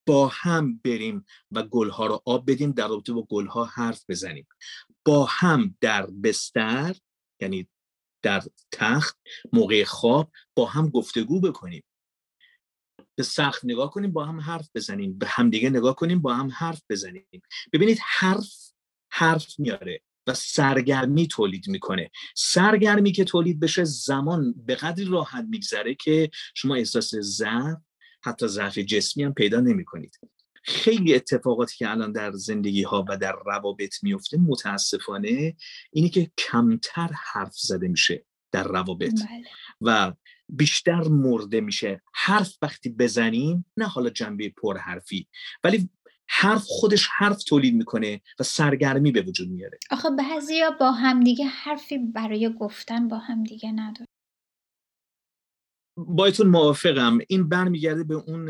با 0.09 0.29
هم 0.29 0.81
بریم 0.85 1.25
و 1.51 1.63
گلها 1.63 2.07
رو 2.07 2.23
آب 2.25 2.51
بدیم 2.51 2.73
در 2.73 2.89
رابطه 2.89 3.13
با 3.13 3.23
گلها 3.23 3.65
حرف 3.65 4.05
بزنیم. 4.09 4.47
با 5.05 5.25
هم 5.25 5.77
در 5.81 6.07
بستر 6.07 6.97
یعنی 7.41 7.69
در 8.23 8.43
تخت 8.73 9.19
موقع 9.53 9.85
خواب 9.85 10.33
با 10.55 10.67
هم 10.67 10.89
گفتگو 10.89 11.41
بکنیم. 11.41 11.85
به 13.15 13.23
سخت 13.23 13.65
نگاه 13.65 13.91
کنیم 13.91 14.13
با 14.13 14.25
هم 14.25 14.41
حرف 14.41 14.69
بزنیم. 14.75 15.19
به 15.19 15.27
همدیگه 15.27 15.71
نگاه 15.71 15.95
کنیم 15.95 16.23
با 16.23 16.35
هم 16.35 16.51
حرف 16.51 16.83
بزنیم. 16.91 17.43
ببینید 17.73 17.99
حرف 18.03 18.73
حرف 19.11 19.59
میاره 19.59 20.01
و 20.27 20.35
سرگرمی 20.35 21.29
تولید 21.29 21.69
می‌کنه. 21.69 22.11
سرگرمی 22.37 23.13
که 23.13 23.25
تولید 23.25 23.61
بشه 23.61 23.85
زمان 23.85 24.55
به 24.67 24.75
قدری 24.75 25.05
راحت 25.05 25.45
میگذره 25.49 25.95
که 25.95 26.31
شما 26.55 26.75
احساس 26.75 27.15
ضعف 27.15 27.88
حتی 28.23 28.49
ضعف 28.49 28.79
جسمی 28.79 29.25
هم 29.25 29.35
پیدا 29.35 29.61
نمی 29.61 29.85
کنید 29.85 30.19
خیلی 30.63 31.15
اتفاقاتی 31.15 31.77
که 31.77 31.91
الان 31.91 32.13
در 32.13 32.33
زندگی 32.33 32.83
ها 32.83 33.05
و 33.09 33.17
در 33.17 33.37
روابط 33.47 33.95
میفته 34.03 34.39
متاسفانه 34.39 35.57
اینی 35.93 36.09
که 36.09 36.31
کمتر 36.39 37.11
حرف 37.33 37.57
زده 37.57 37.89
میشه 37.89 38.25
در 38.53 38.65
روابط 38.65 39.13
بله. 39.13 39.45
و 39.81 40.13
بیشتر 40.49 41.03
مرده 41.03 41.61
میشه. 41.61 42.03
حرف 42.15 42.57
وقتی 42.63 42.89
بزنیم 42.89 43.67
نه 43.77 43.87
حالا 43.87 44.11
جنبه 44.11 44.49
پر 44.49 44.79
حرفی 44.79 45.29
ولی 45.65 45.91
حرف 46.29 46.65
خودش 46.67 47.09
حرف 47.17 47.43
تولید 47.45 47.75
می‌کنه 47.75 48.21
و 48.39 48.43
سرگرمی 48.43 49.13
به 49.13 49.23
وجود 49.23 49.49
میاره. 49.49 49.79
آخه 49.91 50.11
بعضیا 50.11 50.71
با 50.71 50.93
همدیگه 50.93 51.45
حرفی 51.45 51.99
برای 51.99 52.55
گفتن 52.61 53.09
با 53.09 53.19
همدیگه 53.19 53.73
نداره 53.73 54.07
بایتون 56.07 56.47
موافقم. 56.47 57.19
این 57.29 57.49
برمیگرده 57.49 58.05
به 58.05 58.15
اون 58.15 58.49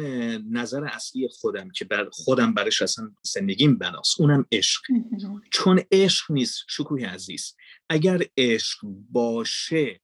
نظر 0.52 0.84
اصلی 0.84 1.28
خودم 1.28 1.70
که 1.70 1.84
بر 1.84 2.08
خودم 2.12 2.54
برش 2.54 2.82
اصلا 2.82 3.10
زندگیم 3.22 3.78
بناست. 3.78 4.20
اونم 4.20 4.46
عشق. 4.52 4.82
چون 5.50 5.80
عشق 5.92 6.32
نیست 6.32 6.64
شکوه 6.68 7.06
عزیز. 7.06 7.56
اگر 7.88 8.18
عشق 8.36 8.78
باشه 9.10 10.00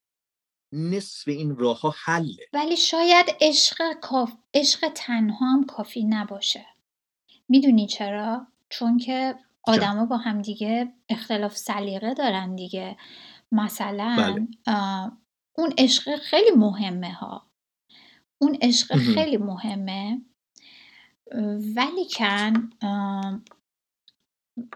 نصف 0.71 1.27
این 1.27 1.55
راه 1.55 1.81
ها 1.81 1.95
حله. 2.03 2.47
ولی 2.53 2.77
شاید 2.77 3.25
عشق 3.41 3.93
کاف... 4.01 4.33
عشق 4.53 4.91
تنها 4.95 5.51
هم 5.51 5.63
کافی 5.63 6.03
نباشه. 6.03 6.65
می‌دونی 7.49 7.87
چرا؟ 7.87 8.47
چون 8.69 8.97
که 8.97 9.35
آدما 9.63 10.05
با 10.05 10.17
هم 10.17 10.41
دیگه 10.41 10.93
اختلاف 11.09 11.57
سلیقه 11.57 12.13
دارن 12.13 12.55
دیگه. 12.55 12.97
مثلا 13.51 14.15
بله. 14.17 14.47
اون 15.57 15.73
عشق 15.77 16.15
خیلی 16.15 16.51
مهمه 16.51 17.13
ها 17.13 17.51
اون 18.41 18.57
عشق 18.61 18.95
خیلی 18.95 19.37
مهمه 19.37 20.21
ولی 21.75 22.09
کن 22.15 22.69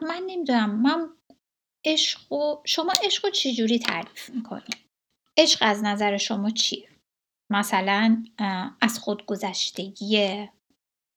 من 0.02 0.24
نمی‌دونم 0.28 0.82
من 0.82 1.10
عشق 1.86 2.32
و 2.32 2.56
شما 2.66 2.94
عشق 3.04 3.26
رو 3.26 3.32
چجوری 3.32 3.80
تعریف 3.80 4.30
می‌کنی؟ 4.30 4.76
عشق 5.38 5.60
از 5.62 5.84
نظر 5.84 6.18
شما 6.18 6.50
چیه؟ 6.50 6.90
مثلا 7.52 8.24
از 8.82 9.00
خودگذشتگیه 9.00 10.54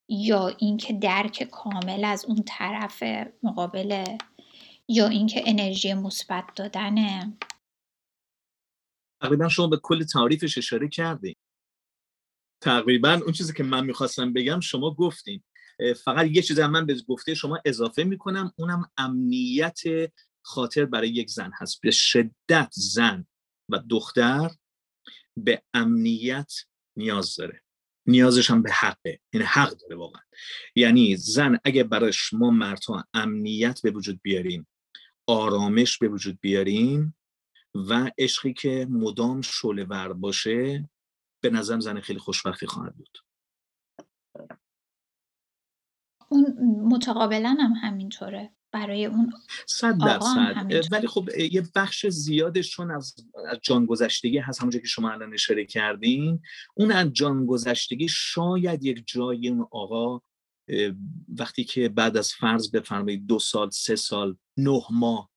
یا 0.09 0.49
اینکه 0.49 0.93
درک 0.93 1.43
کامل 1.43 2.05
از 2.05 2.25
اون 2.25 2.43
طرف 2.47 3.03
مقابله 3.43 4.19
یا 4.89 5.09
اینکه 5.09 5.43
انرژی 5.47 5.95
مثبت 5.95 6.45
دادنه 6.57 7.33
تقریبا 9.23 9.49
شما 9.49 9.67
به 9.67 9.77
کل 9.77 10.05
تعریفش 10.05 10.59
اشاره 10.59 10.89
کردیم 10.89 11.37
تقریبا 12.61 13.13
اون 13.13 13.33
چیزی 13.33 13.53
که 13.53 13.63
من 13.63 13.85
می‌خواستم 13.85 14.33
بگم 14.33 14.61
شما 14.61 14.95
گفتین. 14.95 15.43
فقط 16.05 16.27
یه 16.31 16.43
چیز 16.43 16.61
من 16.61 16.87
به 16.87 16.97
گفته 17.09 17.35
شما 17.35 17.61
اضافه 17.65 18.05
می‌کنم 18.05 18.53
اونم 18.57 18.91
امنیت 18.97 19.81
خاطر 20.43 20.85
برای 20.85 21.09
یک 21.09 21.31
زن 21.31 21.51
هست. 21.55 21.81
به 21.81 21.91
شدت 21.91 22.71
زن 22.73 23.27
و 23.69 23.79
دختر 23.91 24.51
به 25.37 25.63
امنیت 25.75 26.53
نیاز 26.97 27.37
داره. 27.37 27.63
نیازش 28.07 28.51
هم 28.51 28.63
به 28.63 28.73
حقه. 28.73 29.21
یعنی 29.33 29.47
حق 29.47 29.77
داره 29.77 29.97
واقعا. 29.97 30.23
یعنی 30.75 31.17
زن 31.17 31.59
اگه 31.65 31.85
براش 31.85 32.33
ما 32.33 32.51
مردها 32.51 33.05
امنیت 33.15 33.83
به 33.83 33.91
وجود 33.91 34.21
بیاریم 34.23 34.69
آرامش 35.27 35.99
به 35.99 36.09
وجود 36.09 36.39
بیاریم 36.41 37.17
و 37.75 38.11
عشقی 38.19 38.53
که 38.53 38.87
مدام 38.91 39.41
شعله 39.41 39.85
ور 39.85 40.13
باشه 40.13 40.89
به 41.43 41.51
نظرم 41.51 41.81
زن 41.81 42.01
خیلی 42.01 42.19
خوشبختی 42.19 42.67
خواهد 42.67 42.97
بود. 42.97 43.19
اون 46.29 46.47
متقابلا 46.83 47.57
هم 47.61 47.73
همینطوره. 47.73 48.55
برای 48.73 49.07
اون 49.07 49.33
صد 49.67 49.99
درصد. 49.99 50.85
ولی 50.93 51.07
خب 51.07 51.29
یه 51.53 51.69
بخش 51.75 52.07
زیادش 52.07 52.71
چون 52.71 52.91
از, 52.91 53.15
از 53.49 53.59
جان 53.63 53.87
گذشتگی 53.87 54.39
هست 54.39 54.61
همونجا 54.61 54.79
که 54.79 54.87
شما 54.87 55.11
الان 55.11 55.35
اشاره 55.35 55.67
کردین 55.67 56.43
اون 56.75 56.93
از 56.93 57.13
جان 57.13 57.47
گذشتگی 57.47 58.09
شاید 58.09 58.85
یک 58.85 59.05
جای 59.07 59.49
اون 59.49 59.67
آقا 59.71 60.21
وقتی 61.39 61.65
که 61.65 61.89
بعد 61.89 62.17
از 62.17 62.33
فرض 62.33 62.71
بفرمایید 62.71 63.27
دو 63.27 63.39
سال 63.39 63.71
سه 63.71 63.97
سال 63.97 64.37
نه 64.57 64.83
ماه 64.91 65.31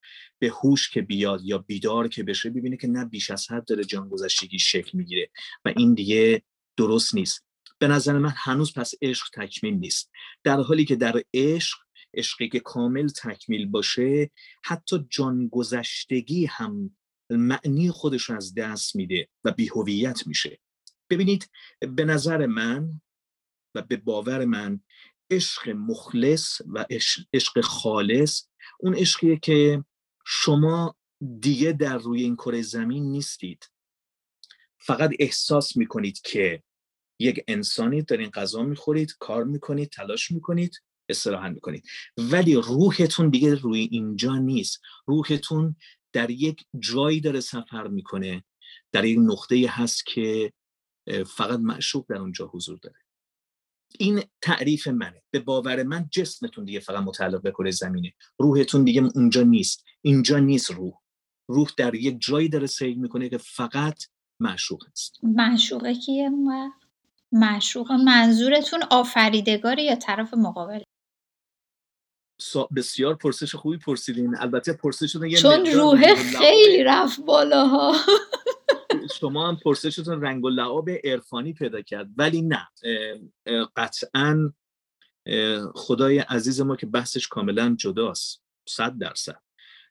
به 0.45 0.51
هوش 0.51 0.89
که 0.89 1.01
بیاد 1.01 1.41
یا 1.43 1.57
بیدار 1.57 2.07
که 2.07 2.23
بشه 2.23 2.49
ببینه 2.49 2.77
که 2.77 2.87
نه 2.87 3.05
بیش 3.05 3.31
از 3.31 3.51
حد 3.51 3.65
داره 3.65 3.83
جان 3.83 4.09
گذشتگی 4.09 4.59
شکل 4.59 4.97
می‌گیره 4.97 5.29
و 5.65 5.73
این 5.77 5.93
دیگه 5.93 6.43
درست 6.77 7.15
نیست. 7.15 7.45
به 7.79 7.87
نظر 7.87 8.17
من 8.17 8.33
هنوز 8.35 8.73
پس 8.73 8.93
عشق 9.01 9.27
تکمیل 9.33 9.73
نیست. 9.73 10.11
در 10.43 10.61
حالی 10.61 10.85
که 10.85 10.95
در 10.95 11.23
عشق 11.33 11.77
عشقی 12.13 12.49
که 12.49 12.59
کامل 12.59 13.07
تکمیل 13.07 13.65
باشه 13.65 14.31
حتی 14.65 15.05
جان 15.09 15.47
گذشتگی 15.47 16.45
هم 16.45 16.97
معنی 17.29 17.91
خودش 17.91 18.23
رو 18.23 18.35
از 18.35 18.53
دست 18.53 18.95
میده 18.95 19.27
و 19.43 19.51
بیهویت 19.51 20.27
میشه. 20.27 20.59
ببینید 21.09 21.49
به 21.79 22.05
نظر 22.05 22.45
من 22.45 23.01
و 23.75 23.81
به 23.81 23.97
باور 23.97 24.45
من 24.45 24.79
عشق 25.31 25.69
مخلص 25.69 26.61
و 26.67 26.85
عشق 27.33 27.61
خالص 27.61 28.43
اون 28.79 28.95
عشقیه 28.95 29.37
که 29.37 29.83
شما 30.25 30.95
دیگه 31.39 31.71
در 31.71 31.97
روی 31.97 32.23
این 32.23 32.35
کره 32.35 32.61
زمین 32.61 33.03
نیستید. 33.03 33.69
فقط 34.77 35.11
احساس 35.19 35.77
می‌کنید 35.77 36.21
که 36.21 36.63
یک 37.19 37.43
انسانی 37.47 38.01
دارین 38.01 38.29
غذا 38.29 38.63
می‌خورید 38.63 39.15
کار 39.19 39.43
می‌کنید 39.43 39.89
تلاش 39.89 40.31
می‌کنید 40.31 40.81
استراحت 41.09 41.51
می‌کنید. 41.51 41.83
ولی 42.17 42.55
روحتون 42.55 43.29
دیگه 43.29 43.55
روی 43.55 43.79
اینجا 43.91 44.35
نیست. 44.35 44.81
روحتون 45.07 45.75
در 46.13 46.29
یک 46.29 46.65
جایی 46.79 47.21
داره 47.21 47.39
سفر 47.39 47.87
می‌کنه. 47.87 48.43
در 48.91 49.05
یک 49.05 49.19
نقطه 49.21 49.65
هست 49.69 50.05
که 50.05 50.53
فقط 51.27 51.59
معشوق 51.59 52.05
در 52.09 52.17
اونجا 52.17 52.47
حضور 52.47 52.79
داره. 52.81 53.04
این 53.99 54.23
تعریف 54.41 54.87
منه. 54.87 55.23
به 55.31 55.39
باور 55.39 55.83
من 55.83 56.09
جسمتون 56.11 56.65
دیگه 56.65 56.79
فقط 56.79 57.03
متعلق 57.03 57.41
به 57.41 57.51
کره 57.51 57.71
زمینه. 57.71 58.13
روحتون 58.39 58.83
دیگه 58.83 59.03
اونجا 59.15 59.41
نیست. 59.41 59.83
اینجا 60.01 60.39
نیست 60.39 60.71
روح. 60.71 60.93
روح 61.47 61.69
در 61.77 61.95
یک 61.95 62.17
جایی 62.19 62.49
داره 62.49 62.67
سیر 62.67 62.97
می‌کنه 62.97 63.29
که 63.29 63.37
فقط 63.37 64.03
معشوق 64.39 64.83
است. 64.91 65.19
معشوقه 65.23 65.93
کیه 65.93 66.29
معشوق 67.31 67.91
منظورتون 67.91 68.83
آفریدگاری 68.91 69.85
یا 69.85 69.95
طرف 69.95 70.33
مقابل؟ 70.33 70.81
بسیار 72.75 73.15
پرسش 73.15 73.55
خوبی 73.55 73.77
پرسیدین. 73.77 74.37
البته 74.37 74.73
پرسشتون 74.73 75.29
یه 75.29 75.37
چون 75.37 75.65
روح 75.65 76.15
خیلی 76.15 76.83
رفت 76.83 77.21
بالاها. 77.21 77.95
شما 79.07 79.47
هم 79.47 79.55
پرسشتون 79.55 80.21
رنگ 80.21 80.43
و 80.43 80.49
لعاب 80.49 80.89
عرفانی 80.89 81.53
پیدا 81.53 81.81
کرد 81.81 82.09
ولی 82.17 82.41
نه. 82.41 82.67
قطعا 83.75 84.53
خدای 85.75 86.19
عزیز 86.19 86.61
ما 86.61 86.75
که 86.75 86.85
بحثش 86.85 87.27
کاملا 87.27 87.75
جداست 87.79 88.43
صد 88.69 88.97
درصد. 88.97 89.41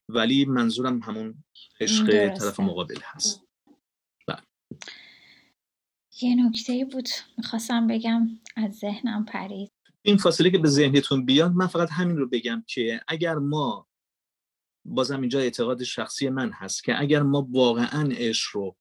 ولی 0.08 0.44
منظورم 0.44 1.02
همون 1.02 1.44
عشق 1.80 2.06
طرف 2.38 2.60
مقابل 2.60 2.98
هست. 3.02 3.44
بله. 4.26 4.42
یه 6.22 6.46
نکته 6.46 6.84
بود 6.92 7.08
می‌خواستم 7.38 7.86
بگم 7.86 8.28
از 8.56 8.72
ذهنم 8.74 9.24
پرید. 9.24 9.72
این 10.02 10.16
فاصله 10.16 10.50
که 10.50 10.58
به 10.58 10.68
ذهنتون 10.68 11.24
بیاد 11.24 11.52
من 11.52 11.66
فقط 11.66 11.90
همین 11.90 12.16
رو 12.16 12.28
بگم 12.28 12.64
که 12.66 13.00
اگر 13.08 13.34
ما 13.34 13.88
بازم 14.86 15.20
اینجا 15.20 15.38
اعتقاد 15.38 15.82
شخصی 15.82 16.28
من 16.28 16.52
هست 16.52 16.84
که 16.84 17.00
اگر 17.00 17.22
ما 17.22 17.48
واقعا 17.50 18.08
عشق 18.12 18.56
رو 18.56 18.76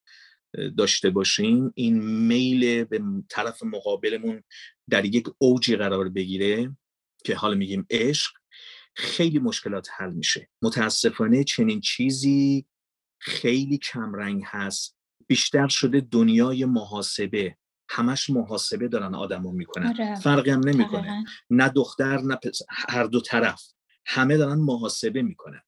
داشته 0.78 1.10
باشیم 1.10 1.72
این 1.76 2.04
میل 2.04 2.84
به 2.84 3.02
طرف 3.30 3.64
مقابلمون 3.64 4.44
در 4.90 5.06
یک 5.06 5.28
اوجی 5.38 5.76
قرار 5.76 6.10
بگیره 6.10 6.78
که 7.26 7.36
حالا 7.36 7.56
میگیم 7.56 7.86
عشق 7.90 8.32
خیلی 8.96 9.40
مشکلات 9.40 9.88
حل 9.98 10.14
میشه. 10.14 10.50
متاسفانه 10.62 11.44
چنین 11.44 11.82
چیزی 11.82 12.66
خیلی 13.20 13.78
کمرنگ 13.78 14.44
هست. 14.46 14.98
بیشتر 15.28 15.68
شده 15.68 16.02
دنیای 16.02 16.66
محاسبه. 16.66 17.58
همش 17.90 18.30
محاسبه 18.30 18.88
دارن 18.88 19.16
آدمو 19.16 19.52
می‌کنن. 19.52 19.88
آره. 19.88 20.16
فرقی 20.16 20.50
هم 20.50 20.60
نمی‌کنه. 20.60 21.26
نه 21.50 21.70
دختر 21.70 22.22
نه 22.22 22.40
هر 22.70 23.04
دو 23.04 23.22
طرف. 23.22 23.64
همه 24.06 24.38
دارن 24.38 24.60
محاسبه 24.60 25.22
می‌کنن. 25.22 25.62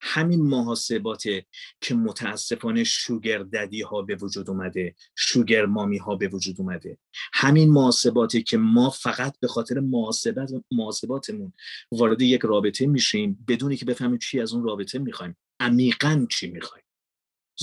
همین 0.00 0.42
محاسباته 0.42 1.46
که 1.80 1.94
متاسفانه 1.94 2.84
شوگر 2.84 3.38
ددی 3.38 3.82
ها 3.82 4.02
به 4.02 4.16
وجود 4.16 4.50
اومده 4.50 4.94
شوگر 5.16 5.66
مامی 5.66 5.98
ها 5.98 6.16
به 6.16 6.28
وجود 6.28 6.60
اومده. 6.60 6.98
همین 7.32 7.70
محاسباته 7.70 8.42
که 8.42 8.58
ما 8.58 8.90
فقط 8.90 9.38
به 9.40 9.48
خاطر 9.48 9.80
محاسبات 9.80 10.50
محاسباتمون 10.70 11.52
وارد 11.92 12.22
یک 12.22 12.40
رابطه 12.40 12.86
میشیم 12.86 13.44
بدونی 13.48 13.76
که 13.76 13.84
بفهمیم 13.84 14.18
چی 14.18 14.40
از 14.40 14.52
اون 14.52 14.64
رابطه 14.64 14.98
می‌خوایم. 14.98 15.36
عمیقا 15.60 16.26
چی 16.30 16.50
می‌خوایم. 16.50 16.84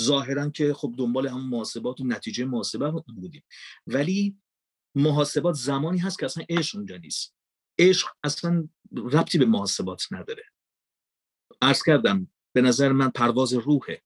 ظاهرا 0.01 0.49
که 0.49 0.73
خب 0.73 0.93
دنبال 0.97 1.27
هم 1.27 1.49
محاسبات 1.49 2.01
و 2.01 2.03
نتیجه 2.03 2.45
محاسبات 2.45 3.05
بودیم. 3.15 3.43
ولی 3.88 4.38
محاسبات 4.95 5.55
زمانی 5.55 5.97
هست 5.97 6.19
که 6.19 6.25
اصلا 6.25 6.45
عشق 6.49 6.75
اونجا 6.75 6.97
نیست. 6.97 7.36
عشق 7.79 8.07
اصلا 8.23 8.69
ربطی 8.97 9.38
به 9.38 9.45
محاسبات 9.45 10.03
نداره. 10.11 10.43
عرض 11.62 11.84
کردم 11.84 12.28
به 12.56 12.62
نظر 12.62 12.91
من 12.91 13.10
پرواز 13.10 13.53
روحه. 13.53 14.01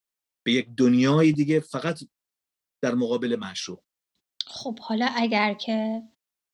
به 0.45 0.51
یک 0.51 0.67
دنیای 0.77 1.31
دیگه 1.31 1.59
فقط 1.59 2.03
در 2.81 2.95
مقابل 2.95 3.35
معشوق 3.39 3.83
خب 4.45 4.79
حالا 4.79 5.07
اگر 5.15 5.53
که 5.53 6.03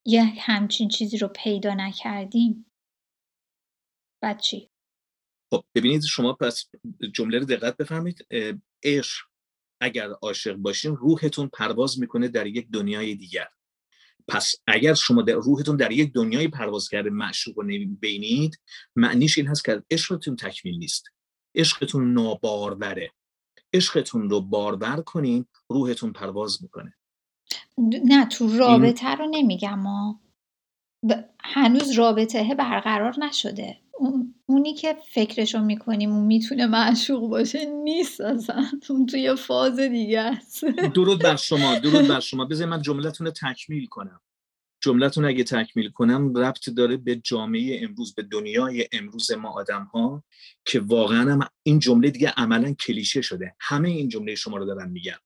یه 0.06 0.24
همچین 0.24 0.88
چیزی 0.88 1.18
رو 1.18 1.28
پیدا 1.28 1.74
نکردیم 1.74 2.66
بعد 4.22 4.40
چی؟ 4.40 4.70
خب 5.50 5.64
ببینید 5.74 6.02
شما 6.02 6.32
پس 6.32 6.70
جمله 7.14 7.38
رو 7.38 7.44
دقت 7.44 7.76
بفهمید 7.76 8.26
عشق 8.82 9.26
اگر 9.80 10.10
عاشق 10.10 10.54
باشین 10.54 10.96
روحتون 10.96 11.48
پرواز 11.48 12.00
می‌کنه 12.00 12.28
در 12.28 12.46
یک 12.46 12.70
دنیای 12.70 13.14
دیگر. 13.14 13.48
پس 14.28 14.54
اگر 14.66 14.94
شما 14.94 15.22
در 15.22 15.34
روحتون 15.34 15.76
در 15.76 15.92
یک 15.92 16.12
دنیای 16.12 16.48
پرواز 16.48 16.88
کرده 16.88 17.10
معشوق 17.10 17.58
رو 17.58 17.86
بینید 18.00 18.60
معنیش 18.96 19.38
این 19.38 19.46
هست 19.46 19.64
که 19.64 19.82
عشقتون 19.90 20.36
تکمیل 20.36 20.78
نیست. 20.78 21.04
عشقتون 21.54 22.12
ناباروره. 22.12 23.12
عشقتون 23.72 24.30
رو 24.30 24.40
بارور 24.40 25.02
کنین 25.02 25.46
روحتون 25.68 26.12
پرواز 26.12 26.62
می‌کنه. 26.62 26.94
نه 28.04 28.26
تو 28.26 28.58
رابطه 28.58 29.14
رو 29.14 29.26
نمیگم 29.30 29.78
ما. 29.78 30.20
هنوز 31.40 31.90
رابطه 31.90 32.54
برقرار 32.54 33.14
نشده. 33.18 33.80
اونی 34.48 34.74
که 34.74 34.96
فکرشو 35.08 35.60
می‌کنیم 35.60 36.12
اون 36.12 36.26
می‌تونه 36.26 36.66
معشوق 36.66 37.30
باشه 37.30 37.64
نیست 37.64 38.20
اصلا. 38.20 38.66
اون 38.90 39.06
توی 39.06 39.34
فاز 39.34 39.80
دیگه 39.80 40.20
است. 40.20 40.64
درود 40.94 41.22
بر 41.22 41.36
شما 41.48 41.78
درود 41.78 42.08
بر 42.08 42.20
شما. 42.20 42.44
بذار 42.44 42.68
من 42.68 42.82
جملتون 42.82 43.26
رو 43.26 43.32
تکمیل 43.32 43.86
کنم. 43.86 44.20
جملتون 44.80 45.24
اگه 45.24 45.44
تکمیل 45.44 45.90
کنم 45.90 46.36
ربط 46.36 46.70
داره 46.70 46.96
به 46.96 47.16
جامعه 47.16 47.80
امروز 47.84 48.14
به 48.14 48.22
دنیای 48.22 48.88
امروز 48.92 49.32
ما 49.32 49.50
آدم 49.50 49.84
ها 49.84 50.24
که 50.64 50.80
واقعا 50.80 51.32
هم 51.32 51.48
این 51.62 51.78
جمله 51.78 52.10
دیگه 52.10 52.28
عملا 52.36 52.72
کلیشه 52.72 53.20
شده. 53.20 53.56
همه 53.60 53.88
این 53.88 54.08
جمله 54.08 54.34
شما 54.34 54.56
رو 54.56 54.64
دارن 54.66 54.90
میگن 54.90 55.18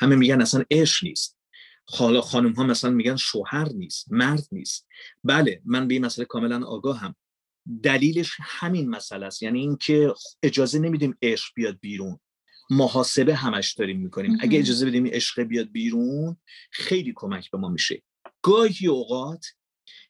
همه 0.00 0.16
میگن 0.16 0.40
اصلا 0.40 0.64
عشق 0.70 1.04
نیست. 1.04 1.38
حالا 1.84 2.20
خانم 2.20 2.52
ها 2.52 2.64
مثلا 2.64 2.90
میگن 2.90 3.16
شوهر 3.16 3.68
نیست 3.74 4.12
مرد 4.12 4.48
نیست. 4.52 4.88
بله 5.24 5.62
من 5.64 5.88
به 5.88 5.94
این 5.94 6.04
مسئله 6.04 6.24
کاملا 6.24 6.66
آگاهم. 6.66 7.14
دلیلش 7.82 8.36
همین 8.40 8.90
مسئله 8.90 9.26
است. 9.26 9.42
یعنی 9.42 9.60
اینکه 9.60 10.14
اجازه 10.42 10.78
نمیدیم 10.78 11.18
عشق 11.22 11.52
بیاد 11.54 11.78
بیرون. 11.80 12.20
محاسبه 12.70 13.34
همش 13.34 13.72
داریم 13.72 14.00
می‌کنیم. 14.00 14.38
اگه 14.40 14.58
اجازه 14.58 14.86
بدیم 14.86 15.06
عشق 15.06 15.42
بیاد 15.42 15.70
بیرون 15.70 16.36
خیلی 16.70 17.12
کمک 17.16 17.50
به 17.50 17.58
ما 17.58 17.68
میشه. 17.68 18.02
گاهی 18.42 18.86
اوقات 18.86 19.46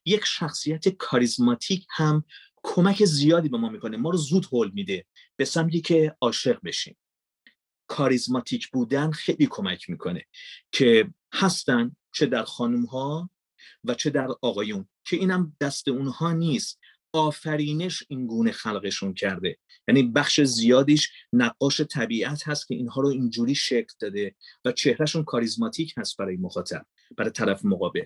یک 0.05 0.25
شخصیت 0.25 0.89
کاریزماتیک 0.89 1.87
هم 1.91 2.25
کمک 2.63 3.05
زیادی 3.05 3.49
به 3.49 3.59
ما 3.59 3.69
می‌کنه. 3.69 3.97
ما 3.97 4.11
رو 4.11 4.19
زود 4.19 4.47
حل 4.53 4.71
میده 4.71 5.07
به 5.37 5.45
سمتی 5.45 5.81
که 5.81 6.17
عاشق 6.21 6.59
بشیم. 6.65 6.97
کاریزماتیک 7.87 8.69
بودن 8.69 9.11
خیلی 9.11 9.47
کمک 9.51 9.91
می‌کنه 9.91 10.25
که 10.73 11.11
هستن 11.33 11.97
چه 12.15 12.27
در 12.27 12.45
خانم 12.45 12.85
ها 12.85 13.31
و 13.85 13.95
چه 13.95 14.11
در 14.11 14.29
آقایون 14.43 14.89
که 15.05 15.17
اینم 15.17 15.57
دست 15.61 15.89
اونها 15.89 16.33
نیست. 16.33 16.81
آفرینش 17.13 18.03
این 18.09 18.27
گونه 18.27 18.53
خلقشون 18.53 19.15
کرده. 19.15 19.59
یعنی 19.89 20.03
بخش 20.03 20.41
زیادیش 20.41 21.13
نقاش 21.33 21.81
طبیعت 21.81 22.49
هست 22.49 22.69
که 22.69 22.75
اینها 22.75 23.01
رو 23.01 23.09
اینجوری 23.09 23.55
شکل 23.55 23.95
داده 24.01 24.35
و 24.65 24.73
چهرهشون 24.73 25.25
کاریزماتیک 25.25 25.95
هست 25.97 26.17
برای 26.17 26.37
مخاطب 26.37 26.87
برای 27.17 27.31
طرف 27.31 27.65
مقابل. 27.65 28.05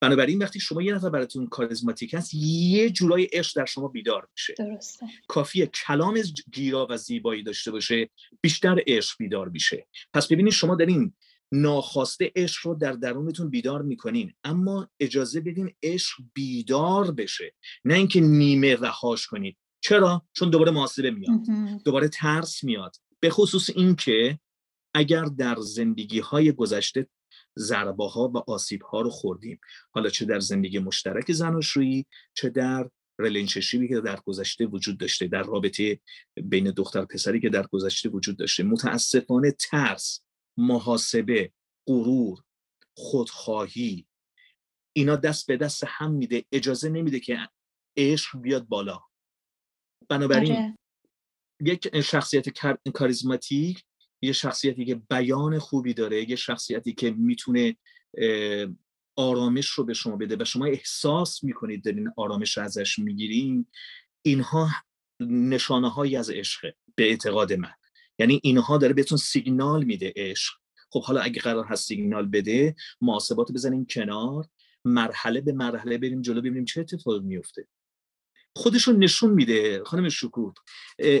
بنابراین 0.00 0.38
وقتی 0.38 0.60
شما 0.60 0.82
یه 0.82 0.94
نفر 0.94 1.10
براتون 1.10 1.46
کاریزماتیک 1.46 2.14
هست 2.14 2.34
یه 2.34 2.90
جورای 2.90 3.24
عشق 3.32 3.56
در 3.56 3.64
شما 3.64 3.88
بیدار 3.88 4.28
میشه. 4.32 4.54
درسته. 4.58 5.06
کافیه 5.28 5.66
کلام 5.66 6.22
گیرا 6.52 6.86
و 6.90 6.96
زیبایی 6.96 7.42
داشته 7.42 7.70
باشه 7.70 8.10
بیشتر 8.40 8.82
عشق 8.86 9.18
بیدار 9.18 9.48
میشه. 9.48 9.86
پس 10.14 10.26
ببینید 10.26 10.52
شما 10.52 10.74
در 10.74 10.86
این 10.86 11.14
ناخواسته 11.52 12.32
عشق 12.36 12.66
رو 12.66 12.74
در 12.74 12.92
درونتون 12.92 13.50
بیدار 13.50 13.82
می‌کنین. 13.82 14.32
اما 14.44 14.88
اجازه 15.00 15.40
بدین 15.40 15.72
عشق 15.82 16.22
بیدار 16.34 17.10
بشه. 17.10 17.54
نه 17.84 17.94
اینکه 17.94 18.20
نیمه 18.20 18.76
رهاش 18.76 19.26
کنید. 19.26 19.56
چرا؟ 19.80 20.22
چون 20.32 20.50
دوباره 20.50 20.70
محاسبه 20.70 21.10
میاد. 21.10 21.40
دوباره 21.84 22.08
ترس 22.08 22.64
میاد. 22.64 22.96
به 23.20 23.30
خصوص 23.30 23.70
اینکه 23.74 24.38
اگر 24.94 25.24
در 25.24 25.56
زندگی 25.60 26.20
های 26.20 26.52
گذشته 26.52 27.06
ضربه 27.58 28.08
ها 28.08 28.28
و 28.28 28.50
آسیب 28.50 28.82
ها 28.82 29.00
رو 29.00 29.10
خوردیم. 29.10 29.60
حالا 29.90 30.10
چه 30.10 30.24
در 30.24 30.40
زندگی 30.40 30.78
مشترک 30.78 31.32
زناشویی 31.32 32.06
چه 32.34 32.48
در 32.48 32.90
رلینششیبی 33.18 33.88
که 33.88 34.00
در 34.00 34.20
گذشته 34.24 34.66
وجود 34.66 34.98
داشته 34.98 35.26
در 35.26 35.42
رابطه 35.42 36.00
بین 36.44 36.70
دختر 36.70 37.04
پسری 37.04 37.40
که 37.40 37.48
در 37.48 37.66
گذشته 37.66 38.08
وجود 38.08 38.36
داشته. 38.36 38.62
متاسفانه 38.62 39.50
ترس 39.50 40.20
محاسبه 40.60 41.52
غرور 41.88 42.44
خودخواهی. 42.96 44.06
اینا 44.96 45.16
دست 45.16 45.46
به 45.46 45.56
دست 45.56 45.84
هم 45.86 46.12
میده 46.12 46.44
اجازه 46.52 46.88
نمیده 46.88 47.20
که 47.20 47.48
عشق 47.96 48.40
بیاد 48.40 48.68
بالا. 48.68 49.00
بنابراین 50.08 50.52
آره. 50.52 50.78
یک 51.60 52.00
شخصیت 52.00 52.48
کاریزماتیک 52.94 53.84
یه 54.22 54.32
شخصیتی 54.32 54.84
که 54.84 54.94
بیان 54.94 55.58
خوبی 55.58 55.94
داره 55.94 56.30
یه 56.30 56.36
شخصیتی 56.36 56.92
که 56.92 57.10
می‌تونه 57.10 57.76
آرامش 59.16 59.66
رو 59.66 59.84
به 59.84 59.94
شما 59.94 60.16
بده 60.16 60.36
و 60.40 60.44
شما 60.44 60.66
احساس 60.66 61.44
می‌کنید 61.44 61.84
دارین 61.84 62.12
آرامش 62.16 62.58
رو 62.58 62.64
ازش 62.64 62.98
می‌گیرین 62.98 63.66
اینها 64.22 64.70
نشانه 65.20 65.90
هایی 65.90 66.16
از 66.16 66.30
عشقه 66.30 66.74
به 66.94 67.04
اعتقاد 67.04 67.52
من. 67.52 67.74
یعنی 68.20 68.40
اینها 68.42 68.78
داره 68.78 68.92
بهتون 68.92 69.18
سیگنال 69.18 69.84
میده 69.84 70.12
عشق. 70.16 70.54
خب 70.90 71.02
حالا 71.04 71.20
اگه 71.20 71.40
قرار 71.40 71.64
هست 71.64 71.86
سیگنال 71.86 72.26
بده 72.26 72.76
محاسبات 73.00 73.52
بزنیم 73.52 73.86
کنار 73.86 74.48
مرحله 74.84 75.40
به 75.40 75.52
مرحله 75.52 75.98
بریم 75.98 76.22
جلو 76.22 76.40
ببینیم 76.40 76.64
چه 76.64 76.80
اتفاقی 76.80 77.20
میفته. 77.20 77.68
خودشون 78.56 78.96
نشون 78.96 79.30
میده 79.30 79.84
خانم 79.84 80.08
شکوه. 80.08 80.54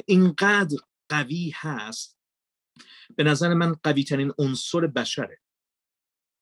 اینقدر 0.06 0.78
قوی 1.08 1.52
هست. 1.54 2.18
به 3.16 3.24
نظر 3.24 3.54
من 3.54 3.76
قوی 3.82 4.04
ترین 4.04 4.32
عنصر 4.38 4.86
بشره. 4.86 5.38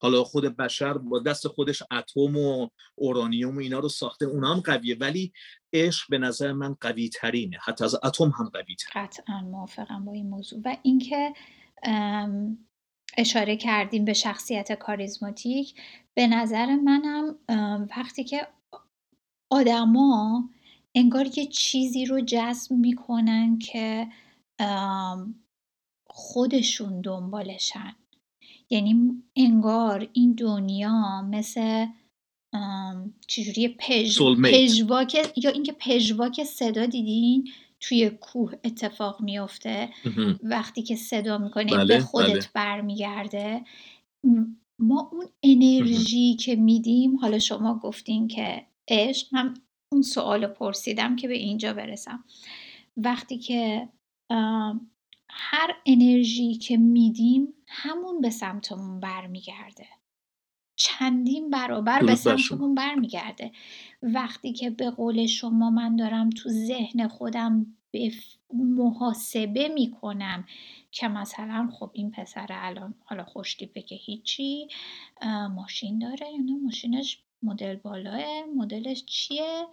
حالا 0.01 0.23
خود 0.23 0.57
بشر 0.57 0.93
با 0.97 1.19
دست 1.19 1.47
خودش 1.47 1.83
اتم 1.91 2.37
و 2.37 2.67
اورانیوم 2.95 3.55
و 3.55 3.59
اینا 3.59 3.79
رو 3.79 3.89
ساخته 3.89 4.25
اونا 4.25 4.53
هم 4.53 4.59
قویه 4.59 4.97
ولی 4.99 5.33
عشق 5.73 6.09
به 6.09 6.17
نظر 6.17 6.53
من 6.53 6.75
قوی 6.81 7.09
ترینه 7.09 7.57
حتی 7.63 7.83
از 7.83 7.95
اتم 8.03 8.29
هم 8.29 8.49
قوی 8.49 8.75
تر 8.75 9.03
قطعا 9.03 9.41
موافقم 9.41 10.05
با 10.05 10.11
این 10.11 10.29
موضوع. 10.29 10.61
و 10.65 10.77
اینکه 10.83 11.33
اشاره 13.17 13.57
کردیم 13.57 14.05
به 14.05 14.13
شخصیت 14.13 14.71
کاریزماتیک 14.71 15.81
به 16.13 16.27
نظر 16.27 16.75
منم 16.75 17.35
وقتی 17.97 18.23
که 18.23 18.47
آدما 19.51 20.49
انگار 20.95 21.25
یه 21.37 21.45
چیزی 21.45 22.05
رو 22.05 22.21
جذب 22.21 22.71
می‌کنن 22.71 23.59
که 23.59 24.07
خودشون 26.09 27.01
دنبالشن. 27.01 27.95
یعنی 28.71 29.23
انگار 29.35 30.09
این 30.13 30.33
دنیا 30.33 31.21
مثل 31.21 31.85
چجوری 33.27 33.67
پژ... 33.67 34.21
پژواک 34.43 35.15
یا 35.35 35.51
اینکه 35.51 35.71
پژواک 35.79 36.43
صدا 36.43 36.85
دیدین 36.85 37.51
توی 37.79 38.09
کوه 38.09 38.53
اتفاق 38.63 39.21
میفته 39.21 39.89
وقتی 40.43 40.83
که 40.83 40.95
صدا 40.95 41.37
می‌کنه 41.37 41.77
بله، 41.77 41.97
به 41.97 41.99
خودت 41.99 42.31
بله. 42.31 42.47
برمیگرده 42.53 43.61
ما 44.81 45.09
اون 45.11 45.25
انرژی 45.43 46.35
که 46.35 46.55
میدیم 46.55 47.17
حالا 47.17 47.39
شما 47.39 47.79
گفتین 47.79 48.27
که 48.27 48.65
عشق 48.87 49.27
هم 49.31 49.53
اون 49.93 50.01
سوال 50.01 50.47
پرسیدم 50.47 51.15
که 51.15 51.27
به 51.27 51.37
اینجا 51.37 51.73
برسم. 51.73 52.23
وقتی 52.97 53.37
که 53.37 53.89
هر 55.29 55.75
انرژی 55.85 56.55
که 56.55 56.77
میدیم 56.77 57.53
همون 57.67 58.21
به 58.21 58.29
سمتمون 58.29 58.99
برمیگرده. 58.99 59.87
چندین 60.75 61.49
برابر 61.49 62.03
به 62.03 62.15
سمتمون 62.15 62.75
برمیگرده. 62.75 63.51
وقتی 64.03 64.53
که 64.53 64.69
به 64.69 64.89
قول 64.89 65.25
شما 65.25 65.69
من 65.69 65.95
دارم 65.95 66.29
تو 66.29 66.49
ذهن 66.49 67.07
خودم 67.07 67.65
به 67.91 68.11
محاسبه 68.53 69.67
می‌کنم 69.67 70.45
که 70.91 71.07
مثلا 71.07 71.69
خب 71.73 71.89
این 71.93 72.11
پسر 72.11 72.47
الان 72.49 72.93
حالا 73.05 73.23
خوشتیپه 73.23 73.81
که 73.81 73.95
هیچی 73.95 74.67
ماشین 75.55 75.99
داره 75.99 76.27
یا 76.31 76.43
نه؟ 76.45 76.57
ماشینش 76.63 77.19
مدل 77.43 77.75
بالاه 77.75 78.43
مدلش 78.55 79.05
چیه؟ 79.05 79.67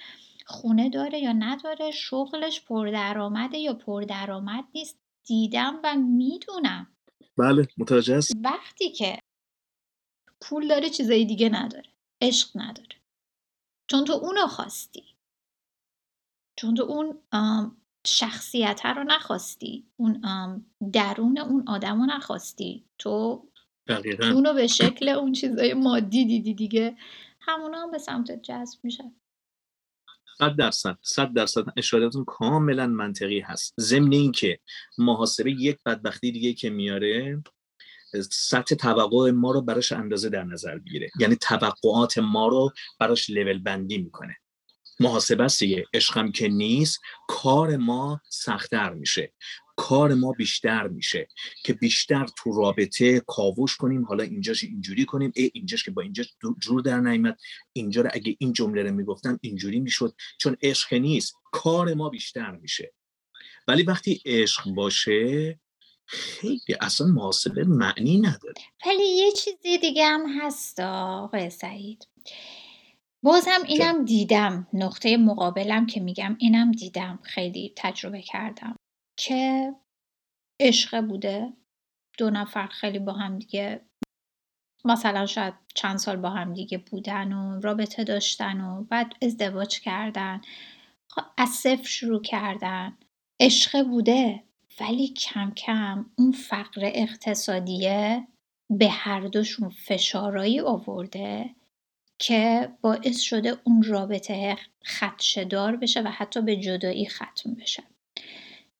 خونه 0.47 0.91
داره 0.91 1.19
یا 1.19 1.33
نداره؟ 1.33 1.91
شغلش 1.91 2.61
پردرآمده 2.61 3.59
یا 3.59 3.75
پردرآمد 3.75 4.65
نیست؟ 4.75 5.06
دیدم 5.27 5.81
و 5.85 5.97
می‌دونم. 5.97 6.97
بله 7.39 7.69
متوجه 7.79 8.17
هست 8.17 8.33
وقتی 8.45 8.91
که 8.91 9.19
پول 10.41 10.69
داره 10.69 10.91
چیزای 10.91 11.25
دیگه 11.25 11.49
نداره 11.49 11.91
عشق 12.23 12.51
نداره. 12.55 12.97
چون 13.91 14.05
تو 14.05 14.13
اونو 14.13 14.47
خواستی. 14.47 15.05
چون 16.59 16.75
تو 16.75 16.83
اون 16.83 17.23
شخصیت 18.07 18.87
رو 18.87 19.05
نخواستی. 19.05 19.87
اون 19.97 20.23
درون 20.93 21.39
اون 21.39 21.69
آدم 21.69 22.01
رو 22.01 22.07
نخواستی. 22.07 22.85
تو 22.99 23.45
دقیقا. 23.89 24.27
اونو 24.27 24.53
به 24.53 24.67
شکل 24.67 25.09
اون 25.09 25.33
چیزای 25.33 25.75
مادی 25.75 26.25
دیدی 26.25 26.55
دیگه. 26.55 26.97
همونا 27.41 27.83
هم 27.83 27.91
به 27.91 27.99
سمت 27.99 28.43
جذب 28.43 28.79
میشه. 28.83 29.13
صد 30.39 30.57
درصد 30.57 30.99
صد 31.03 31.33
درصد 31.33 31.65
اشارتون 31.77 32.25
کاملا 32.25 32.87
منطقی 32.87 33.41
هست. 33.41 33.75
ضمن 33.81 34.13
اینکه 34.13 34.59
محاسبه 34.99 35.51
یک 35.51 35.79
بدبختی 35.87 36.33
دیگه 36.33 36.53
که 36.53 36.71
میاره 36.71 37.43
سطح 38.31 38.75
توقع 38.75 39.31
ما 39.31 39.51
رو 39.51 39.63
براش 39.63 39.93
اندازه 39.93 40.29
در 40.29 40.45
نظر 40.45 40.79
بگیره 40.79 41.11
یعنی 41.21 41.37
توقعات 41.37 42.19
ما 42.19 42.49
رو 42.49 42.71
براش 43.01 43.31
لول 43.31 43.59
بندی 43.59 43.99
می‌کنه. 43.99 44.37
محاسبه 45.01 45.45
است 45.45 45.61
دیگه. 45.61 45.85
عشقم 45.95 46.33
که 46.33 46.49
نیست 46.49 47.01
کار 47.29 47.77
ما 47.77 48.21
سختتر 48.31 48.91
میشه. 48.91 49.33
کار 49.77 50.15
ما 50.15 50.33
بیشتر 50.33 50.89
میشه 50.89 51.29
که 51.65 51.73
بیشتر 51.73 52.27
تو 52.37 52.53
رابطه 52.53 53.21
کاوش 53.21 53.77
کنیم 53.77 54.05
حالا 54.05 54.25
اینجاش 54.25 54.65
اینجوری 54.65 55.05
کنیم 55.05 55.33
ای 55.35 55.51
اینجاش 55.55 55.85
که 55.85 55.91
با 55.91 56.03
اینجا 56.03 56.25
جور 56.59 56.83
در 56.83 57.01
نیامد 57.01 57.39
اینجا 57.73 58.03
رو 58.03 58.11
اگه 58.13 58.37
این 58.39 58.53
جمله 58.53 58.83
رو 58.83 58.95
می‌گفتم 58.95 59.39
اینجوری 59.43 59.81
می‌شد 59.81 60.15
چون 60.39 60.57
عشق 60.63 60.95
نیست 60.95 61.35
کار 61.53 61.95
ما 61.95 62.09
بیشتر 62.09 62.51
میشه. 62.51 62.93
ولی 63.69 63.83
وقتی 63.83 64.23
عشق 64.25 64.71
باشه 64.71 65.59
خیلی 66.07 66.77
اصلا 66.81 67.07
محاسبه 67.07 67.65
معنی 67.65 68.21
نداره. 68.21 68.55
ولی 68.87 69.05
یه 69.05 69.33
چیزی 69.33 69.79
دیگه 69.79 70.07
هم 70.07 70.41
هست 70.41 70.81
آقای 70.81 71.51
سعید. 71.51 72.09
بازم 73.23 73.63
اینم 73.67 74.05
دیدم 74.05 74.67
نقطه 74.73 75.17
مقابلم 75.17 75.87
که 75.87 76.01
میگم 76.01 76.37
اینم 76.39 76.73
دیدم 76.73 77.19
خیلی 77.23 77.73
تجربه 77.77 78.23
کردم. 78.23 78.76
که 79.17 79.75
عشق 80.61 81.01
بوده. 81.01 81.53
دو 82.19 82.31
نفر 82.31 82.67
خیلی 82.67 82.99
با 82.99 83.13
هم 83.13 83.39
دیگه 83.39 83.81
مثلا 84.85 85.27
شاید 85.27 85.55
چند 85.75 85.99
سال 85.99 86.17
با 86.17 86.31
هم 86.31 86.55
دیگه 86.55 86.79
بودن 86.79 87.33
و 87.33 87.61
رابطه 87.61 88.05
داشتن 88.05 88.61
و 88.61 88.85
بعد 88.85 89.13
ازدواج 89.23 89.81
کردن. 89.81 90.41
خب، 91.09 91.23
از 91.39 91.49
صفر 91.49 91.85
شروع 91.85 92.23
کردن. 92.23 92.99
عشق 93.41 93.83
بوده 93.83 94.43
ولی 94.81 95.09
کم 95.09 95.51
کم 95.51 96.07
اون 96.19 96.33
فقر 96.33 96.81
اقتصادیه 96.85 98.27
به 98.71 98.89
هر 98.89 99.21
دوشون 99.21 99.69
فشارایی 99.69 100.61
آورده 100.61 101.55
که 102.19 102.73
باعث 102.81 103.21
شده 103.21 103.57
اون 103.65 103.83
رابطه 103.83 104.57
خدشدار 104.85 105.77
بشه 105.77 106.01
و 106.01 106.09
حتی 106.09 106.43
به 106.43 106.57
جدایی 106.57 107.09
ختم 107.09 107.55
بشه. 107.55 107.83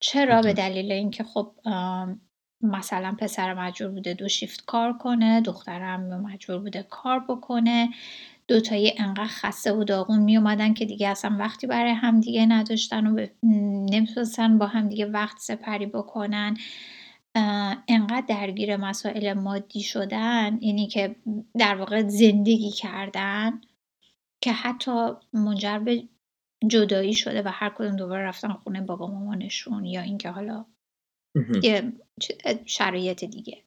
چرا؟ 0.01 0.43
به 0.43 0.53
دلیل 0.53 0.93
اینکه 0.93 1.25
خب 1.25 1.55
مثلا 2.61 3.17
پسر 3.19 3.55
مجبور 3.55 3.91
بوده 3.91 4.15
دو 4.15 4.29
شیفت 4.29 4.65
کار 4.65 4.99
کنه 4.99 5.41
دخترم 5.41 6.21
مجبور 6.21 6.59
بوده 6.59 6.83
کار 6.83 7.25
بکنه 7.29 7.89
دوتایی 8.49 8.95
انقدر 8.99 9.27
خسته 9.27 9.73
و 9.73 9.85
داغون 9.85 10.19
می 10.19 10.37
اومدن 10.37 10.75
که 10.75 10.85
دیگه 10.85 11.09
اصلا 11.09 11.37
وقتی 11.39 11.67
برای 11.67 11.91
همدیگه 11.91 12.47
نداشتن 12.47 13.07
و 13.07 13.27
نمی‌تونستن 13.91 14.59
با 14.59 14.67
همدیگه 14.67 15.07
وقت 15.07 15.39
سپری 15.39 15.87
بکنن. 15.87 16.57
انقدر 17.89 18.25
درگیر 18.29 18.77
مسائل 18.77 19.33
مادی 19.33 19.83
شدن 19.83 20.59
اینی 20.61 20.87
که 20.87 21.17
در 21.59 21.77
واقع 21.77 22.09
زندگی 22.09 22.71
کردن 22.71 23.61
که 24.41 24.53
حتی 24.53 25.09
منجر 25.33 25.79
به 25.79 26.03
جدایی 26.69 27.15
شده 27.15 27.43
و 27.43 27.51
هر 27.53 27.73
کدوم 27.79 27.97
دوباره 27.97 28.23
رفتن 28.23 28.53
خونه 28.53 28.81
بابا 28.81 29.07
مامانشون 29.07 29.85
یا 29.85 30.01
اینکه 30.01 30.31
حالا 30.31 30.65
یه 31.63 31.93
شرایط 32.67 33.25
دیگه. 33.25 33.63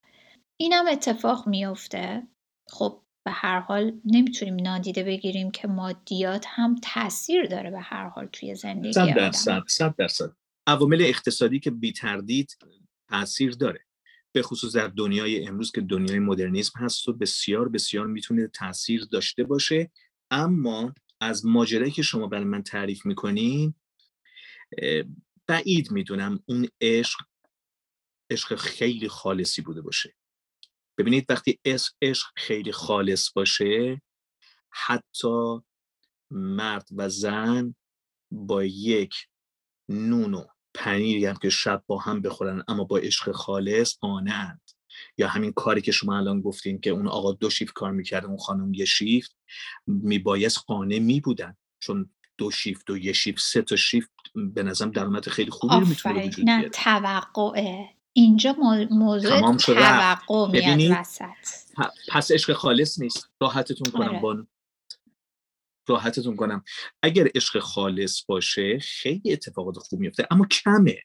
اینم 0.59 0.85
اتفاق 0.91 1.47
میفته 1.47 2.27
خب 2.69 3.01
به 3.25 3.31
هر 3.31 3.59
حال 3.59 4.01
نمی‌تونیم 4.05 4.55
نادیده 4.55 5.03
بگیریم 5.03 5.51
که 5.51 5.67
مادیات 5.67 6.45
هم 6.47 6.75
تاثیر 6.83 7.45
داره 7.45 7.71
به 7.71 7.79
هر 7.79 8.09
حال 8.09 8.29
توی 8.31 8.55
زندگی 8.55 8.93
صد 8.93 9.15
درصد 9.15 9.63
صد 9.67 9.95
درصد. 9.95 10.31
عوامل 10.67 11.01
اقتصادی 11.01 11.59
که 11.59 11.71
بی 11.71 11.91
تردید 11.91 12.57
تاثیر 13.09 13.51
داره. 13.51 13.79
به 14.31 14.41
خصوص 14.41 14.75
در 14.75 14.87
دنیای 14.87 15.47
امروز 15.47 15.71
که 15.71 15.81
دنیای 15.81 16.19
مدرنیسم 16.19 16.79
هست 16.79 17.07
و 17.07 17.13
بسیار 17.13 17.69
بسیار 17.69 18.07
می‌تونه 18.07 18.47
تاثیر 18.47 19.07
داشته 19.11 19.43
باشه. 19.43 19.91
اما 20.31 20.93
از 21.21 21.45
ماجرایی 21.45 21.91
که 21.91 22.01
شما 22.01 22.27
برای 22.27 22.43
من 22.43 22.63
تعریف 22.63 23.05
می‌کنین 23.05 23.73
بعید 25.47 25.91
می‌دونم 25.91 26.43
اون 26.45 26.67
عشق 26.81 27.19
عشق 28.31 28.55
خیلی 28.55 29.07
خالصی 29.07 29.61
بوده 29.61 29.81
باشه. 29.81 30.15
ببینید 30.97 31.25
وقتی 31.29 31.59
عشق 32.01 32.27
خیلی 32.35 32.71
خالص 32.71 33.31
باشه 33.33 34.01
حتی 34.69 35.61
مرد 36.31 36.87
و 36.95 37.09
زن 37.09 37.75
با 38.31 38.63
یک 38.63 39.15
نون 39.89 40.33
و 40.33 40.45
پنیری 40.73 41.25
هم 41.25 41.35
که 41.35 41.49
شب 41.49 41.83
با 41.87 41.97
هم 41.97 42.21
بخورن 42.21 42.63
اما 42.67 42.83
با 42.83 42.97
عشق 42.97 43.31
خالص 43.31 43.97
آنند. 44.01 44.61
یا 45.19 45.27
همین 45.27 45.51
کاری 45.51 45.81
که 45.81 45.91
شما 45.91 46.17
الان 46.17 46.41
گفتین 46.41 46.79
که 46.79 46.89
اون 46.89 47.07
آقا 47.07 47.31
دو 47.31 47.49
شیفت 47.49 47.73
کار 47.73 47.91
می‌کرده 47.91 48.27
اون 48.27 48.37
خانم 48.37 48.73
یه 48.73 48.85
شیفت 48.85 49.35
میبایست 49.87 50.57
خانه 50.57 50.99
میبودن. 50.99 51.57
چون 51.79 52.09
دو 52.37 52.51
شیفت 52.51 52.89
و 52.89 52.97
یه 52.97 53.13
شیفت 53.13 53.41
سه 53.41 53.61
تا 53.61 53.75
شیفت 53.75 54.11
به 54.53 54.63
نظرم 54.63 54.91
درآمد 54.91 55.29
خیلی 55.29 55.51
خوبی 55.51 55.75
رو 55.75 55.87
می‌تونه 55.87 56.27
وجود 56.27 56.49
نه 56.49 56.69
توقعه. 56.69 57.89
اینجا 58.13 58.55
موضوع 58.91 59.57
توقع 59.57 60.51
میاد 60.51 60.99
وسط. 60.99 61.25
پس 62.09 62.31
عشق 62.31 62.53
خالص 62.53 62.99
نیست. 62.99 63.29
راحتتون 63.41 63.91
کنم 63.91 64.09
آره. 64.09 64.19
بانو 64.19 64.45
راحتتون 65.87 66.35
کنم. 66.35 66.63
اگر 67.03 67.27
عشق 67.35 67.59
خالص 67.59 68.25
باشه 68.25 68.79
خیلی 68.79 69.33
اتفاقات 69.33 69.77
خوب 69.77 69.99
میفته 69.99 70.27
اما 70.31 70.45
کمه. 70.45 70.99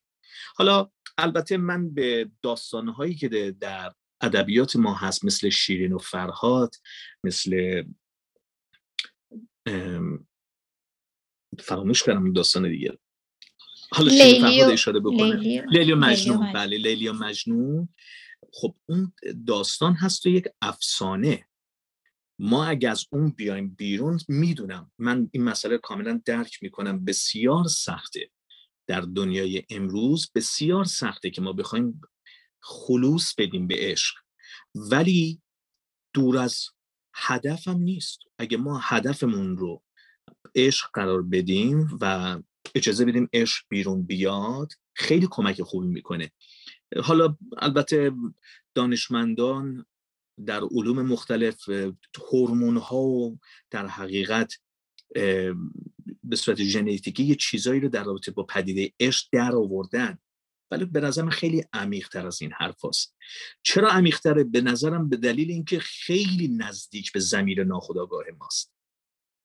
حالا 0.56 0.90
البته 1.18 1.56
من 1.56 1.94
به 1.94 2.30
داستانهایی 2.42 3.14
که 3.14 3.56
در 3.60 3.92
ادبیات 4.24 4.76
ما 4.76 4.94
هست 4.94 5.24
مثل 5.24 5.48
شیرین 5.48 5.92
و 5.92 5.98
فرهاد 5.98 6.74
مثل 7.24 7.82
فراموش 11.58 12.02
کردم 12.02 12.32
داستان 12.32 12.70
دیگه. 12.70 12.98
حالا 13.90 14.10
شیرین 14.10 14.42
فرهاد 14.42 14.70
اشاره 14.70 15.00
بکنه. 15.00 15.64
لیلی 15.70 15.92
و 15.92 15.96
مجنون. 15.96 16.52
بله 16.52 16.78
لیلی 16.78 17.08
و 17.08 17.12
مجنون. 17.12 17.88
خب 18.52 18.76
اون 18.86 19.12
داستان 19.46 19.94
هست 19.94 20.26
و 20.26 20.28
یک 20.28 20.44
افسانه. 20.62 21.48
ما 22.38 22.64
اگه 22.64 22.90
از 22.90 23.06
اون 23.12 23.30
بیایم 23.30 23.74
بیرون 23.74 24.20
می‌دونم. 24.28 24.92
من 24.98 25.28
این 25.32 25.44
مسئله 25.44 25.78
کاملا 25.78 26.20
درک 26.24 26.62
می‌کنم. 26.62 27.04
بسیار 27.04 27.68
سخته. 27.68 28.30
در 28.86 29.00
دنیای 29.00 29.62
امروز 29.70 30.30
بسیار 30.34 30.84
سخته 30.84 31.30
که 31.30 31.40
ما 31.40 31.52
بخوایم 31.52 32.00
خلوص 32.64 33.34
بدیم 33.34 33.66
به 33.66 33.74
عشق. 33.78 34.14
ولی 34.74 35.42
دور 36.14 36.38
از 36.38 36.64
هدفم 37.14 37.76
نیست. 37.76 38.18
اگه 38.38 38.56
ما 38.56 38.80
هدفمون 38.82 39.56
رو 39.56 39.82
عشق 40.54 40.90
قرار 40.94 41.22
بدیم 41.22 41.98
و 42.00 42.36
اجازه 42.74 43.04
بدیم 43.04 43.28
عشق 43.32 43.64
بیرون 43.68 44.02
بیاد 44.02 44.72
خیلی 44.94 45.28
کمک 45.30 45.62
خوبی 45.62 45.86
می‌کنه. 45.86 46.32
حالا 47.02 47.36
البته 47.56 48.12
دانشمندان 48.74 49.86
در 50.46 50.60
علوم 50.70 51.02
مختلف 51.02 51.68
هورمون 52.32 52.76
ها 52.76 53.02
و 53.02 53.38
در 53.70 53.86
حقیقت 53.86 54.52
به 56.24 56.36
صورت 56.36 56.62
ژنتیکی 56.62 57.24
یه 57.24 57.34
چیزایی 57.34 57.80
رو 57.80 57.88
در 57.88 58.04
رابطه 58.04 58.30
با 58.30 58.42
پدیده 58.42 58.92
عشق 59.00 59.28
در 59.32 59.52
آوردن. 59.56 60.18
ولی 60.70 60.84
به 60.84 61.00
نظرم 61.00 61.30
خیلی 61.30 61.64
عمیقتر 61.72 62.26
از 62.26 62.42
این 62.42 62.52
حرف 62.52 62.84
هست. 62.84 63.16
چرا 63.62 63.90
عمیقتره؟ 63.90 64.44
به 64.44 64.60
نظرم 64.60 65.08
به 65.08 65.16
دلیل 65.16 65.50
اینکه 65.50 65.78
خیلی 65.78 66.48
نزدیک 66.48 67.12
به 67.12 67.20
زمیر 67.20 67.64
ناخودآگاه 67.64 68.24
ماست. 68.40 68.74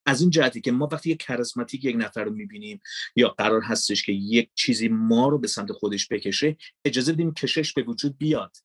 از 0.05 0.21
این 0.21 0.29
جهتی 0.29 0.61
که 0.61 0.71
ما 0.71 0.89
وقتی 0.91 1.09
یک 1.09 1.21
کرسماتیک 1.21 1.85
یک 1.85 1.95
نفر 1.99 2.23
رو 2.23 2.31
می‌بینیم 2.31 2.81
یا 3.15 3.29
قرار 3.29 3.61
هستش 3.61 4.03
که 4.03 4.11
یک 4.11 4.49
چیزی 4.55 4.87
ما 4.87 5.29
رو 5.29 5.37
به 5.37 5.47
سمت 5.47 5.71
خودش 5.71 6.07
بکشه 6.07 6.57
اجازه 6.85 7.13
بدیم 7.13 7.33
کشش 7.33 7.73
به 7.73 7.83
وجود 7.83 8.17
بیاد. 8.17 8.57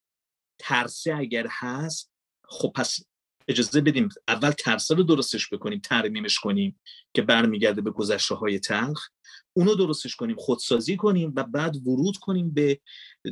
ترسه 0.59 1.15
اگر 1.15 1.47
هست 1.51 2.13
خب 2.45 2.73
پس 2.75 3.01
اجازه 3.49 3.81
بدیم 3.81 4.09
اول 4.29 4.51
ترسه 4.51 4.95
رو 4.95 5.03
درستش 5.03 5.49
بکنیم 5.53 5.81
ترمیمش 5.81 6.39
کنیم 6.39 6.81
که 7.15 7.23
برمیگرده 7.23 7.81
به 7.81 7.91
گذشته 7.91 8.35
های 8.35 8.59
تلخ. 8.59 9.09
اونو 9.57 9.75
درستش 9.75 10.17
کنیم 10.17 10.37
خودسازی 10.37 10.97
کنیم 10.97 11.33
و 11.37 11.45
بعد 11.45 11.87
ورود 11.87 12.17
کنیم 12.17 12.51
به 12.51 12.81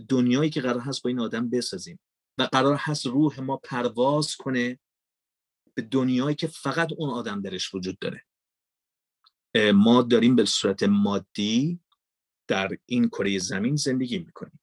دنیایی 0.08 0.50
که 0.50 0.60
قرار 0.60 0.80
هست 0.80 1.02
با 1.02 1.08
این 1.08 1.20
آدم 1.20 1.50
بسازیم. 1.50 2.00
و 2.38 2.42
قرار 2.42 2.76
هست 2.76 3.06
روح 3.06 3.40
ما 3.40 3.56
پرواز 3.56 4.36
کنه 4.36 4.78
به 5.74 5.82
دنیایی 5.82 6.36
که 6.36 6.46
فقط 6.46 6.88
اون 6.96 7.10
آدم 7.10 7.42
درش 7.42 7.74
وجود 7.74 7.98
داره. 7.98 8.24
ما 9.74 10.02
داریم 10.02 10.36
به 10.36 10.44
صورت 10.44 10.82
مادی 10.82 11.80
در 12.48 12.78
این 12.86 13.08
کره 13.08 13.38
زمین 13.38 13.76
زندگی 13.76 14.18
می‌کنیم. 14.18 14.60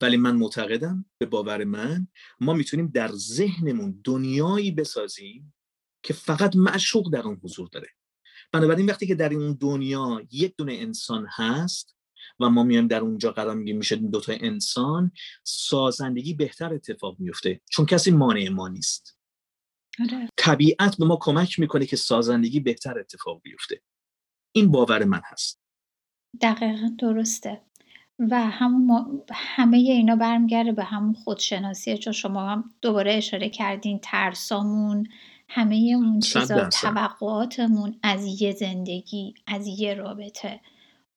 ولی 0.00 0.16
من 0.16 0.36
معتقدم 0.36 1.04
به 1.18 1.26
باور 1.26 1.64
من 1.64 2.06
ما 2.40 2.52
می‌تونیم 2.52 2.86
در 2.86 3.12
ذهنمون 3.12 4.00
دنیایی 4.04 4.70
بسازیم 4.70 5.54
که 6.02 6.14
فقط 6.14 6.56
معشوق 6.56 7.12
در 7.12 7.22
اون 7.22 7.40
حضور 7.42 7.68
داره. 7.68 7.88
بنابراین 8.52 8.86
وقتی 8.86 9.06
که 9.06 9.14
در 9.14 9.28
این 9.28 9.52
دنیا 9.52 10.22
یک 10.30 10.54
دونه 10.58 10.72
انسان 10.72 11.26
هست 11.30 11.96
و 12.40 12.50
ما 12.50 12.62
میایم 12.62 12.86
در 12.86 13.00
اونجا 13.00 13.32
قرار 13.32 13.54
میگیم 13.54 13.76
میشه 13.76 13.96
دوتا 13.96 14.32
انسان 14.40 15.12
سازندگی 15.44 16.34
بهتر 16.34 16.74
اتفاق 16.74 17.16
میفته 17.18 17.60
چون 17.70 17.86
کسی 17.86 18.10
مانع 18.10 18.48
ما 18.48 18.68
نیست. 18.68 19.18
آره. 20.00 20.28
طبیعت 20.36 20.96
به 20.98 21.04
ما 21.04 21.18
کمک 21.20 21.58
می‌کنه 21.58 21.86
که 21.86 21.96
سازندگی 21.96 22.60
بهتر 22.60 22.98
اتفاق 22.98 23.40
بیفته. 23.42 23.82
این 24.52 24.70
باور 24.70 25.04
من 25.04 25.20
هست. 25.24 25.60
دقیقا 26.40 26.90
درسته. 26.98 27.60
و 28.18 28.50
همون 28.50 29.22
همه 29.32 29.76
اینا 29.76 30.16
برمیگرده 30.16 30.72
به 30.72 30.84
همون 30.84 31.14
خودشناسیه 31.14 31.98
چون 31.98 32.12
شما 32.12 32.48
هم 32.48 32.74
دوباره 32.82 33.14
اشاره 33.14 33.48
کردین 33.48 34.00
ترسامون 34.02 35.08
همه 35.54 35.92
اون 35.96 36.20
چیزا 36.20 36.68
توقعاتمون 36.68 37.94
از 38.02 38.42
یه 38.42 38.52
زندگی 38.52 39.34
از 39.46 39.66
یه 39.66 39.94
رابطه. 39.94 40.60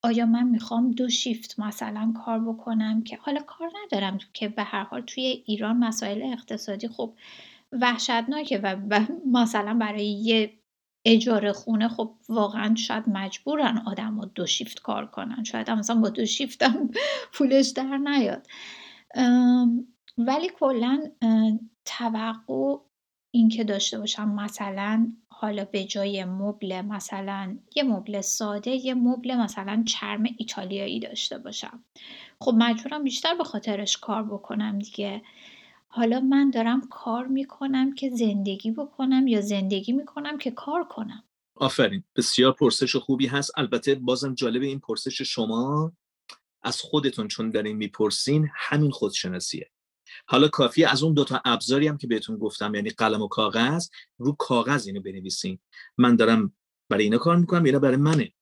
آیا 0.04 0.26
من 0.26 0.44
می‌خوام 0.44 0.92
دو 0.92 1.10
شیفت 1.10 1.60
مثلا 1.60 2.14
کار 2.26 2.40
بکنم 2.40 3.04
که 3.04 3.18
حالا 3.22 3.42
کار 3.42 3.72
ندارم 3.84 4.18
که 4.34 4.48
به 4.48 4.64
هر 4.64 4.84
حال 4.84 5.02
توی 5.02 5.24
ایران 5.24 5.78
مسائل 5.78 6.24
اقتصادی 6.24 6.88
خب 6.88 7.14
وحشتناکه 7.72 8.58
و 8.58 8.76
مثلا 9.32 9.74
برای 9.74 10.08
یه 10.08 10.54
اجاره 11.06 11.54
خونه 11.54 11.88
خب 11.88 12.16
واقعا 12.30 12.76
شاید 12.76 13.10
مجبورن 13.10 13.78
آدم 13.78 14.16
ها 14.16 14.26
دو 14.26 14.46
شیفت 14.46 14.82
کار 14.82 15.06
کنن. 15.06 15.44
شاید 15.44 15.70
هم 15.70 15.80
مثلا 15.80 16.02
با 16.02 16.10
دو 16.10 16.26
شیفت 16.26 16.64
هم 16.64 16.90
پولش 17.34 17.70
در 17.70 17.98
نیاد. 17.98 18.48
ولی 20.18 20.50
کلا 20.60 21.04
توقع 21.86 22.78
این 23.36 23.50
که 23.50 23.64
داشته 23.64 24.00
باشم 24.00 24.30
مثلا 24.30 25.12
حالا 25.28 25.66
به 25.66 25.84
جای 25.84 26.26
مبل 26.26 26.82
مثلا 26.82 27.58
یه 27.76 27.84
مبل 27.84 28.22
ساده 28.22 28.72
یه 28.72 28.94
مبل 28.94 29.36
مثلا 29.36 29.84
چرم 29.88 30.24
ایتالیایی 30.38 31.00
داشته 31.00 31.38
باشم. 31.38 31.84
خب 32.40 32.54
مجبورم 32.58 33.04
بیشتر 33.04 33.36
به 33.36 33.44
خاطرش 33.44 33.98
کار 33.98 34.24
بکنم 34.24 34.80
دیگه. 34.80 35.22
حالا 35.88 36.20
من 36.20 36.50
دارم 36.50 36.82
کار 36.90 37.28
می‌کنم 37.28 37.94
که 37.94 38.10
زندگی 38.10 38.72
بکنم 38.72 39.28
یا 39.28 39.42
زندگی 39.42 39.94
می‌کنم 39.94 40.38
که 40.38 40.52
کار 40.52 40.84
کنم. 40.84 41.24
آفرین. 41.56 42.04
بسیار 42.16 42.52
پرسش 42.52 42.96
خوبی 42.96 43.28
هست. 43.28 43.52
البته 43.58 43.96
بازم 43.96 44.34
جالب 44.34 44.62
این 44.62 44.80
پرسش 44.80 45.22
شما. 45.22 45.92
از 46.64 46.82
خودتون 46.82 47.28
چون 47.28 47.50
دارین 47.50 47.78
می‌پرسین 47.78 48.50
همین 48.54 48.92
خودشناسیه. 48.92 49.70
حالا 50.28 50.48
کافیه 50.48 50.92
از 50.92 51.04
اون 51.04 51.14
دوتا 51.14 51.42
ابزاری 51.46 51.88
هم 51.88 51.98
که 51.98 52.08
بهتون 52.08 52.38
گفتم 52.38 52.76
یعنی 52.76 52.90
قلم 52.90 53.22
و 53.22 53.28
کاغذ 53.28 53.90
رو 54.18 54.32
کاغذ 54.32 54.88
اینو 54.88 55.02
بنویسین. 55.02 55.60
من 55.98 56.16
دارم 56.16 56.54
برای 56.90 57.04
اینا 57.04 57.18
کار 57.18 57.36
می‌کنم 57.38 57.64
اینا 57.64 57.80
برای 57.80 57.98
منه. 57.98 58.34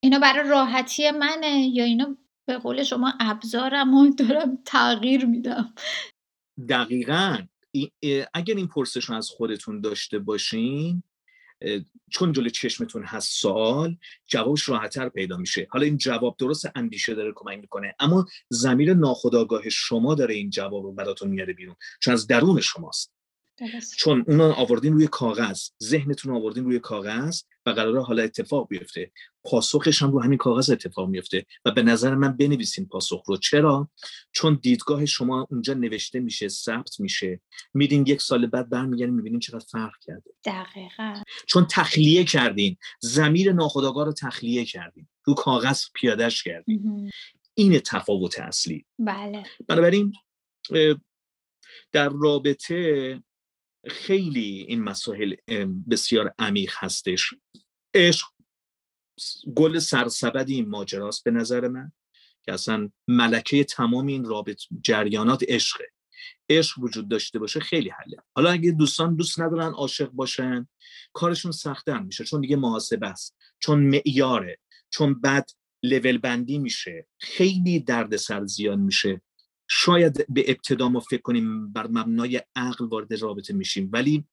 اینا 0.00 0.18
برای 0.18 0.50
راحتی 0.50 1.10
منه 1.10 1.70
یا 1.72 1.84
اینا 1.84 2.16
به 2.48 2.58
قول 2.58 2.82
شما 2.82 3.12
ابزارم 3.20 3.94
و 3.94 4.14
دارم 4.14 4.58
تغییر 4.64 5.24
میدم؟ 5.24 5.74
دقیقا. 6.68 7.38
اگر 8.34 8.54
این 8.54 8.68
پرسش 8.68 9.04
رو 9.04 9.14
از 9.14 9.30
خودتون 9.30 9.80
داشته 9.80 10.18
باشین 10.18 11.02
چون 12.10 12.32
جلو 12.32 12.48
چشمتون 12.48 13.04
هست 13.04 13.32
سوال 13.32 13.96
جوابش 14.26 14.68
راحتتر 14.68 15.08
پیدا 15.08 15.36
میشه. 15.36 15.66
حالا 15.70 15.84
این 15.84 15.96
جواب 15.96 16.36
درست 16.38 16.70
اندیشه 16.74 17.14
داره 17.14 17.32
کمک 17.36 17.58
می‌کنه 17.58 17.94
اما 18.00 18.26
زمیر 18.48 18.94
ناخودآگاه 18.94 19.68
شما 19.68 20.14
داره 20.14 20.34
این 20.34 20.50
جواب 20.50 20.84
رو 20.84 20.92
براتون 20.92 21.28
میاره 21.30 21.52
بیرون 21.52 21.76
چون 22.00 22.14
از 22.14 22.26
درون 22.26 22.60
شماست. 22.60 23.15
چون 23.96 24.24
اون 24.28 24.40
آوردین 24.40 24.92
روی 24.92 25.06
کاغذ 25.06 25.68
ذهنتون 25.82 26.36
آوردین 26.36 26.64
روی 26.64 26.78
کاغذ 26.78 27.42
و 27.66 27.70
قراره 27.70 28.02
حالا 28.02 28.22
اتفاق 28.22 28.68
بیفته. 28.68 29.12
پاسخش 29.44 30.02
هم 30.02 30.12
رو 30.12 30.22
همین 30.22 30.38
کاغذ 30.38 30.70
اتفاق 30.70 31.08
میفته 31.08 31.46
و 31.64 31.70
به 31.70 31.82
نظر 31.82 32.14
من 32.14 32.36
بنویسین 32.36 32.86
پاسخ 32.86 33.22
رو. 33.26 33.36
چرا؟ 33.36 33.90
چون 34.32 34.58
دیدگاه 34.62 35.06
شما 35.06 35.46
اونجا 35.50 35.74
نوشته 35.74 36.20
میشه 36.20 36.48
ثبت 36.48 37.00
میشه. 37.00 37.40
میرین 37.74 38.04
یک 38.06 38.22
سال 38.22 38.46
بعد 38.46 38.70
برمیگردین 38.70 39.14
می‌بینین 39.14 39.40
چقدر 39.40 39.66
فرق 39.70 39.94
کرده. 40.02 40.30
دقیقا. 40.44 41.22
چون 41.46 41.66
تخلیه 41.70 42.24
کردین. 42.24 42.76
زمیر 43.00 43.52
ناخودآگاه 43.52 44.04
رو 44.04 44.12
تخلیه 44.12 44.64
کردین. 44.64 45.08
رو 45.24 45.34
کاغذ 45.34 45.82
پیادش 45.94 46.42
کردین. 46.42 47.10
این 47.54 47.78
تفاوت 47.78 48.38
اصلی. 48.38 48.84
بله. 48.98 49.44
بنابراین 49.68 50.12
در 51.92 52.08
رابطه 52.08 53.22
خیلی 53.86 54.64
این 54.68 54.82
مسائل 54.82 55.34
بسیار 55.90 56.34
عمیق 56.38 56.72
هستش. 56.76 57.34
عشق 57.94 58.28
گل 59.56 59.78
سرسبد 59.78 60.50
این 60.50 60.68
ماجراست 60.68 61.24
به 61.24 61.30
نظر 61.30 61.68
من 61.68 61.92
که 62.42 62.52
اصلا 62.52 62.90
ملکه 63.08 63.64
تمام 63.64 64.06
این 64.06 64.24
رابط 64.24 64.62
جریانات 64.80 65.44
عشقه. 65.48 65.84
عشق 66.50 66.78
وجود 66.78 67.08
داشته 67.08 67.38
باشه 67.38 67.60
خیلی 67.60 67.90
حله. 67.90 68.16
حالا 68.36 68.50
اگه 68.50 68.70
دوستان 68.70 69.16
دوست 69.16 69.40
ندارن 69.40 69.72
عاشق 69.72 70.10
باشن 70.10 70.68
کارشون 71.12 71.52
سختتر 71.52 71.98
میشه 71.98 72.24
چون 72.24 72.40
دیگه 72.40 72.56
محاسبه 72.56 73.06
است 73.06 73.36
چون 73.58 73.80
معیاره 73.80 74.58
چون 74.90 75.20
بعد 75.20 75.50
لول 75.82 76.18
بندی 76.18 76.58
میشه. 76.58 77.06
خیلی 77.18 77.80
دردسر 77.80 78.46
زیاد 78.46 78.78
میشه. 78.78 79.22
شاید 79.68 80.34
به 80.34 80.50
ابتدا 80.50 80.88
ما 80.88 81.00
فکر 81.00 81.22
کنیم 81.22 81.72
بر 81.72 81.86
مبنای 81.86 82.42
عقل 82.56 82.84
وارد 82.84 83.14
رابطه 83.14 83.54
میشیم 83.54 83.90
ولی 83.92 84.24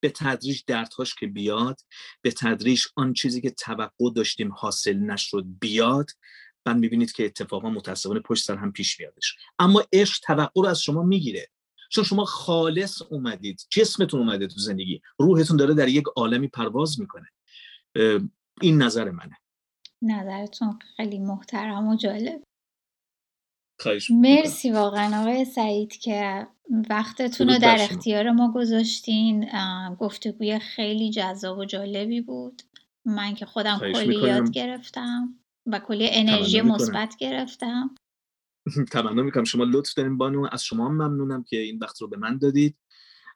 به 0.00 0.10
تدریج 0.10 0.62
دردهاش 0.66 1.14
که 1.14 1.26
بیاد 1.26 1.80
به 2.22 2.30
تدریج 2.30 2.84
آن 2.96 3.12
چیزی 3.12 3.40
که 3.40 3.50
توقع 3.50 4.10
داشتیم 4.16 4.52
حاصل 4.52 4.96
نشد 4.96 5.44
بیاد 5.60 6.10
بعد 6.64 6.76
می‌بینید 6.76 7.12
که 7.12 7.24
اتفاقا 7.24 7.70
متاسفانه 7.70 8.20
پشت 8.20 8.44
سر 8.44 8.56
هم 8.56 8.72
پیش 8.72 9.00
میادش. 9.00 9.36
اما 9.58 9.84
عشق 9.92 10.20
توقع 10.22 10.62
رو 10.62 10.66
از 10.66 10.82
شما 10.82 11.02
می‌گیره. 11.02 11.48
چون 11.90 12.04
شما 12.04 12.24
خالص 12.24 13.02
اومدید 13.02 13.66
جسمتون 13.70 14.20
اومده 14.20 14.46
تو 14.46 14.60
زندگی 14.60 15.02
روحتون 15.18 15.56
داره 15.56 15.74
در 15.74 15.88
یک 15.88 16.04
عالمی 16.16 16.48
پرواز 16.48 17.00
می‌کنه. 17.00 17.28
این 18.60 18.82
نظر 18.82 19.10
منه. 19.10 19.36
نظرتون 20.02 20.78
خیلی 20.96 21.18
محترم 21.18 21.88
و 21.88 21.96
جالب. 21.96 22.42
مرسی 24.10 24.70
واقعا 24.70 25.20
آقای 25.20 25.44
سعید 25.44 25.96
که 25.96 26.46
وقتتون 26.90 27.48
رو 27.48 27.58
در 27.58 27.76
اختیار 27.80 28.30
ما 28.30 28.52
گذاشتین. 28.52 29.48
گفتگوی 29.98 30.58
خیلی 30.58 31.10
جذاب 31.10 31.58
و 31.58 31.64
جالبی 31.64 32.20
بود. 32.20 32.62
من 33.04 33.34
که 33.34 33.46
خودم 33.46 33.78
کلی 33.78 34.14
یاد 34.14 34.50
گرفتم 34.50 35.34
و 35.66 35.78
کلی 35.78 36.08
انرژی 36.10 36.60
مثبت 36.60 37.16
گرفتم. 37.18 37.94
تمنا 38.92 39.22
می‌کنم. 39.22 39.44
شما 39.44 39.64
لطف 39.64 39.94
دارین 39.94 40.18
بانو. 40.18 40.48
از 40.52 40.64
شما 40.64 40.88
ممنونم 40.88 41.42
که 41.42 41.56
این 41.56 41.78
وقت 41.78 42.00
رو 42.02 42.08
به 42.08 42.16
من 42.16 42.38
دادید. 42.38 42.76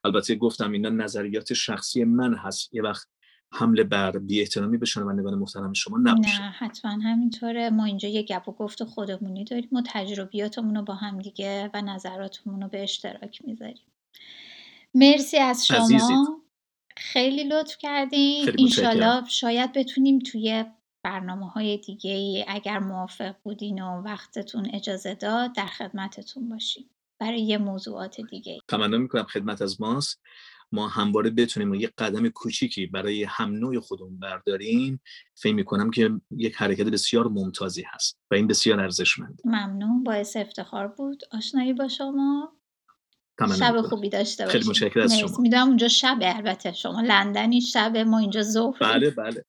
البته 0.05 0.35
گفتم 0.35 0.73
اینا 0.73 0.89
نظریات 0.89 1.53
شخصی 1.53 2.05
من 2.05 2.35
هست. 2.35 2.75
یه 2.75 2.83
وقت 2.83 3.09
حمله 3.55 3.85
بر 3.85 4.19
بی 4.19 4.41
احترامی 4.41 4.79
به 4.79 4.87
شنوندگان 4.87 5.35
محترم 5.35 5.73
شما 5.73 5.99
نباشه. 5.99 6.43
نه 6.43 6.51
حتما. 6.51 6.91
همینطوره. 6.91 7.71
ما 7.71 7.85
اینجا 7.85 8.09
یه 8.09 8.23
گپ 8.23 8.49
و 8.49 8.53
گفت 8.53 8.85
خودمونی 8.85 9.45
داریم 9.45 9.69
و 9.73 9.83
تجربیاتمون 9.87 10.77
رو 10.77 10.83
با 10.83 10.95
هم 10.95 11.19
دیگه 11.19 11.71
و 11.75 11.83
نظراتمون 11.83 12.63
رو 12.63 12.69
به 12.69 12.83
اشتراک 12.83 13.43
می‌ذاریم. 13.45 13.87
مرسی 14.95 15.39
از 15.39 15.67
شما. 15.67 15.77
عزیزید. 15.77 16.29
خیلی 16.97 17.45
لطف 17.45 17.79
کردین. 17.79 18.51
انشالله 18.59 19.29
شاید 19.29 19.73
بتونیم 19.73 20.19
توی 20.19 20.65
برنامه 21.05 21.51
های 21.51 21.79
دیگه 21.79 22.11
ای 22.11 22.45
اگر 22.49 22.79
موافق 22.79 23.35
بودین 23.43 23.83
و 23.83 24.03
وقتتون 24.03 24.71
اجازه 24.73 25.15
داد 25.15 25.55
در 25.55 25.67
خدمتتون 25.67 26.49
باشیم. 26.49 26.91
برای 27.21 27.41
یه 27.41 27.59
موضوعات 27.59 28.21
دیگه 28.21 28.59
تمنا 28.69 28.99
می‌کنم 28.99 29.25
خدمت 29.25 29.63
از 29.63 29.81
ماست. 29.81 30.23
ما 30.75 30.89
همواره 30.89 31.31
بتونیم 31.31 31.75
یک 31.75 31.93
قدم 31.99 32.29
کوچیکی 32.29 32.87
برای 32.87 33.25
هم 33.25 33.51
نوع 33.51 33.81
خودمون 33.81 34.19
برداریم 34.19 35.01
فکر 35.35 35.55
می‌کنم 35.55 35.91
که 35.91 36.11
یک 36.37 36.55
حرکت 36.57 36.87
بسیار 36.87 37.29
ممتازی 37.29 37.85
هست 37.95 38.19
و 38.31 38.35
این 38.35 38.47
بسیار 38.47 38.81
ارزشمند 38.81 39.41
ممنون. 39.45 40.05
باعث 40.05 40.37
افتخار 40.37 40.89
بود. 40.89 41.23
آشنایی 41.33 41.73
با 41.73 41.89
شما. 41.89 42.53
شب 43.59 43.81
خوبی 43.83 44.09
داشته 44.09 44.45
باشید 44.45 44.61
خیلی 44.61 44.71
متشکرم 44.71 45.03
از 45.03 45.19
شما. 45.19 45.37
می‌دونم 45.39 45.69
اونجا 45.69 45.89
شب 45.89 46.19
البته. 46.23 46.73
شما 46.73 47.01
لندنی 47.01 47.61
شب 47.61 47.97
ما 47.97 48.19
اینجا 48.19 48.43
ظهر 48.43 48.79
بله 48.81 49.11
بله. 49.11 49.45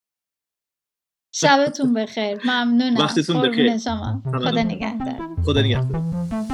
شبتون 1.32 1.94
بخیر. 1.94 2.38
ممنونم. 2.44 2.96
وقتتون 2.96 3.42
بخیر. 3.42 3.78
شما. 3.78 4.22
خدا. 4.24 4.62
نگهدار. 4.62 5.36
خدا 5.44 5.60
نگهدار. 5.60 6.45